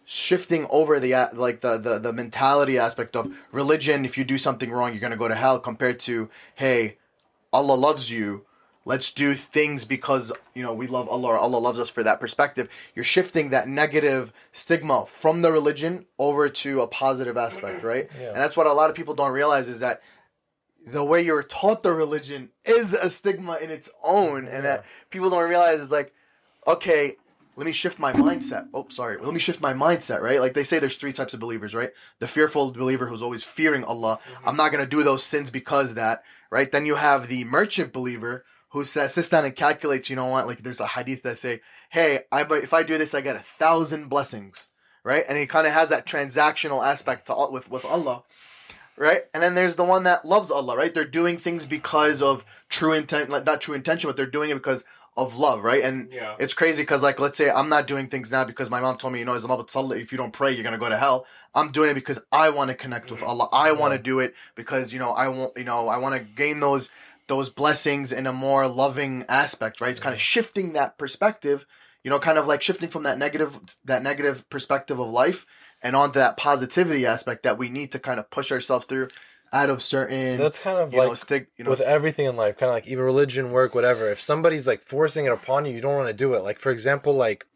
shifting 0.04 0.66
over 0.70 0.98
the 0.98 1.14
like 1.32 1.60
the, 1.60 1.78
the 1.78 1.98
the 1.98 2.12
mentality 2.12 2.76
aspect 2.76 3.14
of 3.14 3.32
religion 3.52 4.04
if 4.04 4.18
you 4.18 4.24
do 4.24 4.36
something 4.36 4.70
wrong 4.72 4.90
you're 4.90 5.00
going 5.00 5.12
to 5.12 5.16
go 5.18 5.28
to 5.28 5.34
hell 5.34 5.60
compared 5.60 5.96
to 6.00 6.28
hey 6.56 6.96
Allah 7.52 7.74
loves 7.74 8.10
you 8.10 8.44
let's 8.84 9.12
do 9.12 9.32
things 9.34 9.84
because 9.84 10.32
you 10.56 10.62
know 10.62 10.74
we 10.74 10.88
love 10.88 11.08
Allah 11.08 11.28
or 11.28 11.38
Allah 11.38 11.58
loves 11.58 11.78
us 11.78 11.88
for 11.88 12.02
that 12.02 12.18
perspective 12.18 12.68
you're 12.96 13.04
shifting 13.04 13.50
that 13.50 13.68
negative 13.68 14.32
stigma 14.50 15.06
from 15.06 15.40
the 15.40 15.52
religion 15.52 16.04
over 16.18 16.48
to 16.48 16.80
a 16.80 16.88
positive 16.88 17.36
aspect 17.36 17.84
right 17.84 18.10
Yeah. 18.20 18.28
and 18.28 18.36
that's 18.36 18.56
what 18.56 18.66
a 18.66 18.72
lot 18.72 18.90
of 18.90 18.96
people 18.96 19.14
don't 19.14 19.32
realize 19.32 19.68
is 19.68 19.78
that 19.80 20.02
the 20.86 21.04
way 21.04 21.22
you're 21.22 21.42
taught 21.42 21.82
the 21.82 21.92
religion 21.92 22.50
is 22.64 22.92
a 22.92 23.08
stigma 23.08 23.58
in 23.62 23.70
its 23.70 23.88
own 24.04 24.48
and 24.48 24.64
that 24.64 24.84
people 25.10 25.30
don't 25.30 25.48
realize 25.48 25.80
is 25.80 25.92
like 25.92 26.12
okay 26.66 27.16
let 27.56 27.66
me 27.66 27.72
shift 27.72 27.98
my 27.98 28.12
mindset. 28.12 28.68
Oh 28.72 28.86
sorry. 28.88 29.18
Let 29.18 29.34
me 29.34 29.38
shift 29.38 29.60
my 29.60 29.74
mindset 29.74 30.20
right? 30.20 30.40
Like 30.40 30.54
they 30.54 30.62
say 30.62 30.78
there's 30.78 30.96
three 30.96 31.12
types 31.12 31.34
of 31.34 31.40
believers 31.40 31.74
right? 31.74 31.90
The 32.18 32.26
fearful 32.26 32.72
believer 32.72 33.06
who's 33.06 33.22
always 33.22 33.44
fearing 33.44 33.84
allah. 33.84 34.18
Mm-hmm. 34.18 34.48
I'm 34.48 34.56
not 34.56 34.72
going 34.72 34.82
to 34.82 34.88
do 34.88 35.02
those 35.02 35.22
sins 35.22 35.50
because 35.50 35.94
that 35.94 36.22
right? 36.50 36.70
Then 36.70 36.86
you 36.86 36.96
have 36.96 37.28
the 37.28 37.44
merchant 37.44 37.92
believer 37.92 38.44
who 38.70 38.84
says 38.84 39.12
sits 39.14 39.28
down 39.28 39.44
and 39.44 39.54
calculates 39.54 40.08
you 40.08 40.16
know 40.16 40.26
what? 40.26 40.46
Like 40.46 40.62
there's 40.62 40.80
a 40.80 40.86
hadith 40.86 41.22
that 41.24 41.36
say 41.36 41.60
hey 41.90 42.20
I, 42.32 42.46
if 42.50 42.72
i 42.72 42.82
do 42.82 42.96
this 42.96 43.14
i 43.14 43.20
get 43.20 43.36
a 43.36 43.40
thousand 43.40 44.08
blessings 44.08 44.68
right? 45.04 45.24
And 45.28 45.36
he 45.36 45.46
kind 45.46 45.66
of 45.66 45.72
has 45.72 45.88
that 45.90 46.06
transactional 46.06 46.84
aspect 46.86 47.26
to 47.26 47.48
with 47.50 47.70
with 47.70 47.84
allah 47.84 48.22
right? 49.02 49.22
And 49.34 49.42
then 49.42 49.56
there's 49.56 49.74
the 49.74 49.84
one 49.84 50.04
that 50.04 50.24
loves 50.24 50.48
Allah, 50.50 50.76
right? 50.76 50.94
They're 50.94 51.04
doing 51.04 51.36
things 51.36 51.66
because 51.66 52.22
of 52.22 52.44
true 52.68 52.92
intent, 52.92 53.30
not 53.30 53.60
true 53.60 53.74
intention, 53.74 54.08
but 54.08 54.16
they're 54.16 54.26
doing 54.26 54.50
it 54.50 54.54
because 54.54 54.84
of 55.16 55.36
love, 55.36 55.64
right? 55.64 55.82
And 55.82 56.10
Yeah. 56.12 56.36
it's 56.38 56.54
crazy 56.54 56.84
because, 56.84 57.02
like, 57.02 57.18
let's 57.18 57.36
say 57.36 57.50
I'm 57.50 57.68
not 57.68 57.88
doing 57.88 58.06
things 58.06 58.30
now 58.30 58.44
because 58.44 58.70
my 58.70 58.80
mom 58.80 58.96
told 58.96 59.12
me, 59.12 59.18
you 59.18 59.24
know, 59.24 59.34
if 59.34 60.12
you 60.12 60.18
don't 60.18 60.32
pray, 60.32 60.52
you're 60.52 60.62
gonna 60.62 60.78
go 60.78 60.88
to 60.88 60.96
hell. 60.96 61.26
I'm 61.52 61.72
doing 61.72 61.90
it 61.90 61.94
because 61.94 62.20
I 62.30 62.50
want 62.50 62.70
to 62.70 62.76
connect 62.76 63.10
with 63.10 63.20
mm-hmm. 63.20 63.28
Allah. 63.28 63.48
I 63.52 63.72
want 63.72 63.92
to 63.92 63.98
do 63.98 64.20
it 64.20 64.34
because 64.54 64.92
you 64.92 65.00
know 65.00 65.10
I 65.10 65.26
want, 65.26 65.52
you 65.56 65.64
know, 65.64 65.88
I 65.88 65.98
want 65.98 66.14
to 66.14 66.20
gain 66.20 66.60
those 66.60 66.88
those 67.26 67.50
blessings 67.50 68.12
in 68.12 68.28
a 68.28 68.32
more 68.32 68.68
loving 68.68 69.24
aspect, 69.28 69.80
right? 69.80 69.90
It's 69.90 70.00
kind 70.00 70.14
of 70.14 70.20
mm-hmm. 70.20 70.40
shifting 70.40 70.72
that 70.74 70.96
perspective, 70.96 71.66
you 72.04 72.10
know, 72.10 72.20
kind 72.20 72.38
of 72.38 72.46
like 72.46 72.62
shifting 72.62 72.88
from 72.88 73.02
that 73.02 73.18
negative 73.18 73.58
that 73.84 74.04
negative 74.04 74.48
perspective 74.48 75.00
of 75.00 75.08
life 75.10 75.44
and 75.82 75.96
onto 75.96 76.18
that 76.18 76.36
positivity 76.36 77.06
aspect 77.06 77.42
that 77.42 77.58
we 77.58 77.68
need 77.68 77.90
to 77.92 77.98
kind 77.98 78.20
of 78.20 78.30
push 78.30 78.52
ourselves 78.52 78.84
through 78.84 79.08
out 79.52 79.68
of 79.68 79.82
certain 79.82 80.38
That's 80.38 80.58
kind 80.58 80.78
of 80.78 80.92
you 80.92 81.00
know 81.00 81.08
like 81.08 81.16
stick 81.16 81.48
you 81.58 81.64
know 81.64 81.70
with 81.70 81.82
everything 81.82 82.26
in 82.26 82.36
life, 82.36 82.56
kind 82.56 82.70
of 82.70 82.74
like 82.74 82.88
even 82.88 83.04
religion, 83.04 83.50
work, 83.50 83.74
whatever. 83.74 84.10
If 84.10 84.18
somebody's 84.18 84.66
like 84.66 84.80
forcing 84.80 85.26
it 85.26 85.32
upon 85.32 85.66
you, 85.66 85.72
you 85.72 85.80
don't 85.80 85.94
want 85.94 86.08
to 86.08 86.14
do 86.14 86.34
it. 86.34 86.42
Like 86.42 86.58
for 86.58 86.70
example, 86.70 87.12
like 87.12 87.46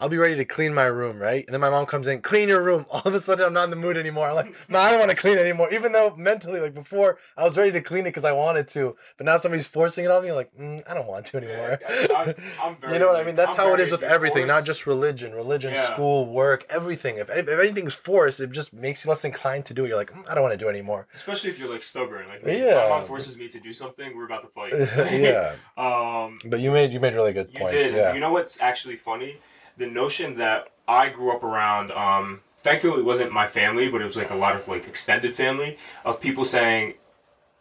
I'll 0.00 0.08
be 0.08 0.16
ready 0.16 0.34
to 0.36 0.44
clean 0.46 0.72
my 0.72 0.86
room, 0.86 1.18
right? 1.18 1.44
And 1.46 1.52
then 1.52 1.60
my 1.60 1.68
mom 1.70 1.84
comes 1.86 2.08
in, 2.08 2.22
clean 2.22 2.48
your 2.48 2.62
room. 2.62 2.86
All 2.92 3.02
of 3.04 3.14
a 3.14 3.20
sudden, 3.20 3.44
I'm 3.44 3.52
not 3.52 3.64
in 3.64 3.70
the 3.70 3.76
mood 3.76 3.96
anymore. 3.96 4.28
I'm 4.28 4.34
like, 4.34 4.54
no, 4.70 4.78
I 4.78 4.90
don't 4.90 4.98
want 4.98 5.10
to 5.10 5.16
clean 5.16 5.36
anymore. 5.38 5.68
Even 5.72 5.92
though 5.92 6.14
mentally, 6.16 6.58
like 6.60 6.72
before, 6.74 7.18
I 7.36 7.44
was 7.44 7.56
ready 7.56 7.70
to 7.72 7.80
clean 7.82 8.02
it 8.02 8.10
because 8.10 8.24
I 8.24 8.32
wanted 8.32 8.66
to, 8.68 8.96
but 9.18 9.26
now 9.26 9.36
somebody's 9.36 9.66
forcing 9.66 10.06
it 10.06 10.10
on 10.10 10.22
me. 10.24 10.32
Like, 10.32 10.50
mm, 10.54 10.82
I 10.90 10.94
don't 10.94 11.06
want 11.06 11.26
to 11.26 11.36
anymore. 11.36 11.78
Yeah, 11.80 12.06
I'm- 12.16 12.34
I'm 12.62 12.76
very 12.76 12.94
you 12.94 12.98
know 12.98 13.08
what 13.08 13.16
I 13.20 13.24
mean? 13.24 13.36
That's 13.36 13.52
I'm 13.52 13.56
how 13.58 13.74
it 13.74 13.80
is 13.80 13.92
with 13.92 14.02
everything, 14.02 14.46
not 14.46 14.64
just 14.64 14.86
religion. 14.86 15.34
Religion, 15.34 15.72
Yeah. 15.74 15.80
school, 15.80 16.26
work, 16.26 16.64
everything. 16.70 17.18
If, 17.18 17.28
if 17.30 17.48
anything's 17.48 17.94
forced, 17.94 18.40
it 18.40 18.52
just 18.52 18.72
makes 18.72 19.04
you 19.04 19.10
less 19.10 19.24
inclined 19.24 19.66
to 19.66 19.74
do 19.74 19.84
it. 19.84 19.88
You're 19.88 19.96
like, 19.98 20.12
mm, 20.12 20.28
I 20.30 20.34
don't 20.34 20.42
want 20.42 20.52
to 20.54 20.58
do 20.58 20.66
it 20.68 20.70
anymore. 20.72 21.08
Especially 21.14 21.50
if 21.50 21.58
you're 21.58 21.70
like 21.70 21.82
stubborn. 21.82 22.26
Like 22.28 22.42
Yeah. 22.46 22.86
my 22.88 22.96
mom 22.98 23.06
forces 23.06 23.38
me 23.38 23.48
to 23.48 23.60
do 23.60 23.72
something, 23.74 24.16
we're 24.16 24.24
about 24.24 24.42
to 24.42 24.48
fight. 24.48 24.72
yeah, 25.12 25.54
um, 25.76 26.38
but 26.46 26.60
you 26.60 26.70
made 26.70 26.92
you 26.92 27.00
made 27.00 27.14
really 27.14 27.32
good 27.32 27.50
you 27.52 27.60
points. 27.60 27.90
did. 27.90 27.96
Yeah. 27.96 28.14
You 28.14 28.20
know 28.20 28.32
what's 28.32 28.60
actually 28.62 28.96
funny? 28.96 29.36
The 29.80 29.86
notion 29.86 30.36
that 30.36 30.68
I 30.86 31.08
grew 31.08 31.32
up 31.32 31.42
around. 31.42 31.90
Um, 31.92 32.40
thankfully, 32.62 33.00
it 33.00 33.04
wasn't 33.06 33.32
my 33.32 33.46
family, 33.46 33.88
but 33.88 34.02
it 34.02 34.04
was 34.04 34.16
like 34.16 34.30
a 34.30 34.34
lot 34.34 34.54
of 34.54 34.68
like 34.68 34.86
extended 34.86 35.34
family 35.34 35.78
of 36.04 36.20
people 36.20 36.44
saying, 36.44 36.94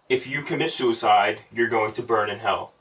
if 0.10 0.28
you 0.28 0.42
commit 0.42 0.72
suicide, 0.72 1.42
you're 1.50 1.70
going 1.70 1.94
to 1.94 2.02
burn 2.02 2.30
in 2.30 2.40
hell. 2.40 2.74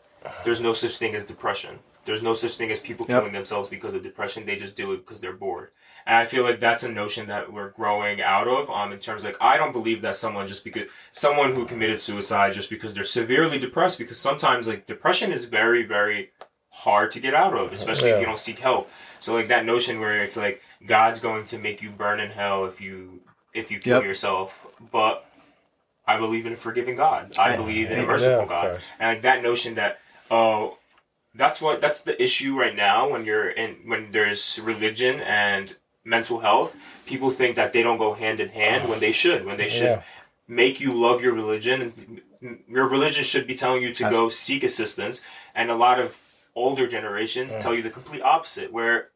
There's 0.44 0.60
no 0.60 0.72
such 0.72 0.96
thing 0.98 1.14
as 1.14 1.24
depression. 1.24 1.78
There's 2.04 2.22
no 2.22 2.34
such 2.34 2.56
thing 2.56 2.70
as 2.72 2.80
people 2.80 3.06
Yep. 3.08 3.18
killing 3.20 3.32
themselves 3.34 3.68
because 3.68 3.94
of 3.94 4.02
depression. 4.02 4.44
They 4.44 4.56
just 4.56 4.76
do 4.76 4.92
it 4.92 4.98
because 4.98 5.20
they're 5.20 5.34
bored. 5.34 5.70
And 6.06 6.16
I 6.16 6.24
feel 6.24 6.42
like 6.42 6.58
that's 6.58 6.82
a 6.82 6.90
notion 6.90 7.26
that 7.28 7.52
we're 7.52 7.68
growing 7.70 8.20
out 8.22 8.48
of. 8.48 8.70
Um, 8.70 8.92
in 8.92 8.98
terms 8.98 9.22
of, 9.22 9.32
like 9.32 9.42
I 9.42 9.56
don't 9.58 9.72
believe 9.72 10.00
that 10.02 10.16
someone 10.16 10.46
just 10.46 10.64
because 10.64 10.88
someone 11.12 11.52
who 11.52 11.66
committed 11.66 12.00
suicide 12.00 12.54
just 12.54 12.70
because 12.70 12.94
they're 12.94 13.04
severely 13.04 13.58
depressed 13.58 13.98
because 13.98 14.18
sometimes 14.18 14.66
like 14.66 14.86
depression 14.86 15.30
is 15.30 15.44
very 15.44 15.84
very 15.84 16.30
hard 16.70 17.10
to 17.12 17.20
get 17.20 17.34
out 17.34 17.54
of, 17.54 17.72
especially 17.72 18.10
if 18.10 18.20
you 18.20 18.26
don't 18.26 18.38
seek 18.38 18.58
help. 18.58 18.90
So 19.20 19.34
like 19.34 19.48
that 19.48 19.64
notion 19.64 20.00
where 20.00 20.22
it's 20.22 20.36
like 20.36 20.62
God's 20.86 21.20
going 21.20 21.44
to 21.46 21.58
make 21.58 21.82
you 21.82 21.90
burn 21.90 22.20
in 22.20 22.30
hell 22.30 22.64
if 22.66 22.80
you 22.80 23.20
if 23.54 23.70
you 23.70 23.78
kill 23.78 23.96
Yep. 23.98 24.04
yourself, 24.04 24.66
but 24.92 25.24
I 26.06 26.18
believe 26.18 26.46
in 26.46 26.52
a 26.52 26.56
forgiving 26.56 26.96
God. 26.96 27.32
I 27.38 27.54
I- 27.54 27.56
believe 27.56 27.90
in 27.90 27.98
a 27.98 28.06
merciful 28.06 28.40
of 28.42 28.48
God, 28.48 28.80
and 29.00 29.08
like 29.16 29.22
that 29.22 29.42
notion 29.42 29.74
that 29.74 29.98
oh, 30.30 30.78
that's 31.34 31.60
what 31.60 31.80
that's 31.80 32.00
the 32.00 32.20
issue 32.22 32.58
right 32.58 32.76
now 32.76 33.08
when 33.08 33.24
you're 33.24 33.48
in 33.50 33.76
when 33.86 34.12
there's 34.12 34.58
religion 34.60 35.20
and 35.20 35.74
mental 36.04 36.40
health. 36.40 36.76
People 37.06 37.30
think 37.30 37.56
that 37.56 37.72
they 37.72 37.82
don't 37.82 37.98
go 37.98 38.14
hand 38.14 38.38
in 38.40 38.50
hand 38.50 38.88
when 38.88 39.00
they 39.00 39.12
should. 39.12 39.44
When 39.44 39.56
they 39.56 39.68
should 39.68 39.84
Yeah. 39.98 40.02
make 40.46 40.80
you 40.80 40.92
love 40.92 41.22
your 41.22 41.32
religion. 41.34 42.22
Your 42.68 42.86
religion 42.86 43.24
should 43.24 43.46
be 43.48 43.54
telling 43.54 43.82
you 43.82 43.92
to 43.94 44.06
I- 44.06 44.10
go 44.10 44.28
seek 44.28 44.62
assistance, 44.62 45.22
and 45.54 45.70
a 45.70 45.74
lot 45.74 45.98
of 45.98 46.20
older 46.58 46.86
generations 46.86 47.54
tell 47.62 47.74
you 47.74 47.82
the 47.82 47.90
complete 47.90 48.22
opposite, 48.22 48.72
where 48.72 49.06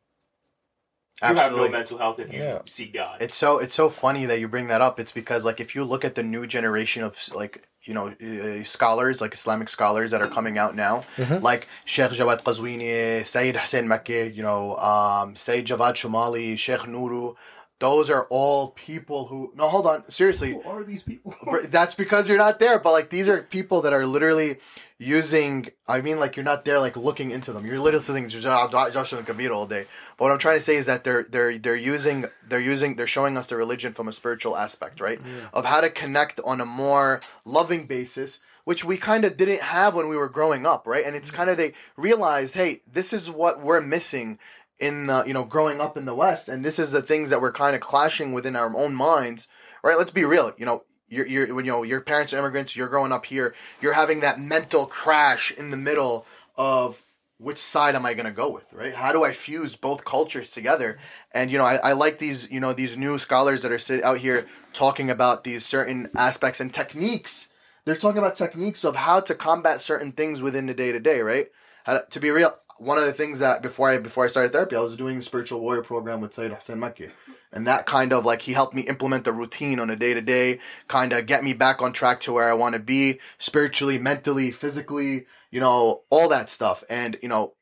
you 1.23 1.29
have 1.37 1.53
no 1.53 1.69
mental 1.69 1.99
health 1.99 2.19
if 2.19 2.33
you 2.33 2.43
Yeah. 2.43 2.59
seek 2.67 2.93
God. 2.95 3.17
It's 3.21 3.37
so 3.37 3.59
it's 3.59 3.75
so 3.75 3.89
funny 3.89 4.27
that 4.27 4.41
you 4.41 4.49
bring 4.49 4.69
that 4.69 4.81
up. 4.81 4.99
It's 4.99 5.13
because 5.13 5.45
like 5.45 5.61
if 5.61 5.75
you 5.75 5.85
look 5.85 6.05
at 6.05 6.15
the 6.17 6.23
new 6.23 6.47
generation 6.47 7.05
of 7.05 7.17
like 7.35 7.69
you 7.83 7.95
know 7.95 8.07
uh, 8.09 8.65
scholars 8.65 9.21
like 9.21 9.33
Islamic 9.35 9.69
scholars 9.69 10.11
that 10.13 10.21
are 10.23 10.29
coming 10.39 10.59
out 10.59 10.75
now, 10.75 11.05
like 11.41 11.69
Sheikh 11.85 12.11
Jawad 12.19 12.43
Qazwini, 12.43 13.25
Sayyid 13.25 13.57
Hussein 13.57 13.87
Makki, 13.87 14.35
you 14.35 14.43
know, 14.43 14.77
um, 14.77 15.37
Sayyid 15.37 15.67
Javad 15.67 15.95
Shumali, 15.95 16.59
Sheikh 16.59 16.81
Nuru. 16.95 17.37
Those 17.83 18.11
are 18.11 18.29
all 18.31 18.71
people 18.71 19.27
who 19.27 19.53
no 19.57 19.67
hold 19.67 19.89
on 19.89 20.09
seriously. 20.09 20.53
Who 20.53 20.63
are 20.63 20.85
these 20.85 21.03
people? 21.03 21.35
That's 21.69 21.97
because 21.97 22.29
you're 22.29 22.39
not 22.39 22.61
there 22.61 22.79
but 22.79 22.93
like 22.93 23.11
these 23.11 23.29
are 23.29 23.43
people 23.43 23.81
that 23.81 23.93
are 23.93 24.07
literally 24.07 24.59
using 24.99 25.69
i 25.89 26.01
mean 26.01 26.21
like 26.21 26.37
you're 26.37 26.45
not 26.45 26.65
there 26.65 26.79
like 26.79 26.97
looking 26.97 27.33
into 27.33 27.53
them. 27.53 27.67
You're 27.67 27.81
literally 27.81 27.97
listening 27.97 28.29
to 28.29 28.49
ah, 28.49 28.71
ah, 28.73 28.89
Joshan 28.89 29.19
al 29.19 29.25
Kabir 29.25 29.51
all 29.51 29.67
day. 29.67 29.87
But 30.17 30.27
what 30.27 30.31
i'm 30.33 30.39
trying 30.39 30.59
to 30.59 30.63
say 30.63 30.77
is 30.77 30.87
that 30.87 31.03
they're 31.03 31.25
they're 31.25 31.59
they're 31.59 31.75
using 31.75 32.27
they're 32.49 32.61
using 32.61 32.95
they're 32.95 33.09
showing 33.09 33.37
us 33.37 33.49
the 33.49 33.57
religion 33.57 33.93
from 33.93 34.07
a 34.07 34.13
spiritual 34.13 34.57
aspect 34.57 35.01
right? 35.01 35.21
Of 35.53 35.65
how 35.65 35.81
to 35.81 35.91
connect 35.91 36.39
on 36.45 36.61
a 36.61 36.67
more 36.67 37.21
loving 37.45 37.87
basis 37.87 38.39
which 38.63 38.85
we 38.85 38.97
kind 38.97 39.25
of 39.25 39.37
didn't 39.37 39.61
have 39.61 39.97
when 39.97 40.07
we 40.07 40.17
were 40.17 40.29
growing 40.29 40.67
up 40.67 40.87
right? 40.87 41.05
And 41.05 41.17
it's 41.17 41.33
kind 41.33 41.51
of 41.51 41.57
they 41.57 41.73
realized 41.97 42.55
hey 42.55 42.83
this 42.87 43.13
is 43.13 43.29
what 43.29 43.61
we're 43.61 43.81
missing 43.81 44.39
in 44.83 45.07
the 45.07 45.23
you 45.27 45.33
know 45.33 45.45
growing 45.45 45.81
up 45.81 45.97
in 45.97 46.05
the 46.05 46.15
west 46.15 46.49
and 46.49 46.65
this 46.65 46.79
is 46.79 46.91
the 46.91 47.01
things 47.01 47.31
that 47.31 47.41
we're 47.41 47.53
kind 47.53 47.75
of 47.75 47.81
clashing 47.81 48.33
within 48.33 48.57
our 48.57 48.77
own 48.77 48.95
minds 48.95 49.47
right? 49.83 49.97
Let's 49.97 50.11
be 50.11 50.25
real 50.25 50.53
you 50.59 50.67
know 50.67 50.85
you're, 51.09 51.27
you're 51.27 51.55
when 51.55 51.65
you 51.65 51.71
know 51.71 51.85
your 51.85 52.01
parents 52.01 52.35
are 52.35 52.39
immigrants 52.39 52.77
you're 52.77 52.89
growing 52.89 53.13
up 53.13 53.27
here 53.27 53.55
you're 53.81 53.95
having 53.95 54.21
that 54.21 54.41
mental 54.41 54.87
crash 54.87 55.53
in 55.53 55.71
the 55.71 55.77
middle 55.77 56.27
of 56.57 57.03
which 57.39 57.59
side 57.59 57.95
am 57.97 58.07
i 58.07 58.15
going 58.15 58.27
to 58.27 58.33
go 58.33 58.51
with 58.51 58.73
right? 58.73 58.95
How 58.95 59.13
do 59.13 59.23
i 59.23 59.33
fuse 59.33 59.77
both 59.77 60.05
cultures 60.05 60.51
together? 60.51 60.99
And 61.33 61.51
you 61.51 61.59
know 61.59 61.65
I, 61.65 61.77
I 61.77 61.93
like 61.93 62.19
these 62.19 62.51
you 62.51 62.59
know 62.59 62.73
these 62.73 62.99
new 62.99 63.19
scholars 63.19 63.63
that 63.63 63.71
are 63.71 63.79
sit 63.79 64.03
out 64.03 64.19
here 64.19 64.47
talking 64.73 65.11
about 65.11 65.45
these 65.45 65.65
certain 65.65 66.09
aspects 66.17 66.61
and 66.61 66.75
techniques. 66.75 67.49
They're 67.85 67.97
talking 67.97 68.19
about 68.19 68.37
techniques 68.37 68.85
of 68.85 68.95
how 68.95 69.21
to 69.21 69.35
combat 69.35 69.81
certain 69.81 70.13
things 70.13 70.41
within 70.41 70.67
the 70.67 70.75
day 70.75 70.91
to 70.93 71.01
day 71.01 71.21
right 71.21 71.49
How- 71.85 72.01
to 72.11 72.21
be 72.21 72.31
real 72.31 72.55
one 72.79 72.99
of 72.99 73.05
the 73.05 73.13
things 73.13 73.39
that 73.41 73.63
before 73.63 73.91
i 73.91 73.99
before 73.99 74.25
i 74.25 74.29
started 74.29 74.53
therapy 74.53 74.77
i 74.77 74.81
was 74.81 74.97
doing 74.97 75.19
a 75.19 75.23
spiritual 75.23 75.61
warrior 75.61 75.83
program 75.83 76.21
with 76.21 76.33
Sayyid 76.33 76.53
Hussein 76.53 76.79
Makki. 76.79 77.11
And 77.55 77.67
that 77.67 77.85
kind 77.85 78.15
of 78.15 78.25
like 78.25 78.43
he 78.43 78.55
helped 78.55 78.75
me 78.75 78.83
implement 78.83 79.25
the 79.25 79.33
routine 79.33 79.79
on 79.79 79.91
a 79.91 79.97
day 79.97 80.15
to 80.15 80.23
day 80.23 80.59
kind 80.89 81.13
of 81.13 81.27
get 81.27 81.45
me 81.45 81.53
back 81.53 81.83
on 81.83 81.93
track 81.93 82.21
to 82.21 82.33
where 82.33 82.49
i 82.49 82.55
want 82.55 82.75
to 82.75 82.81
be 82.81 83.21
spiritually 83.39 83.99
mentally 83.99 84.51
physically 84.51 85.27
you 85.51 85.61
know 85.61 86.03
all 86.11 86.29
that 86.31 86.51
stuff. 86.51 86.83
And 86.91 87.17
you 87.23 87.29
know 87.29 87.55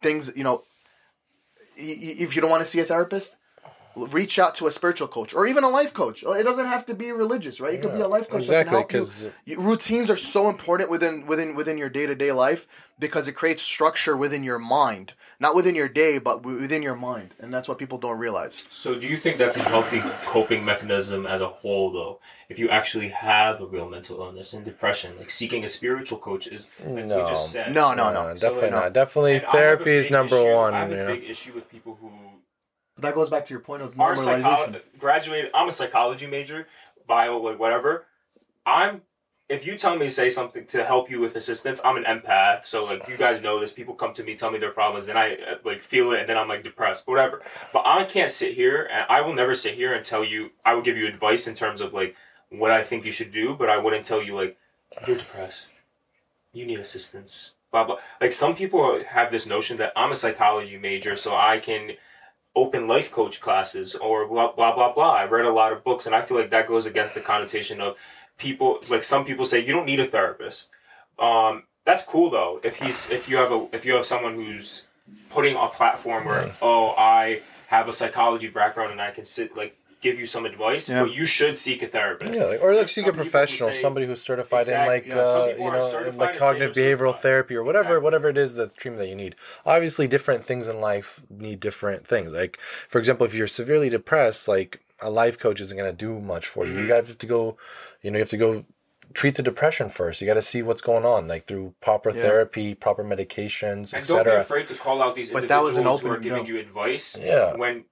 things 0.00 0.32
you 0.34 0.44
know 0.44 0.62
if 1.76 2.34
you 2.34 2.40
don't 2.40 2.50
want 2.50 2.62
to 2.62 2.66
see 2.66 2.80
a 2.80 2.84
therapist 2.84 3.36
reach 3.96 4.38
out 4.38 4.54
to 4.54 4.66
a 4.66 4.70
spiritual 4.70 5.08
coach 5.08 5.34
or 5.34 5.46
even 5.46 5.64
a 5.64 5.68
life 5.68 5.92
coach 5.92 6.22
it 6.22 6.42
doesn't 6.44 6.66
have 6.66 6.84
to 6.86 6.94
be 6.94 7.12
religious 7.12 7.60
right 7.60 7.74
it 7.74 7.82
could 7.82 7.92
be 7.94 8.00
a 8.00 8.08
life 8.08 8.28
coach 8.28 8.48
that 8.48 8.66
can 8.66 8.74
Exactly, 8.86 8.98
help 8.98 9.34
you- 9.46 9.60
routines 9.60 10.10
are 10.10 10.16
so 10.16 10.48
important 10.48 10.90
within 10.90 11.26
within 11.26 11.54
within 11.54 11.76
your 11.76 11.88
day-to-day 11.88 12.32
life 12.32 12.66
because 12.98 13.28
it 13.28 13.32
creates 13.32 13.62
structure 13.62 14.16
within 14.16 14.42
your 14.44 14.58
mind 14.58 15.14
not 15.40 15.54
within 15.54 15.74
your 15.74 15.88
day 15.88 16.18
but 16.18 16.42
within 16.42 16.82
your 16.82 16.94
mind 16.94 17.34
and 17.40 17.52
that's 17.52 17.68
what 17.68 17.76
people 17.78 17.98
don't 17.98 18.18
realize 18.18 18.62
So, 18.70 18.94
do 18.94 19.06
you 19.06 19.16
think 19.16 19.36
that's 19.36 19.56
a 19.56 19.62
healthy 19.62 20.00
coping 20.26 20.64
mechanism 20.64 21.26
as 21.26 21.40
a 21.40 21.48
whole, 21.48 21.90
though? 21.92 22.20
If 22.48 22.58
you 22.58 22.68
actually 22.68 23.08
have 23.08 23.60
a 23.60 23.66
real 23.66 23.88
mental 23.88 24.20
illness 24.20 24.52
and 24.52 24.64
depression, 24.64 25.16
like 25.18 25.30
seeking 25.30 25.64
a 25.64 25.68
spiritual 25.68 26.18
coach 26.18 26.46
is, 26.46 26.68
like 26.80 26.94
we 26.94 27.02
No. 27.02 27.28
just 27.28 27.50
said. 27.52 27.72
no 27.72 27.92
no 27.94 28.12
no 28.12 28.34
definitely 28.34 28.70
no. 28.70 28.80
not. 28.80 28.92
Definitely, 28.92 29.34
And 29.36 29.42
I 29.42 29.46
have 29.46 29.54
a 29.54 29.58
therapy 29.58 29.90
is 29.92 30.10
number 30.10 30.36
issue- 30.36 30.54
one. 30.54 30.74
I 30.74 30.80
have 30.80 30.90
You 30.90 30.96
a 30.96 30.98
know, 31.04 31.14
big 31.16 31.24
issue 31.30 31.52
with 31.54 31.68
people 31.70 31.98
who 32.00 32.10
that 32.98 33.14
goes 33.14 33.30
back 33.30 33.44
to 33.46 33.54
your 33.54 33.60
point 33.60 33.82
of 33.82 33.94
normalization 33.94 34.42
psychology 34.42 34.78
graduated. 34.98 35.50
I'm 35.54 35.68
a 35.68 35.72
psychology 35.72 36.26
major, 36.26 36.66
bio, 37.06 37.38
like 37.38 37.58
whatever. 37.58 38.06
I'm. 38.66 39.02
If 39.48 39.66
you 39.66 39.76
tell 39.76 39.98
me 39.98 40.06
to 40.06 40.10
say 40.10 40.30
something 40.30 40.64
to 40.66 40.82
help 40.82 41.10
you 41.10 41.20
with 41.20 41.36
assistance, 41.36 41.78
I'm 41.84 41.96
an 41.96 42.04
empath. 42.04 42.64
So 42.64 42.84
like 42.84 43.06
you 43.08 43.18
guys 43.18 43.42
know 43.42 43.60
this. 43.60 43.72
People 43.72 43.94
come 43.94 44.14
to 44.14 44.24
me, 44.24 44.34
tell 44.34 44.50
me 44.50 44.58
their 44.58 44.70
problems, 44.70 45.08
and 45.08 45.18
I 45.18 45.32
uh, 45.34 45.54
like 45.64 45.80
feel 45.82 46.12
it, 46.12 46.20
and 46.20 46.28
then 46.28 46.38
I'm 46.38 46.48
like 46.48 46.62
depressed, 46.62 47.06
whatever. 47.06 47.42
But 47.72 47.84
I 47.84 48.04
can't 48.04 48.30
sit 48.30 48.54
here, 48.54 48.88
and 48.90 49.04
I 49.10 49.20
will 49.20 49.34
never 49.34 49.54
sit 49.54 49.74
here 49.74 49.92
and 49.92 50.04
tell 50.04 50.24
you. 50.24 50.50
I 50.64 50.74
will 50.74 50.82
give 50.82 50.96
you 50.96 51.06
advice 51.06 51.46
in 51.46 51.54
terms 51.54 51.80
of 51.80 51.92
like 51.92 52.16
what 52.48 52.70
I 52.70 52.82
think 52.82 53.04
you 53.04 53.12
should 53.12 53.32
do, 53.32 53.54
but 53.54 53.68
I 53.68 53.78
wouldn't 53.78 54.04
tell 54.04 54.22
you 54.22 54.34
like 54.36 54.56
you're 55.06 55.16
depressed, 55.16 55.80
you 56.52 56.64
need 56.64 56.78
assistance, 56.78 57.52
blah 57.70 57.84
blah. 57.84 57.96
Like 58.20 58.32
some 58.32 58.54
people 58.54 59.02
have 59.04 59.30
this 59.30 59.46
notion 59.46 59.76
that 59.78 59.92
I'm 59.96 60.12
a 60.12 60.14
psychology 60.14 60.78
major, 60.78 61.16
so 61.16 61.34
I 61.34 61.58
can 61.58 61.92
open 62.54 62.86
life 62.86 63.10
coach 63.10 63.40
classes 63.40 63.94
or 63.94 64.26
blah 64.26 64.52
blah 64.52 64.74
blah 64.74 64.92
blah. 64.92 65.12
I 65.12 65.24
read 65.24 65.44
a 65.44 65.52
lot 65.52 65.72
of 65.72 65.84
books, 65.84 66.06
and 66.06 66.14
I 66.14 66.22
feel 66.22 66.36
like 66.38 66.50
that 66.50 66.66
goes 66.66 66.86
against 66.86 67.14
the 67.14 67.20
connotation 67.20 67.80
of 67.80 67.96
people. 68.38 68.80
Like 68.88 69.04
some 69.04 69.24
people 69.24 69.44
say, 69.44 69.64
you 69.64 69.72
don't 69.72 69.86
need 69.86 70.00
a 70.00 70.06
therapist. 70.06 70.70
Um, 71.18 71.64
that's 71.84 72.04
cool 72.04 72.30
though. 72.30 72.60
If 72.62 72.76
he's 72.76 73.10
if 73.10 73.28
you 73.28 73.36
have 73.36 73.52
a 73.52 73.68
if 73.72 73.84
you 73.84 73.94
have 73.94 74.06
someone 74.06 74.34
who's 74.34 74.88
putting 75.30 75.56
a 75.56 75.66
platform 75.68 76.24
where 76.24 76.52
oh 76.60 76.94
I 76.96 77.40
have 77.68 77.88
a 77.88 77.92
psychology 77.92 78.48
background 78.48 78.92
and 78.92 79.00
I 79.00 79.10
can 79.10 79.24
sit 79.24 79.56
like 79.56 79.76
give 80.02 80.18
you 80.18 80.26
some 80.26 80.44
advice, 80.44 80.88
Yeah. 80.90 81.04
but 81.04 81.14
you 81.14 81.24
should 81.24 81.56
seek 81.56 81.82
a 81.82 81.86
therapist. 81.86 82.38
yeah, 82.38 82.44
like, 82.46 82.60
or 82.62 82.74
like 82.74 82.88
seek 82.88 83.04
some 83.06 83.14
a 83.14 83.16
professional, 83.16 83.70
say- 83.70 83.80
somebody 83.80 84.04
who's 84.06 84.20
certified 84.20 84.62
Exactly, 84.62 84.82
in 84.82 84.88
like 84.92 85.06
yeah. 85.06 85.22
Uh, 85.22 85.46
you 85.56 85.70
know, 85.70 86.04
in 86.08 86.18
like 86.18 86.36
cognitive 86.36 86.74
behavioral 86.74 87.12
certified. 87.14 87.22
therapy 87.22 87.54
or 87.56 87.62
whatever, 87.62 87.84
Exactly. 87.96 88.04
whatever 88.04 88.28
it 88.28 88.36
is 88.38 88.54
the 88.54 88.66
treatment 88.68 88.98
that 89.02 89.08
you 89.08 89.14
need. 89.14 89.34
Obviously, 89.64 90.06
different 90.08 90.44
things 90.44 90.68
in 90.68 90.80
life 90.80 91.20
need 91.30 91.60
different 91.60 92.06
things. 92.06 92.32
Like, 92.32 92.58
for 92.60 92.98
example, 92.98 93.24
if 93.26 93.34
you're 93.34 93.46
severely 93.46 93.88
depressed, 93.88 94.48
like 94.48 94.80
a 95.00 95.08
life 95.10 95.38
coach 95.38 95.60
isn't 95.60 95.78
going 95.78 95.90
to 95.90 95.96
do 95.96 96.20
much 96.20 96.46
for 96.46 96.66
you. 96.66 96.72
You 96.72 96.78
Mm-hmm. 96.80 96.90
have 96.92 97.18
to 97.18 97.26
go, 97.26 97.56
you 98.02 98.10
know, 98.10 98.18
you 98.18 98.22
have 98.22 98.28
to 98.30 98.36
go 98.36 98.64
treat 99.14 99.34
the 99.34 99.42
depression 99.42 99.88
first. 99.88 100.20
You 100.20 100.26
got 100.26 100.34
to 100.34 100.42
see 100.42 100.62
what's 100.62 100.80
going 100.80 101.04
on, 101.04 101.28
like 101.28 101.44
through 101.44 101.74
proper 101.80 102.10
Yeah. 102.10 102.22
therapy, 102.22 102.74
proper 102.74 103.04
medications, 103.04 103.92
And 103.94 104.06
don't 104.06 104.24
be 104.24 104.30
etc. 104.30 104.40
afraid 104.40 104.66
to 104.68 104.74
call 104.74 105.02
out 105.02 105.14
these 105.14 105.30
But 105.30 105.42
individuals 105.44 105.74
that 105.76 105.82
was 105.84 106.02
an 106.02 106.08
who 106.08 106.14
are 106.14 106.18
giving 106.18 106.42
no. 106.44 106.48
you 106.48 106.58
advice 106.58 107.18
Yeah. 107.20 107.54
when 107.56 107.84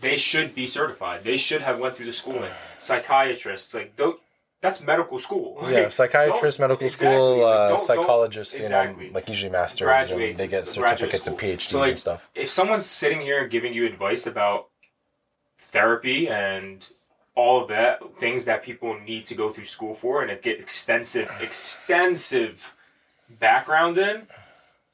they 0.00 0.16
should 0.16 0.54
be 0.54 0.66
certified. 0.66 1.24
They 1.24 1.36
should 1.36 1.60
have 1.62 1.78
went 1.78 1.96
through 1.96 2.06
the 2.06 2.12
schooling. 2.12 2.50
Psychiatrists, 2.78 3.74
like 3.74 3.96
that's 4.60 4.82
medical 4.82 5.18
school. 5.18 5.56
Yeah, 5.70 5.88
psychiatrist, 5.88 6.60
medical 6.60 6.84
exactly, 6.84 7.16
school, 7.16 7.44
uh, 7.44 7.76
psychologists, 7.78 8.54
exactly. 8.54 9.06
you 9.06 9.10
know, 9.10 9.14
like 9.14 9.28
usually 9.28 9.50
masters, 9.50 9.86
Graduates 9.86 10.38
and 10.38 10.48
they 10.48 10.50
get 10.50 10.66
certificates 10.66 11.26
and. 11.26 11.38
PhDs 11.38 11.60
So, 11.60 11.78
like, 11.78 11.88
and 11.88 11.98
stuff. 11.98 12.30
if 12.34 12.50
someone's 12.50 12.84
sitting 12.84 13.20
here 13.20 13.46
giving 13.46 13.72
you 13.72 13.86
advice 13.86 14.26
about 14.26 14.68
therapy 15.58 16.28
and 16.28 16.86
all 17.34 17.62
of 17.62 17.68
that 17.68 18.16
things 18.16 18.44
that 18.44 18.62
people 18.62 18.98
need 18.98 19.24
to 19.26 19.34
go 19.34 19.50
through 19.50 19.64
school 19.64 19.94
for 19.94 20.22
and 20.22 20.42
get 20.42 20.58
extensive 20.58 21.30
extensive 21.40 22.74
background 23.38 23.96
in 23.96 24.26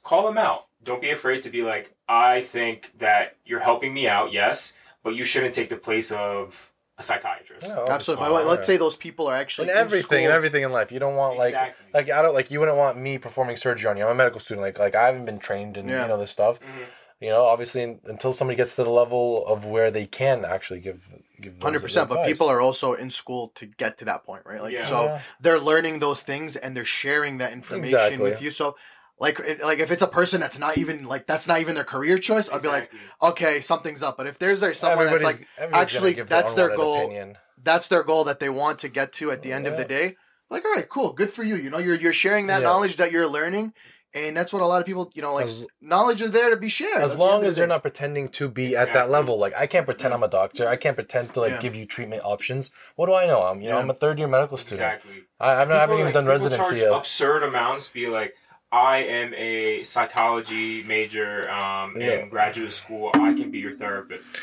call 0.02 0.26
them 0.26 0.36
out 0.36 0.66
don't 0.84 1.00
be 1.00 1.10
afraid 1.10 1.40
to 1.40 1.48
be 1.48 1.62
like 1.62 1.94
i 2.08 2.42
think 2.42 2.92
that 2.98 3.36
you're 3.46 3.60
helping 3.60 3.94
me 3.94 4.06
out 4.06 4.32
yes 4.32 4.76
but 5.06 5.14
you 5.18 5.24
shouldn't 5.30 5.54
take 5.54 5.68
the 5.74 5.76
place 5.88 6.10
of 6.10 6.72
a 6.98 7.02
psychiatrist 7.08 7.64
Yeah, 7.66 7.84
absolutely 7.96 8.28
but 8.28 8.46
let's 8.52 8.66
say 8.66 8.76
those 8.76 8.96
people 9.06 9.24
are 9.30 9.36
actually 9.44 9.68
in 9.70 9.76
everything 9.76 10.24
and 10.26 10.32
everything 10.38 10.62
in 10.68 10.72
life. 10.72 10.88
You 10.94 10.98
don't 11.04 11.14
want 11.22 11.32
like 11.44 11.54
Exactly. 11.54 11.86
like 11.96 12.10
I 12.10 12.20
don't 12.22 12.34
like 12.38 12.50
you 12.50 12.58
wouldn't 12.60 12.78
want 12.84 12.94
me 13.06 13.12
performing 13.18 13.56
surgery 13.56 13.88
on 13.90 13.96
you. 13.98 14.04
I'm 14.04 14.10
a 14.10 14.14
medical 14.24 14.40
student. 14.40 14.62
Like 14.68 14.78
like 14.86 14.94
I 15.02 15.04
haven't 15.08 15.26
been 15.30 15.38
trained 15.48 15.76
in 15.76 15.84
Yeah. 15.86 16.02
you 16.02 16.08
know 16.08 16.18
this 16.24 16.32
stuff. 16.38 16.58
Mm-hmm. 16.58 16.84
You 17.24 17.30
know, 17.34 17.44
obviously 17.44 17.82
until 18.14 18.32
somebody 18.38 18.56
gets 18.62 18.72
to 18.76 18.84
the 18.84 18.90
level 19.02 19.46
of 19.46 19.58
where 19.74 19.90
they 19.96 20.06
can 20.20 20.44
actually 20.44 20.80
give 20.80 21.00
give 21.44 21.52
Hundred 21.62 21.82
percent, 21.86 22.08
but 22.10 22.18
people 22.30 22.48
are 22.54 22.60
also 22.68 22.88
in 23.04 23.08
school 23.10 23.42
to 23.58 23.64
get 23.82 23.92
to 24.00 24.04
that 24.10 24.20
point, 24.28 24.42
right? 24.50 24.60
Like, 24.66 24.74
Yeah. 24.74 24.82
so 24.92 24.98
Yeah. 25.04 25.20
they're 25.42 25.58
learning 25.70 26.00
those 26.00 26.20
things 26.30 26.56
and 26.56 26.70
they're 26.74 26.92
sharing 27.04 27.38
that 27.42 27.52
information 27.52 27.94
Exactly. 27.98 28.22
with 28.30 28.40
you. 28.44 28.50
So, 28.50 28.76
like 29.18 29.40
like 29.64 29.78
if 29.78 29.90
it's 29.90 30.02
a 30.02 30.06
person 30.06 30.40
that's 30.40 30.58
not 30.58 30.76
even 30.78 31.06
like 31.06 31.26
that's 31.26 31.48
not 31.48 31.60
even 31.60 31.74
their 31.74 31.84
career 31.84 32.18
choice, 32.18 32.50
I'll 32.50 32.60
be 32.60 32.68
like, 32.68 32.90
okay, 33.22 33.60
something's 33.60 34.02
up. 34.02 34.16
But 34.18 34.26
if 34.26 34.38
there's 34.38 34.60
there 34.60 34.74
someone 34.74 35.06
that's 35.06 35.24
like 35.24 35.46
actually 35.72 36.14
that's 36.14 36.52
their 36.54 36.70
unwanted 36.70 36.84
goal, 36.84 37.04
opinion. 37.04 37.38
that's 37.62 37.88
their 37.88 38.02
goal 38.02 38.24
that 38.24 38.40
they 38.40 38.48
want 38.50 38.78
to 38.80 38.88
get 38.88 39.12
to 39.14 39.30
at 39.30 39.42
the 39.42 39.52
end 39.52 39.66
of 39.66 39.76
the 39.76 39.84
day. 39.84 40.16
Like, 40.50 40.64
all 40.64 40.72
right, 40.74 40.88
cool, 40.88 41.12
good 41.12 41.30
for 41.30 41.42
you. 41.42 41.56
You 41.56 41.70
know, 41.70 41.78
you're 41.78 41.96
you're 41.96 42.12
sharing 42.12 42.46
that 42.48 42.60
Yeah. 42.60 42.68
knowledge 42.68 42.96
that 42.96 43.10
you're 43.10 43.26
learning, 43.26 43.72
and 44.14 44.36
that's 44.36 44.52
what 44.52 44.62
a 44.62 44.66
lot 44.66 44.80
of 44.80 44.86
people, 44.86 45.10
you 45.14 45.20
know, 45.22 45.34
like 45.34 45.46
As- 45.46 45.66
knowledge 45.80 46.22
is 46.22 46.30
there 46.30 46.50
to 46.50 46.56
be 46.56 46.68
shared. 46.68 47.02
As 47.02 47.18
long 47.18 47.38
end 47.38 47.46
as 47.46 47.56
the 47.56 47.60
they're 47.62 47.66
day. 47.66 47.74
not 47.74 47.82
pretending 47.82 48.28
to 48.28 48.48
be 48.48 48.76
at 48.76 48.92
that 48.92 49.10
level, 49.10 49.38
like 49.40 49.54
I 49.56 49.66
can't 49.66 49.86
pretend 49.86 50.14
I'm 50.14 50.22
a 50.22 50.28
doctor. 50.28 50.68
I 50.68 50.76
can't 50.76 50.94
pretend 50.94 51.32
to 51.34 51.40
like 51.40 51.52
Yeah. 51.54 51.60
give 51.62 51.74
you 51.74 51.84
treatment 51.84 52.22
options. 52.24 52.70
What 52.94 53.06
do 53.06 53.14
I 53.14 53.26
know? 53.26 53.42
I'm 53.42 53.60
you 53.60 53.70
know 53.70 53.78
I'm 53.78 53.90
a 53.90 53.94
third 53.94 54.18
year 54.20 54.28
medical 54.28 54.56
student. 54.56 54.82
Exactly. 54.82 55.24
I, 55.40 55.62
I've 55.62 55.68
not, 55.68 55.78
I 55.78 55.80
haven't 55.80 55.96
People, 55.96 56.10
even 56.10 56.12
done 56.12 56.26
residency 56.26 56.62
charge 56.62 56.80
yet. 56.80 56.92
absurd 56.92 57.42
amounts. 57.42 57.88
Be 57.88 58.06
like, 58.06 58.34
I 58.76 58.98
am 58.98 59.32
a 59.34 59.82
psychology 59.82 60.82
major 60.84 61.50
um, 61.50 61.94
Yeah. 61.96 62.20
in 62.22 62.28
graduate 62.28 62.72
school. 62.72 63.10
I 63.14 63.32
can 63.32 63.50
be 63.50 63.58
your 63.58 63.72
therapist. 63.72 64.36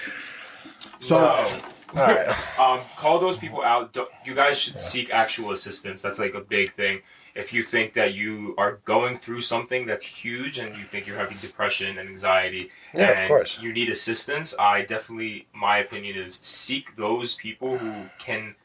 So- 0.99 1.19
No. 1.19 2.01
All 2.01 2.07
right. 2.07 2.59
um, 2.59 2.79
call 2.97 3.19
those 3.19 3.37
people 3.37 3.61
out. 3.61 3.93
Don't- 3.93 4.09
You 4.25 4.33
guys 4.33 4.59
should 4.59 4.77
seek 4.77 5.13
actual 5.13 5.51
assistance. 5.51 6.01
That's 6.01 6.17
like 6.17 6.33
a 6.33 6.41
big 6.41 6.71
thing. 6.71 7.01
If 7.35 7.53
you 7.53 7.61
think 7.63 7.93
that 7.93 8.13
you 8.13 8.55
are 8.57 8.73
going 8.85 9.17
through 9.17 9.41
something 9.41 9.85
that's 9.85 10.05
huge 10.05 10.57
and 10.59 10.75
you 10.75 10.83
think 10.83 11.05
you're 11.07 11.17
having 11.17 11.37
depression 11.37 11.97
and 11.99 12.07
anxiety, 12.09 12.71
Yeah, 12.95 13.09
of 13.21 13.27
course. 13.27 13.59
you 13.61 13.71
need 13.73 13.89
assistance, 13.89 14.55
I 14.59 14.81
definitely, 14.81 15.47
my 15.53 15.77
opinion 15.77 16.15
is 16.15 16.39
seek 16.41 16.95
those 16.95 17.33
people 17.35 17.77
who 17.77 18.05
can 18.19 18.55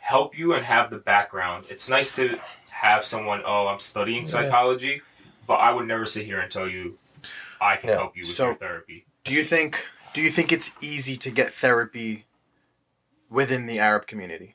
help 0.00 0.36
you 0.38 0.52
and 0.54 0.64
have 0.64 0.88
the 0.90 0.98
background. 0.98 1.66
It's 1.70 1.88
nice 1.88 2.14
to 2.16 2.38
have 2.72 3.04
someone, 3.04 3.42
oh, 3.44 3.66
I'm 3.68 3.78
studying 3.78 4.24
psychology, 4.26 5.00
but 5.50 5.56
I 5.58 5.72
would 5.72 5.88
never 5.88 6.06
sit 6.06 6.26
here 6.26 6.38
and 6.38 6.48
tell 6.48 6.70
you 6.70 6.96
I 7.60 7.74
can 7.76 7.88
Yeah. 7.88 7.96
help 7.96 8.16
you 8.16 8.22
with 8.22 8.30
So- 8.30 8.46
your 8.46 8.54
therapy. 8.54 9.04
Do 9.24 9.34
you 9.34 9.42
think 9.42 9.84
do 10.12 10.20
you 10.20 10.30
think 10.30 10.52
it's 10.52 10.70
easy 10.80 11.16
to 11.16 11.30
get 11.30 11.52
therapy 11.52 12.24
within 13.28 13.66
the 13.66 13.80
Arab 13.80 14.06
community? 14.06 14.54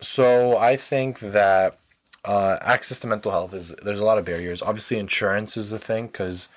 So 0.00 0.58
I 0.58 0.76
think 0.76 1.20
that 1.20 1.78
uh, 2.26 2.58
access 2.60 3.00
to 3.00 3.06
mental 3.06 3.32
health 3.32 3.54
is 3.54 3.74
there's 3.82 3.98
a 3.98 4.04
lot 4.04 4.18
of 4.18 4.26
barriers. 4.26 4.60
Obviously, 4.62 4.98
insurance 4.98 5.56
is 5.56 5.70
the 5.70 5.78
thing 5.78 6.06
because 6.08 6.50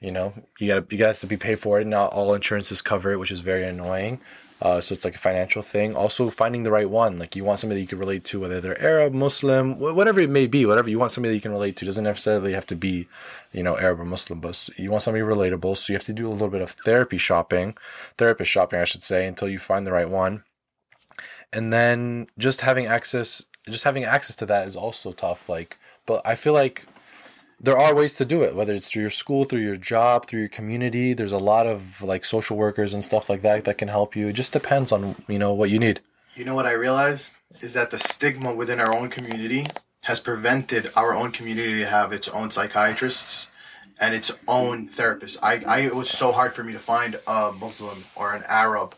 you 0.00 0.10
know 0.10 0.32
you 0.58 0.68
got 0.72 0.90
you 0.90 0.96
got 0.98 1.14
to 1.16 1.26
be 1.26 1.36
paid 1.36 1.60
for 1.60 1.78
it. 1.78 1.86
Not 1.86 2.14
all 2.14 2.32
insurances 2.34 2.80
cover 2.80 3.12
it, 3.12 3.18
which 3.18 3.30
is 3.30 3.40
very 3.40 3.64
annoying. 3.66 4.18
Uh, 4.62 4.80
so 4.80 4.92
it's 4.92 5.04
like 5.04 5.14
a 5.14 5.18
financial 5.18 5.62
thing. 5.62 5.96
Also, 5.96 6.28
finding 6.28 6.64
the 6.64 6.70
right 6.70 6.88
one. 6.88 7.16
Like 7.18 7.34
you 7.34 7.44
want 7.44 7.60
somebody 7.60 7.80
you 7.80 7.86
can 7.86 7.98
relate 7.98 8.24
to, 8.24 8.40
whether 8.40 8.60
they're 8.60 8.82
Arab, 8.82 9.14
Muslim, 9.14 9.74
wh- 9.74 9.96
whatever 9.96 10.20
it 10.20 10.30
may 10.30 10.46
be. 10.46 10.66
Whatever 10.66 10.90
you 10.90 10.98
want 10.98 11.12
somebody 11.12 11.34
you 11.34 11.40
can 11.40 11.52
relate 11.52 11.76
to 11.76 11.84
doesn't 11.84 12.04
necessarily 12.04 12.52
have 12.52 12.66
to 12.66 12.76
be, 12.76 13.08
you 13.52 13.62
know, 13.62 13.78
Arab 13.78 14.00
or 14.00 14.04
Muslim. 14.04 14.40
But 14.40 14.68
you 14.76 14.90
want 14.90 15.02
somebody 15.02 15.24
relatable. 15.24 15.76
So 15.76 15.92
you 15.92 15.96
have 15.96 16.04
to 16.04 16.12
do 16.12 16.28
a 16.28 16.30
little 16.30 16.48
bit 16.48 16.62
of 16.62 16.70
therapy 16.70 17.18
shopping, 17.18 17.76
therapist 18.18 18.50
shopping, 18.50 18.80
I 18.80 18.84
should 18.84 19.02
say, 19.02 19.26
until 19.26 19.48
you 19.48 19.58
find 19.58 19.86
the 19.86 19.92
right 19.92 20.08
one 20.08 20.44
and 21.52 21.72
then 21.72 22.26
just 22.38 22.60
having 22.60 22.86
access 22.86 23.44
just 23.68 23.84
having 23.84 24.04
access 24.04 24.36
to 24.36 24.46
that 24.46 24.66
is 24.66 24.76
also 24.76 25.12
tough 25.12 25.48
like 25.48 25.78
but 26.06 26.22
i 26.26 26.34
feel 26.34 26.52
like 26.52 26.86
there 27.60 27.78
are 27.78 27.94
ways 27.94 28.14
to 28.14 28.24
do 28.24 28.42
it 28.42 28.56
whether 28.56 28.72
it's 28.74 28.90
through 28.90 29.02
your 29.02 29.10
school 29.10 29.44
through 29.44 29.60
your 29.60 29.76
job 29.76 30.26
through 30.26 30.40
your 30.40 30.48
community 30.48 31.12
there's 31.12 31.32
a 31.32 31.38
lot 31.38 31.66
of 31.66 32.02
like 32.02 32.24
social 32.24 32.56
workers 32.56 32.94
and 32.94 33.04
stuff 33.04 33.28
like 33.28 33.42
that 33.42 33.64
that 33.64 33.78
can 33.78 33.88
help 33.88 34.16
you 34.16 34.28
it 34.28 34.32
just 34.32 34.52
depends 34.52 34.92
on 34.92 35.14
you 35.28 35.38
know 35.38 35.52
what 35.52 35.70
you 35.70 35.78
need 35.78 36.00
You 36.36 36.44
know 36.44 36.54
what 36.54 36.66
I 36.66 36.72
realized 36.72 37.34
is 37.60 37.74
that 37.74 37.90
the 37.90 37.98
stigma 37.98 38.54
within 38.54 38.80
our 38.80 38.94
own 38.94 39.10
community 39.10 39.66
has 40.04 40.20
prevented 40.20 40.90
our 40.96 41.14
own 41.14 41.32
community 41.32 41.78
to 41.80 41.86
have 41.86 42.12
its 42.12 42.28
own 42.28 42.50
psychiatrists 42.50 43.48
and 44.00 44.14
its 44.14 44.30
own 44.48 44.88
therapists. 44.88 45.36
I, 45.42 45.62
I 45.66 45.80
it 45.80 45.94
was 45.94 46.08
so 46.08 46.32
hard 46.32 46.54
for 46.54 46.64
me 46.64 46.72
to 46.72 46.78
find 46.78 47.18
a 47.26 47.52
Muslim 47.52 48.04
or 48.14 48.32
an 48.32 48.44
Arab 48.48 48.94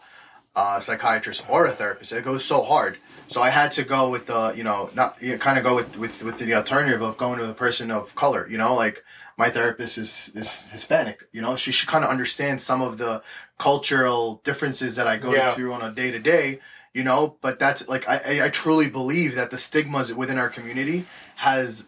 uh, 0.54 0.78
psychiatrist 0.78 1.44
or 1.48 1.66
a 1.66 1.72
therapist. 1.72 2.12
It 2.12 2.24
goes 2.24 2.44
so 2.44 2.62
hard. 2.62 2.98
So 3.28 3.40
I 3.40 3.50
had 3.50 3.72
to 3.72 3.82
go 3.84 4.10
with 4.10 4.26
the 4.26 4.52
you 4.56 4.64
know 4.64 4.90
not 4.94 5.16
you 5.22 5.32
know, 5.32 5.38
kind 5.38 5.58
of 5.58 5.64
go 5.64 5.74
with 5.74 5.96
with 5.98 6.22
with 6.22 6.38
the 6.38 6.54
alternative 6.54 7.02
of 7.02 7.16
going 7.16 7.38
to 7.38 7.48
a 7.50 7.54
person 7.54 7.90
of 7.90 8.14
color. 8.14 8.46
You 8.48 8.58
know, 8.58 8.74
like 8.74 9.04
my 9.38 9.48
therapist 9.50 9.98
is 9.98 10.30
is 10.34 10.70
Hispanic. 10.70 11.28
You 11.32 11.40
know, 11.42 11.56
she 11.56 11.72
should 11.72 11.88
kind 11.88 12.04
of 12.04 12.10
understand 12.10 12.60
some 12.60 12.82
of 12.82 12.98
the 12.98 13.22
cultural 13.58 14.40
differences 14.44 14.96
that 14.96 15.06
I 15.06 15.16
go 15.16 15.32
Yeah. 15.34 15.48
through 15.54 15.72
on 15.72 15.82
a 15.82 15.90
day 15.90 16.10
to 16.10 16.18
day. 16.18 16.60
You 16.92 17.04
know, 17.04 17.38
but 17.40 17.58
that's 17.58 17.88
like 17.88 18.06
I 18.08 18.16
I- 18.26 18.44
I 18.46 18.48
truly 18.50 18.88
believe 18.88 19.34
that 19.34 19.50
the 19.50 19.58
stigmas 19.58 20.12
within 20.12 20.38
our 20.38 20.50
community 20.50 21.06
has 21.36 21.86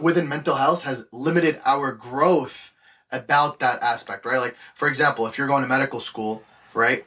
within 0.00 0.28
mental 0.28 0.56
health 0.56 0.82
has 0.84 1.06
limited 1.12 1.60
our 1.64 1.92
growth 1.92 2.72
about 3.12 3.60
that 3.60 3.80
aspect, 3.82 4.24
right? 4.26 4.38
Like, 4.40 4.56
for 4.74 4.88
example, 4.88 5.26
if 5.28 5.38
you're 5.38 5.46
going 5.46 5.62
to 5.62 5.68
medical 5.68 6.00
school, 6.00 6.42
right, 6.74 7.04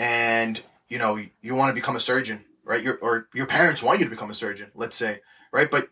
and 0.00 0.62
you 0.88 0.98
know 0.98 1.20
you 1.42 1.54
want 1.54 1.68
to 1.70 1.74
become 1.74 1.94
a 1.94 2.00
surgeon, 2.00 2.44
right? 2.64 2.82
Your 2.82 2.96
or 2.98 3.28
your 3.34 3.46
parents 3.46 3.82
want 3.82 3.98
you 4.00 4.04
to 4.06 4.10
become 4.10 4.30
a 4.30 4.34
surgeon, 4.34 4.70
let's 4.74 4.96
say, 4.96 5.20
right? 5.52 5.70
But 5.70 5.88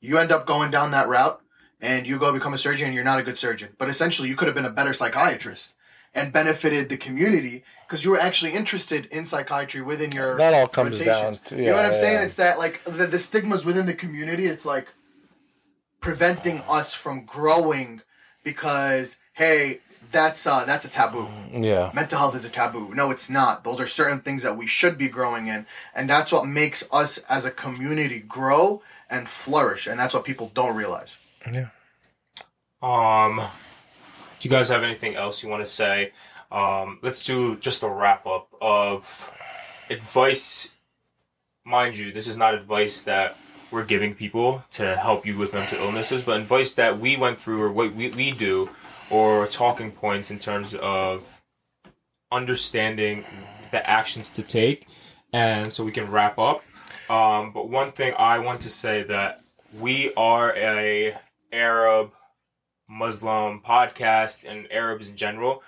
you 0.00 0.18
end 0.18 0.30
up 0.32 0.46
going 0.46 0.70
down 0.70 0.90
that 0.92 1.08
route, 1.08 1.40
and 1.80 2.06
you 2.06 2.18
go 2.18 2.32
become 2.32 2.54
a 2.54 2.58
surgeon, 2.58 2.86
and 2.86 2.94
you're 2.94 3.04
not 3.04 3.18
a 3.18 3.22
good 3.22 3.38
surgeon. 3.38 3.70
But 3.78 3.88
essentially, 3.88 4.28
you 4.28 4.36
could 4.36 4.46
have 4.48 4.54
been 4.54 4.64
a 4.64 4.70
better 4.70 4.92
psychiatrist 4.92 5.74
and 6.14 6.32
benefited 6.32 6.88
the 6.88 6.96
community 6.96 7.62
because 7.86 8.04
you 8.04 8.10
were 8.10 8.18
actually 8.18 8.52
interested 8.52 9.06
in 9.06 9.24
psychiatry 9.26 9.80
within 9.82 10.10
your 10.12 10.36
That 10.38 10.54
all 10.54 10.66
comes 10.68 11.00
down 11.02 11.34
to- 11.34 11.56
you 11.56 11.66
know 11.66 11.72
what 11.76 11.84
I'm 11.84 11.92
saying? 11.92 12.14
yeah. 12.14 12.24
It's 12.24 12.36
that 12.36 12.58
like 12.58 12.82
the, 12.84 13.06
the 13.06 13.18
stigmas 13.18 13.64
within 13.64 13.86
the 13.86 13.94
community. 13.94 14.46
It's 14.46 14.64
like 14.64 14.88
preventing 16.00 16.62
us 16.68 16.94
from 16.94 17.24
growing 17.24 18.02
because 18.44 19.16
hey 19.34 19.80
that's 20.10 20.46
uh 20.46 20.64
that's 20.64 20.84
a 20.84 20.90
taboo. 20.90 21.28
Yeah. 21.52 21.90
Mental 21.94 22.18
health 22.18 22.34
is 22.34 22.44
a 22.44 22.50
taboo. 22.50 22.94
No 22.94 23.10
it's 23.10 23.28
not. 23.28 23.64
Those 23.64 23.80
are 23.80 23.86
certain 23.86 24.20
things 24.20 24.42
that 24.42 24.56
we 24.56 24.66
should 24.66 24.98
be 24.98 25.08
growing 25.08 25.46
in 25.48 25.66
and 25.94 26.08
that's 26.08 26.32
what 26.32 26.46
makes 26.46 26.86
us 26.92 27.18
as 27.28 27.44
a 27.44 27.50
community 27.50 28.20
grow 28.20 28.82
and 29.10 29.28
flourish 29.28 29.86
and 29.86 29.98
that's 29.98 30.14
what 30.14 30.24
people 30.24 30.50
don't 30.54 30.76
realize. 30.76 31.16
Yeah. 31.54 31.68
Um, 32.80 33.40
do 34.40 34.48
you 34.48 34.50
guys 34.50 34.68
have 34.68 34.82
anything 34.82 35.16
else 35.16 35.42
you 35.42 35.48
want 35.48 35.62
to 35.64 35.70
say? 35.70 36.12
Um, 36.50 36.98
let's 37.02 37.22
do 37.22 37.56
just 37.56 37.82
a 37.82 37.88
wrap 37.88 38.26
up 38.26 38.48
of 38.60 39.36
advice. 39.90 40.74
Mind 41.64 41.98
you, 41.98 42.12
this 42.12 42.26
is 42.26 42.38
not 42.38 42.54
advice 42.54 43.02
that 43.02 43.36
we're 43.70 43.84
giving 43.84 44.14
people 44.14 44.64
to 44.70 44.96
help 44.96 45.26
you 45.26 45.36
with 45.36 45.52
mental 45.52 45.78
illnesses, 45.78 46.22
but 46.22 46.40
advice 46.40 46.74
that 46.74 46.98
we 46.98 47.16
went 47.16 47.40
through 47.40 47.60
or 47.62 47.70
what 47.70 47.94
we, 47.94 48.08
we 48.10 48.30
do, 48.30 48.70
or 49.10 49.46
talking 49.46 49.90
points 49.90 50.30
in 50.30 50.38
terms 50.38 50.74
of 50.74 51.42
understanding 52.30 53.24
the 53.70 53.88
actions 53.88 54.30
to 54.30 54.42
take. 54.42 54.86
And 55.32 55.72
so 55.72 55.84
we 55.84 55.92
can 55.92 56.10
wrap 56.10 56.38
up. 56.38 56.62
Um, 57.10 57.52
but 57.52 57.68
one 57.68 57.92
thing 57.92 58.14
I 58.18 58.38
want 58.38 58.60
to 58.62 58.68
say 58.68 59.02
that 59.04 59.42
we 59.78 60.12
are 60.14 60.54
a 60.56 61.16
Arab 61.52 62.12
Muslim 62.88 63.60
podcast 63.60 64.48
and 64.48 64.70
Arabs 64.70 65.08
in 65.08 65.16
general. 65.16 65.62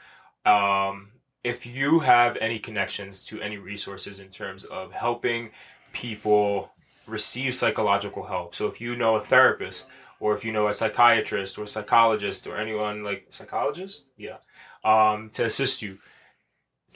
Um, 0.45 1.09
if 1.45 1.67
you 1.67 2.01
have 2.01 2.37
any 2.41 2.59
connections 2.59 3.25
to 3.25 3.41
any 3.41 3.59
resources 3.59 4.21
in 4.21 4.29
terms 4.29 4.65
of 4.65 4.93
helping 4.93 5.51
people 5.93 6.73
receive 7.07 7.55
psychological 7.55 8.25
help, 8.25 8.55
so 8.55 8.67
if 8.67 8.81
you 8.81 8.97
know 8.97 9.17
a 9.17 9.21
therapist 9.21 9.91
or 10.21 10.35
if 10.35 10.45
you 10.45 10.53
know 10.53 10.69
a 10.69 10.75
psychiatrist 10.75 11.59
or 11.59 11.67
psychologist 11.67 12.47
or 12.47 12.57
anyone 12.57 13.03
like 13.03 13.27
psychologist, 13.31 14.07
yeah, 14.17 14.37
um, 14.85 15.31
to 15.31 15.45
assist 15.47 15.83
you, 15.83 15.99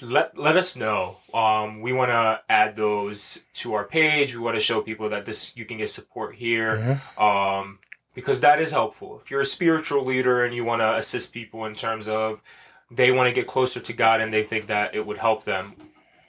let 0.02 0.36
let 0.36 0.56
us 0.56 0.76
know. 0.76 1.16
Um, 1.32 1.80
we 1.80 1.92
want 1.92 2.10
to 2.10 2.40
add 2.48 2.76
those 2.76 3.44
to 3.54 3.74
our 3.74 3.84
page. 3.84 4.34
We 4.34 4.42
want 4.42 4.54
to 4.54 4.60
show 4.60 4.80
people 4.80 5.08
that 5.08 5.24
this 5.24 5.56
you 5.56 5.64
can 5.64 5.78
get 5.78 5.88
support 5.88 6.34
here 6.34 7.00
um, 7.18 7.78
because 8.14 8.40
that 8.42 8.60
is 8.60 8.70
helpful. 8.70 9.18
If 9.20 9.30
you're 9.30 9.40
a 9.40 9.46
spiritual 9.46 10.04
leader 10.04 10.44
and 10.44 10.54
you 10.54 10.64
want 10.64 10.80
to 10.80 10.96
assist 10.96 11.32
people 11.32 11.64
in 11.64 11.74
terms 11.74 12.08
of 12.08 12.42
they 12.90 13.10
want 13.10 13.28
to 13.28 13.32
get 13.32 13.46
closer 13.46 13.80
to 13.80 13.92
God 13.92 14.20
and 14.20 14.32
they 14.32 14.42
think 14.42 14.66
that 14.66 14.94
it 14.94 15.06
would 15.06 15.18
help 15.18 15.44
them, 15.44 15.74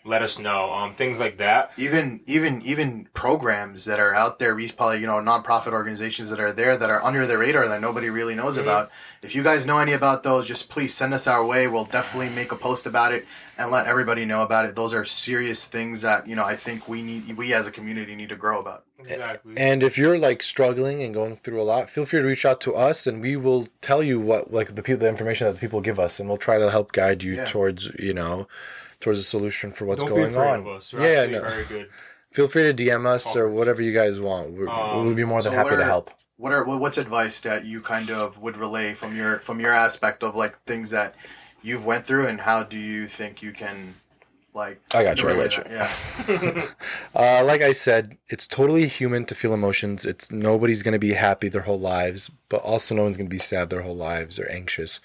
let 0.06 0.22
us 0.22 0.38
know. 0.40 0.72
Um, 0.72 0.94
things 0.94 1.20
like 1.20 1.38
that. 1.38 1.72
even 1.78 2.22
even 2.26 2.62
even 2.62 3.08
programs 3.14 3.86
that 3.86 4.00
are 4.00 4.14
out 4.14 4.38
there 4.40 4.54
we 4.56 4.72
probably 4.72 5.00
you 5.02 5.08
know 5.08 5.16
nonprofit 5.16 5.74
organizations 5.74 6.30
that 6.30 6.40
are 6.40 6.52
there 6.52 6.78
that 6.78 6.90
are 6.90 7.04
under 7.04 7.26
the 7.26 7.38
radar 7.38 7.68
that 7.68 7.82
nobody 7.82 8.10
really 8.10 8.36
knows 8.36 8.56
about 8.58 8.92
if 9.24 9.34
you 9.36 9.42
guys 9.44 9.66
know 9.66 9.80
any 9.80 9.94
about 9.94 10.22
those 10.24 10.46
just 10.48 10.70
please 10.70 10.94
send 10.94 11.14
us 11.14 11.26
our 11.28 11.44
way 11.46 11.68
we'll 11.68 11.86
definitely 11.86 12.30
make 12.36 12.52
a 12.52 12.56
post 12.56 12.86
about 12.86 13.12
it 13.12 13.26
and 13.58 13.72
let 13.72 13.88
everybody 13.88 14.26
know 14.26 14.44
about 14.44 14.66
it 14.66 14.76
those 14.76 14.94
are 14.94 15.04
serious 15.06 15.66
things 15.66 16.02
that 16.02 16.28
you 16.28 16.36
know 16.36 16.46
i 16.46 16.56
think 16.56 16.88
we 16.88 17.02
need 17.02 17.36
we 17.36 17.52
as 17.54 17.66
a 17.66 17.72
community 17.72 18.14
need 18.16 18.30
to 18.30 18.36
grow 18.36 18.60
about 18.60 18.84
Exactly. 18.98 19.54
And 19.58 19.84
if 19.84 19.98
you're 20.00 20.18
like 20.18 20.42
struggling 20.42 21.04
and 21.04 21.14
going 21.14 21.36
through 21.36 21.62
a 21.62 21.64
lot, 21.64 21.90
feel 21.92 22.06
free 22.06 22.22
to 22.22 22.26
reach 22.26 22.44
out 22.44 22.60
to 22.62 22.74
us, 22.74 23.06
and 23.06 23.22
we 23.22 23.36
will 23.36 23.68
tell 23.80 24.02
you 24.02 24.20
what 24.20 24.52
like 24.52 24.74
the 24.74 24.82
people, 24.82 25.02
the 25.02 25.10
information 25.10 25.46
that 25.46 25.54
the 25.54 25.60
people 25.60 25.80
give 25.80 26.00
us, 26.00 26.20
and 26.20 26.28
we'll 26.28 26.40
try 26.40 26.58
to 26.58 26.72
help 26.72 26.92
guide 26.92 27.22
you 27.22 27.34
Yeah. 27.36 27.46
towards 27.46 27.86
you 28.00 28.14
know, 28.16 28.48
towards 29.06 29.20
a 29.20 29.24
solution 29.24 29.72
for 29.72 29.86
what's 29.86 30.04
Don't 30.04 30.14
going 30.14 30.26
afraid 30.34 30.50
on. 30.50 30.60
of 30.62 30.68
us. 30.68 30.92
We're 30.94 31.02
Yeah, 31.14 31.26
no. 31.28 31.42
very 31.42 31.66
good. 31.66 31.90
Feel 32.34 32.48
free 32.50 32.64
to 32.64 32.74
DM 32.74 33.06
us 33.06 33.36
or 33.36 33.48
whatever 33.50 33.82
you 33.82 33.94
guys 33.94 34.20
want. 34.20 34.52
We're, 34.54 34.68
Um, 34.68 35.06
we'll 35.06 35.16
be 35.16 35.24
more 35.24 35.42
than 35.42 35.54
so 35.54 35.58
happy 35.58 35.78
to 35.78 35.86
help. 35.86 36.12
what 36.38 36.52
are 36.52 36.66
what's 36.66 36.98
advice 36.98 37.40
that 37.42 37.64
you 37.72 37.80
kind 37.82 38.10
of 38.10 38.38
would 38.44 38.58
relay 38.58 38.94
from 38.94 39.16
your 39.16 39.38
from 39.48 39.58
your 39.62 39.72
aspect 39.88 40.20
of 40.24 40.36
like 40.36 40.54
things 40.72 40.90
that 40.90 41.16
you've 41.62 41.86
went 41.86 42.04
through 42.08 42.26
and 42.28 42.42
how 42.42 42.60
do 42.64 42.78
you 42.78 43.08
think 43.08 43.42
you 43.46 43.54
can 43.54 43.94
like 44.54 44.78
I 44.94 45.04
got 45.04 45.22
you, 45.22 45.28
I 45.30 45.32
relay 45.34 45.48
got 45.50 45.66
that? 45.66 45.72
yeah 45.80 46.66
Uh, 47.22 47.42
like 47.46 47.62
I 47.62 47.72
said, 47.72 48.18
it's 48.34 48.48
totally 48.48 48.88
human 48.88 49.24
to 49.26 49.36
feel 49.36 49.54
emotions. 49.54 50.06
It's 50.06 50.30
nobody's 50.32 50.84
going 50.84 50.98
to 51.00 51.00
be 51.10 51.14
happy 51.14 51.48
their 51.50 51.62
whole 51.70 51.80
lives, 51.80 52.30
but 52.50 52.60
also 52.62 52.96
no 52.96 53.04
one's 53.04 53.18
going 53.18 53.30
to 53.32 53.38
be 53.40 53.46
sad 53.52 53.70
their 53.70 53.82
whole 53.88 53.96
lives 54.12 54.40
or 54.40 54.48
anxious. 54.50 55.00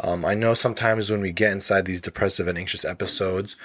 Um, 0.00 0.24
I 0.24 0.34
know 0.34 0.54
sometimes 0.54 1.10
when 1.10 1.20
we 1.20 1.32
get 1.32 1.52
inside 1.52 1.84
these 1.84 2.00
depressive 2.00 2.48
and 2.48 2.58
anxious 2.58 2.84
episodes, 2.84 3.56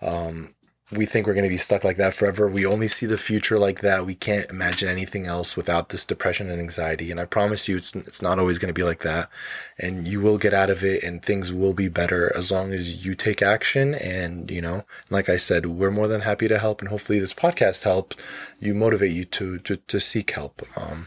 um, 0.00 0.54
we 0.92 1.06
think 1.06 1.26
we're 1.26 1.34
going 1.34 1.44
to 1.44 1.50
be 1.50 1.56
stuck 1.56 1.84
like 1.84 1.98
that 1.98 2.14
forever. 2.14 2.48
We 2.48 2.66
only 2.66 2.88
see 2.88 3.06
the 3.06 3.16
future 3.16 3.58
like 3.58 3.80
that. 3.80 4.06
We 4.06 4.16
can't 4.16 4.50
imagine 4.50 4.88
anything 4.88 5.26
else 5.26 5.56
without 5.56 5.90
this 5.90 6.04
depression 6.04 6.50
and 6.50 6.60
anxiety. 6.60 7.10
And 7.10 7.20
I 7.20 7.26
promise 7.26 7.68
you, 7.68 7.76
it's 7.76 7.94
it's 7.94 8.22
not 8.22 8.38
always 8.40 8.58
going 8.58 8.74
to 8.74 8.78
be 8.78 8.82
like 8.82 9.00
that. 9.00 9.30
And 9.78 10.08
you 10.08 10.20
will 10.20 10.36
get 10.36 10.52
out 10.52 10.68
of 10.68 10.82
it, 10.82 11.04
and 11.04 11.22
things 11.22 11.52
will 11.52 11.74
be 11.74 11.88
better 11.88 12.32
as 12.36 12.50
long 12.50 12.72
as 12.72 13.06
you 13.06 13.14
take 13.14 13.40
action. 13.40 13.94
And 13.94 14.50
you 14.50 14.60
know, 14.60 14.82
like 15.10 15.28
I 15.28 15.36
said, 15.36 15.66
we're 15.66 15.92
more 15.92 16.08
than 16.08 16.22
happy 16.22 16.48
to 16.48 16.58
help. 16.58 16.80
And 16.80 16.88
hopefully, 16.88 17.20
this 17.20 17.34
podcast 17.34 17.84
helps 17.84 18.16
you 18.58 18.74
motivate 18.74 19.12
you 19.12 19.24
to 19.26 19.58
to, 19.60 19.76
to 19.76 20.00
seek 20.00 20.32
help. 20.32 20.62
Um, 20.76 21.06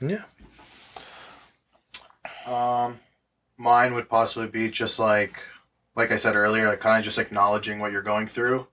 yeah. 0.00 0.24
Um, 2.46 2.98
mine 3.62 3.94
would 3.94 4.08
possibly 4.08 4.48
be 4.48 4.68
just 4.68 4.98
like, 4.98 5.38
like 5.94 6.10
I 6.10 6.16
said 6.16 6.34
earlier, 6.34 6.68
like 6.68 6.80
kind 6.80 6.98
of 6.98 7.04
just 7.04 7.18
acknowledging 7.18 7.78
what 7.78 7.92
you're 7.92 8.02
going 8.02 8.26
through, 8.26 8.66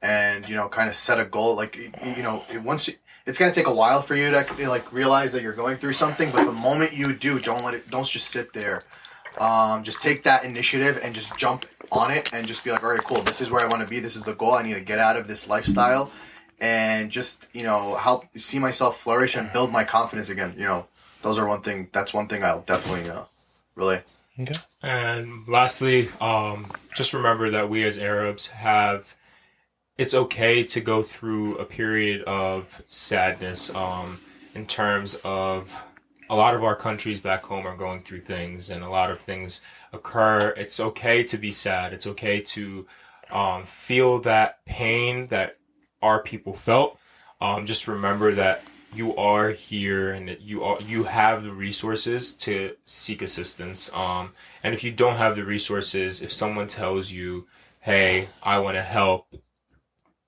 and 0.00 0.48
you 0.48 0.54
know, 0.54 0.68
kind 0.68 0.88
of 0.88 0.94
set 0.94 1.18
a 1.18 1.24
goal. 1.24 1.56
Like 1.56 1.76
you 1.76 2.22
know, 2.22 2.44
once 2.62 2.88
you, 2.88 2.94
it's 3.26 3.38
gonna 3.38 3.52
take 3.52 3.66
a 3.66 3.74
while 3.74 4.00
for 4.00 4.14
you 4.14 4.30
to 4.30 4.68
like 4.68 4.92
realize 4.92 5.32
that 5.32 5.42
you're 5.42 5.52
going 5.52 5.76
through 5.76 5.94
something, 5.94 6.30
but 6.30 6.44
the 6.44 6.52
moment 6.52 6.96
you 6.96 7.12
do, 7.12 7.40
don't 7.40 7.64
let 7.64 7.74
it. 7.74 7.88
Don't 7.88 8.06
just 8.06 8.28
sit 8.28 8.52
there. 8.52 8.84
Um, 9.38 9.82
just 9.84 10.02
take 10.02 10.22
that 10.24 10.44
initiative 10.44 10.98
and 11.02 11.14
just 11.14 11.36
jump 11.36 11.64
on 11.92 12.10
it 12.10 12.32
and 12.32 12.46
just 12.46 12.64
be 12.64 12.70
like, 12.70 12.82
all 12.82 12.90
right, 12.90 13.04
cool. 13.04 13.22
This 13.22 13.40
is 13.40 13.50
where 13.50 13.64
I 13.64 13.68
want 13.68 13.82
to 13.82 13.88
be. 13.88 14.00
This 14.00 14.16
is 14.16 14.24
the 14.24 14.34
goal. 14.34 14.54
I 14.54 14.62
need 14.62 14.74
to 14.74 14.80
get 14.80 14.98
out 14.98 15.16
of 15.16 15.28
this 15.28 15.48
lifestyle, 15.48 16.10
and 16.60 17.10
just 17.10 17.46
you 17.52 17.64
know 17.64 17.96
help 17.96 18.26
see 18.36 18.60
myself 18.60 18.98
flourish 18.98 19.36
and 19.36 19.52
build 19.52 19.72
my 19.72 19.82
confidence 19.82 20.28
again. 20.28 20.54
You 20.56 20.66
know, 20.66 20.86
those 21.22 21.38
are 21.38 21.48
one 21.48 21.62
thing. 21.62 21.88
That's 21.92 22.14
one 22.14 22.28
thing 22.28 22.44
I'll 22.44 22.62
definitely 22.62 23.10
uh. 23.10 23.24
Okay. 24.40 24.54
And 24.82 25.48
lastly, 25.48 26.08
um, 26.20 26.66
just 26.94 27.12
remember 27.12 27.50
that 27.50 27.68
we 27.68 27.84
as 27.84 27.98
Arabs 27.98 28.48
have. 28.48 29.16
It's 29.96 30.14
okay 30.14 30.62
to 30.62 30.80
go 30.80 31.02
through 31.02 31.58
a 31.58 31.64
period 31.64 32.22
of 32.22 32.82
sadness. 32.88 33.74
Um, 33.74 34.20
in 34.54 34.66
terms 34.66 35.14
of 35.24 35.84
a 36.30 36.36
lot 36.36 36.54
of 36.54 36.64
our 36.64 36.76
countries 36.76 37.20
back 37.20 37.44
home 37.44 37.66
are 37.66 37.76
going 37.76 38.02
through 38.02 38.20
things, 38.20 38.70
and 38.70 38.82
a 38.82 38.90
lot 38.90 39.10
of 39.10 39.20
things 39.20 39.62
occur. 39.92 40.50
It's 40.56 40.80
okay 40.80 41.22
to 41.24 41.38
be 41.38 41.52
sad. 41.52 41.92
It's 41.92 42.06
okay 42.06 42.40
to 42.40 42.86
um, 43.30 43.64
feel 43.64 44.18
that 44.20 44.64
pain 44.66 45.28
that 45.28 45.58
our 46.02 46.22
people 46.22 46.52
felt. 46.52 46.98
Um, 47.40 47.66
just 47.66 47.88
remember 47.88 48.32
that 48.32 48.62
you 48.94 49.14
are 49.16 49.50
here 49.50 50.10
and 50.10 50.36
you 50.40 50.64
are 50.64 50.80
you 50.80 51.04
have 51.04 51.42
the 51.42 51.52
resources 51.52 52.32
to 52.34 52.76
seek 52.84 53.22
assistance. 53.22 53.92
Um, 53.92 54.32
and 54.62 54.74
if 54.74 54.82
you 54.82 54.92
don't 54.92 55.16
have 55.16 55.36
the 55.36 55.44
resources, 55.44 56.22
if 56.22 56.32
someone 56.32 56.66
tells 56.66 57.12
you, 57.12 57.46
"Hey, 57.82 58.28
I 58.42 58.58
want 58.58 58.76
to 58.76 58.82
help," 58.82 59.28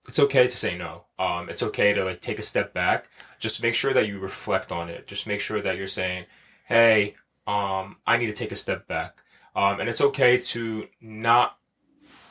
it's 0.06 0.18
okay 0.18 0.44
to 0.44 0.56
say 0.56 0.76
no. 0.76 1.04
Um, 1.18 1.48
it's 1.48 1.62
okay 1.62 1.92
to 1.92 2.04
like 2.04 2.20
take 2.20 2.38
a 2.38 2.42
step 2.42 2.72
back. 2.74 3.08
Just 3.38 3.62
make 3.62 3.74
sure 3.74 3.94
that 3.94 4.06
you 4.06 4.18
reflect 4.18 4.72
on 4.72 4.88
it. 4.88 5.06
Just 5.06 5.26
make 5.26 5.40
sure 5.40 5.60
that 5.62 5.76
you're 5.76 5.86
saying, 5.86 6.26
"Hey, 6.66 7.14
um, 7.46 7.96
I 8.06 8.16
need 8.16 8.26
to 8.26 8.32
take 8.32 8.52
a 8.52 8.56
step 8.56 8.86
back." 8.86 9.22
Um, 9.56 9.80
and 9.80 9.88
it's 9.88 10.00
okay 10.00 10.38
to 10.38 10.88
not 11.00 11.58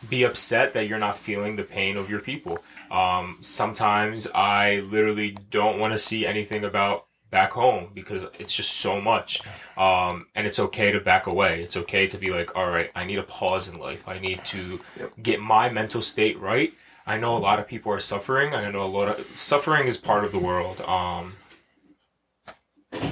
be 0.08 0.24
upset 0.24 0.74
that 0.74 0.88
you're 0.88 1.00
not 1.00 1.18
feeling 1.18 1.56
the 1.56 1.64
pain 1.64 1.98
of 1.98 2.10
your 2.10 2.22
people. 2.22 2.60
Um, 2.92 3.38
sometimes 3.42 4.28
I 4.34 4.80
literally 4.82 5.38
don't 5.50 5.80
want 5.80 5.92
to 5.92 5.98
see 5.98 6.26
anything 6.26 6.64
about 6.64 7.06
back 7.30 7.52
home 7.52 7.90
because 7.94 8.26
it's 8.40 8.56
just 8.56 8.72
so 8.72 9.00
much. 9.00 9.42
Um, 9.78 10.28
and 10.36 10.48
it's 10.48 10.60
okay 10.60 10.92
to 10.92 11.00
back 11.00 11.28
away. 11.28 11.62
It's 11.62 11.78
okay 11.78 12.08
to 12.08 12.18
be 12.18 12.32
like, 12.32 12.56
all 12.56 12.68
right, 12.68 12.92
I 12.96 13.06
need 13.06 13.20
a 13.20 13.24
pause 13.24 13.68
in 13.68 13.80
life. 13.80 14.08
I 14.08 14.20
need 14.20 14.44
to 14.46 14.80
get 15.22 15.40
my 15.40 15.70
mental 15.70 16.02
state 16.02 16.40
right. 16.40 16.74
I 17.06 17.18
know 17.18 17.36
a 17.36 17.40
lot 17.40 17.60
of 17.60 17.68
people 17.68 17.92
are 17.92 18.00
suffering. 18.00 18.54
I 18.54 18.70
know 18.70 18.84
a 18.84 18.86
lot 18.86 19.08
of 19.08 19.26
suffering 19.26 19.88
is 19.88 19.98
part 19.98 20.26
of 20.26 20.32
the 20.32 20.40
world. 20.40 20.82
Um, 20.82 21.34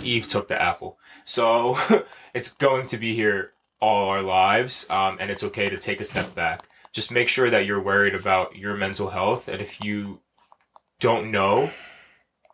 Eve 0.03 0.27
took 0.27 0.47
the 0.47 0.61
apple. 0.61 0.97
So 1.25 1.77
it's 2.33 2.53
going 2.53 2.85
to 2.87 2.97
be 2.97 3.15
here 3.15 3.53
all 3.79 4.09
our 4.09 4.21
lives. 4.21 4.87
Um, 4.89 5.17
and 5.19 5.29
it's 5.29 5.43
okay 5.43 5.67
to 5.67 5.77
take 5.77 6.01
a 6.01 6.03
step 6.03 6.33
back 6.35 6.67
just 6.97 7.11
make 7.11 7.27
sure 7.29 7.49
that 7.51 7.63
you're 7.67 7.79
worried 7.93 8.15
about 8.15 8.55
your 8.55 8.75
mental 8.75 9.09
health 9.09 9.47
and 9.47 9.61
if 9.61 9.83
you 9.85 10.19
don't 10.99 11.29
know 11.29 11.69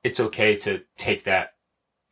it's 0.04 0.20
okay 0.20 0.54
to 0.58 0.82
take 0.98 1.24
that 1.24 1.54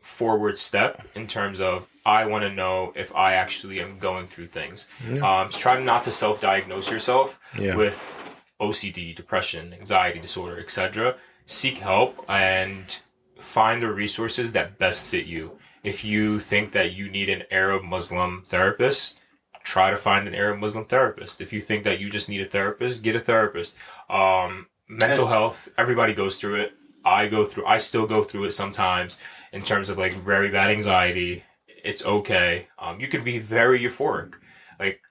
forward 0.02 0.58
step 0.58 1.06
in 1.14 1.28
terms 1.28 1.60
of 1.60 1.88
i 2.06 2.26
want 2.26 2.42
to 2.44 2.50
know 2.62 2.94
if 2.96 3.14
i 3.16 3.34
actually 3.34 3.82
am 3.82 4.00
going 4.00 4.26
through 4.26 4.48
things. 4.48 4.88
Um, 5.22 5.52
so 5.52 5.60
try 5.60 5.84
not 5.84 6.04
to 6.06 6.12
self-diagnose 6.12 6.90
yourself 6.90 7.38
Yeah. 7.60 7.76
with 7.76 8.24
ocd 8.62 9.16
depression 9.16 9.74
anxiety 9.74 10.20
disorder 10.20 10.58
etc 10.60 11.16
seek 11.46 11.78
help 11.80 12.24
and 12.30 13.00
find 13.40 13.82
the 13.82 13.92
resources 13.92 14.52
that 14.54 14.78
best 14.78 15.10
fit 15.10 15.26
you. 15.26 15.58
If 15.84 16.06
you 16.06 16.40
think 16.40 16.72
that 16.72 16.94
you 16.94 17.10
need 17.10 17.28
an 17.30 17.44
arab 17.52 17.84
muslim 17.84 18.44
therapist 18.46 19.21
try 19.64 19.89
to 19.89 19.97
find 19.97 20.28
an 20.28 20.36
Arab 20.36 20.59
Muslim 20.59 20.86
therapist. 20.86 21.41
If 21.41 21.53
you 21.53 21.62
think 21.62 21.84
that 21.84 21.99
you 21.99 22.09
just 22.09 22.30
need 22.30 22.41
a 22.41 22.45
therapist, 22.45 23.03
get 23.03 23.16
a 23.16 23.20
therapist. 23.20 23.76
Um, 24.09 24.68
mental 24.88 25.26
And- 25.26 25.34
health, 25.34 25.70
everybody 25.78 26.14
goes 26.14 26.36
through 26.36 26.62
it. 26.62 26.74
I 27.03 27.28
go 27.28 27.45
through, 27.45 27.66
I 27.66 27.78
still 27.78 28.05
go 28.05 28.24
through 28.24 28.45
it 28.45 28.51
sometimes 28.51 29.18
in 29.51 29.64
terms 29.64 29.89
of 29.89 29.97
like 29.97 30.14
very 30.14 30.49
bad 30.49 30.70
anxiety. 30.70 31.43
It's 31.84 32.05
okay. 32.05 32.68
Um, 32.78 32.99
you 32.99 33.07
can 33.07 33.24
be 33.24 33.39
very 33.39 33.80
euphoric. 33.80 34.36
Like 34.80 35.01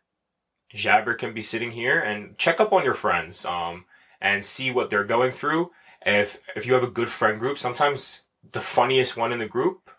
Jabber 0.72 1.14
can 1.14 1.34
be 1.34 1.40
sitting 1.40 1.72
here 1.72 1.98
and 1.98 2.38
check 2.38 2.60
up 2.60 2.72
on 2.72 2.84
your 2.84 2.94
friends 2.94 3.44
um, 3.44 3.86
and 4.20 4.44
see 4.44 4.70
what 4.70 4.88
they're 4.88 5.04
going 5.04 5.32
through. 5.32 5.72
If 6.06 6.38
if 6.54 6.64
you 6.64 6.74
have 6.74 6.84
a 6.84 6.90
good 6.90 7.10
friend 7.10 7.40
group, 7.40 7.58
sometimes 7.58 8.24
the 8.52 8.60
funniest 8.60 9.16
one 9.16 9.32
in 9.32 9.40
the 9.40 9.46
group 9.46 9.90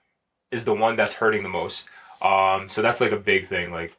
is 0.49 0.63
the 0.65 0.73
one 0.73 0.95
that's 0.95 1.15
hurting 1.15 1.43
the 1.43 1.49
most. 1.49 1.89
Um, 2.21 2.69
so 2.69 2.81
that's 2.81 3.01
like 3.01 3.11
a 3.11 3.17
big 3.17 3.45
thing. 3.45 3.71
Like 3.71 3.97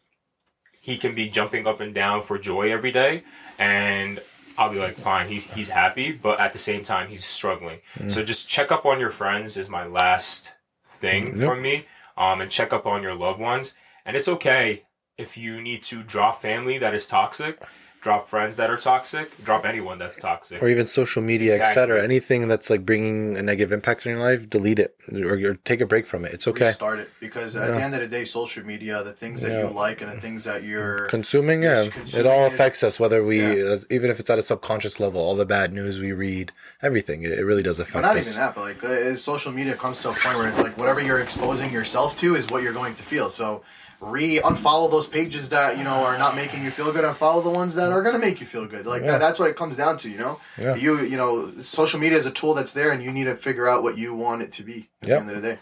he 0.83 0.99
can 0.99 1.14
be 1.14 1.28
jumping 1.30 1.66
up 1.66 1.80
and 1.80 1.95
down 1.95 2.20
for 2.20 2.39
joy 2.39 2.70
every 2.70 2.91
day, 2.93 3.22
and 3.59 4.20
I'll 4.59 4.68
be 4.70 4.78
like, 4.78 4.95
fine, 4.95 5.28
he, 5.28 5.39
he's 5.39 5.70
happy, 5.70 6.12
but 6.12 6.39
at 6.41 6.53
the 6.53 6.59
same 6.59 6.83
time, 6.83 7.09
he's 7.09 7.24
struggling. 7.24 7.78
So 8.09 8.22
just 8.22 8.49
check 8.51 8.70
up 8.70 8.85
on 8.85 9.01
your 9.01 9.09
friends 9.11 9.57
is 9.57 9.70
my 9.70 9.87
last 9.87 10.55
thing 10.85 11.28
Yep. 11.39 11.47
from 11.49 11.62
me, 11.62 11.87
um, 12.18 12.43
and 12.43 12.51
check 12.51 12.72
up 12.74 12.85
on 12.85 13.03
your 13.03 13.14
loved 13.14 13.41
ones. 13.41 13.74
And 14.05 14.16
it's 14.16 14.28
okay 14.28 14.83
if 15.16 15.39
you 15.39 15.62
need 15.62 15.83
to 15.85 16.03
drop 16.03 16.41
family 16.43 16.76
that 16.78 16.93
is 16.95 17.07
toxic, 17.07 17.62
drop 18.03 18.26
friends 18.26 18.57
that 18.57 18.68
are 18.68 18.76
toxic, 18.76 19.42
drop 19.44 19.64
anyone 19.64 19.96
that's 19.96 20.16
toxic. 20.16 20.61
or 20.61 20.68
even 20.68 20.86
social 20.88 21.22
media, 21.22 21.53
Exactly. 21.55 21.82
etc. 21.82 22.03
Anything 22.03 22.48
that's 22.48 22.68
like 22.68 22.84
bringing 22.84 23.36
a 23.36 23.42
negative 23.42 23.70
impact 23.70 24.05
in 24.05 24.12
your 24.16 24.20
life, 24.20 24.50
delete 24.50 24.80
it 24.80 24.96
or, 25.12 25.34
or 25.50 25.55
take 25.55 25.80
a 25.80 25.86
break 25.86 26.05
from 26.05 26.24
it. 26.24 26.34
It's 26.34 26.48
okay. 26.48 26.66
Restart 26.66 26.98
it 26.98 27.11
because 27.20 27.55
at 27.55 27.68
Yeah. 27.68 27.74
the 27.76 27.82
end 27.82 27.94
of 27.94 28.00
the 28.00 28.09
day, 28.09 28.24
social 28.24 28.64
media, 28.66 29.05
the 29.05 29.12
things 29.12 29.40
that 29.42 29.53
Yeah. 29.53 29.68
you 29.68 29.74
like 29.74 30.03
and 30.03 30.11
the 30.11 30.20
things 30.20 30.42
that 30.44 30.64
you're 30.64 31.07
Consuming, 31.07 31.62
yeah, 31.62 31.74
Yes, 31.74 31.86
it 31.86 31.92
consuming 31.92 32.32
all 32.32 32.44
it. 32.44 32.48
affects 32.53 32.82
us. 32.82 32.98
Whether 32.98 33.22
we, 33.22 33.40
Yeah. 33.40 33.74
uh, 33.74 33.78
even 33.88 34.11
if 34.11 34.18
it's 34.18 34.28
at 34.30 34.38
a 34.38 34.42
subconscious 34.42 34.98
level, 34.98 35.20
all 35.20 35.36
the 35.36 35.46
bad 35.46 35.72
news 35.72 36.00
we 36.00 36.11
read, 36.12 36.50
everything, 36.82 37.22
it, 37.22 37.38
it 37.38 37.44
really 37.44 37.62
does 37.62 37.78
But 37.78 37.86
affect 37.88 38.03
not 38.03 38.16
us. 38.16 38.30
even 38.32 38.40
that, 38.42 38.55
but 38.57 38.62
like 38.62 38.82
uh, 38.84 39.14
social 39.14 39.53
media 39.53 39.74
comes 39.74 39.98
to 40.00 40.11
a 40.11 40.12
point 40.12 40.36
where 40.38 40.48
it's 40.48 40.61
like 40.61 40.76
whatever 40.76 41.00
you're 41.00 41.20
exposing 41.20 41.70
yourself 41.72 42.16
to 42.16 42.34
is 42.34 42.48
what 42.50 42.64
you're 42.64 42.72
going 42.72 42.96
to 42.96 43.05
feel. 43.05 43.30
So 43.30 43.62
re 44.05 44.40
unfollow 44.40 44.90
those 44.90 45.07
pages 45.07 45.48
that 45.50 45.78
you 45.78 45.84
know 45.84 46.05
are 46.05 46.18
not 46.18 46.34
making 46.34 46.64
you 46.64 46.70
feel 46.70 46.92
good, 46.92 47.05
and 47.05 47.16
follow 47.16 47.40
the 47.40 47.50
ones 47.50 47.74
that 47.76 47.92
are 47.92 48.03
going 48.03 48.14
to 48.14 48.18
make 48.20 48.40
you 48.40 48.46
feel 48.46 48.66
good. 48.66 48.84
Like 48.84 49.03
Yeah. 49.03 49.12
that, 49.12 49.18
that's 49.18 49.38
what 49.38 49.48
it 49.48 49.57
comes 49.57 49.76
down 49.76 49.96
to. 49.98 50.11
You 50.11 50.18
know, 50.18 50.40
Yeah. 50.61 50.74
you 50.74 51.00
you 51.03 51.16
know, 51.16 51.53
social 51.61 52.00
media 52.00 52.18
is 52.18 52.26
a 52.26 52.30
tool 52.32 52.53
that's 52.55 52.72
there, 52.72 52.90
and 52.90 53.03
you 53.03 53.12
need 53.12 53.24
to 53.24 53.36
figure 53.36 53.68
out 53.68 53.82
what 53.82 53.96
you 53.96 54.12
want 54.14 54.42
it 54.42 54.50
to 54.53 54.62
be 54.64 54.88
at 55.03 55.09
Yep. 55.09 55.09
the 55.09 55.14
end 55.26 55.30
of 55.36 55.42
the 55.42 55.48
day. 55.55 55.59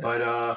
But 0.00 0.20
uh, 0.20 0.56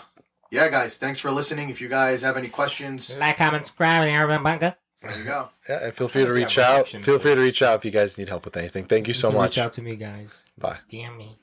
yeah, 0.52 0.70
guys, 0.70 0.98
thanks 0.98 1.20
for 1.20 1.30
listening. 1.32 1.70
If 1.70 1.82
you 1.82 1.88
guys 1.90 2.22
have 2.24 2.36
any 2.38 2.50
questions, 2.50 3.16
Like, 3.18 3.38
comment, 3.38 3.64
subscribe, 3.66 4.02
and 4.04 4.10
everyone 4.12 4.44
bunker. 4.44 4.76
there 5.02 5.18
you 5.18 5.24
go. 5.26 5.50
Yeah, 5.70 5.84
and 5.86 5.94
feel 5.94 6.08
free 6.08 6.26
to 6.26 6.32
reach 6.34 6.58
out. 6.58 6.88
Feel 6.88 7.20
free 7.20 7.36
to 7.36 7.42
reach 7.42 7.62
out 7.62 7.76
if 7.76 7.86
you 7.86 7.92
guys 7.92 8.18
need 8.18 8.30
help 8.30 8.46
with 8.46 8.58
anything. 8.58 8.86
Thank 8.86 9.08
you 9.08 9.14
so 9.14 9.30
can 9.30 9.38
much. 9.38 9.58
Reach 9.58 9.66
out 9.66 9.74
to 9.74 9.82
me, 9.82 9.96
guys. 9.98 10.44
Bye. 10.58 10.78
DM 10.90 11.18
me. 11.18 11.38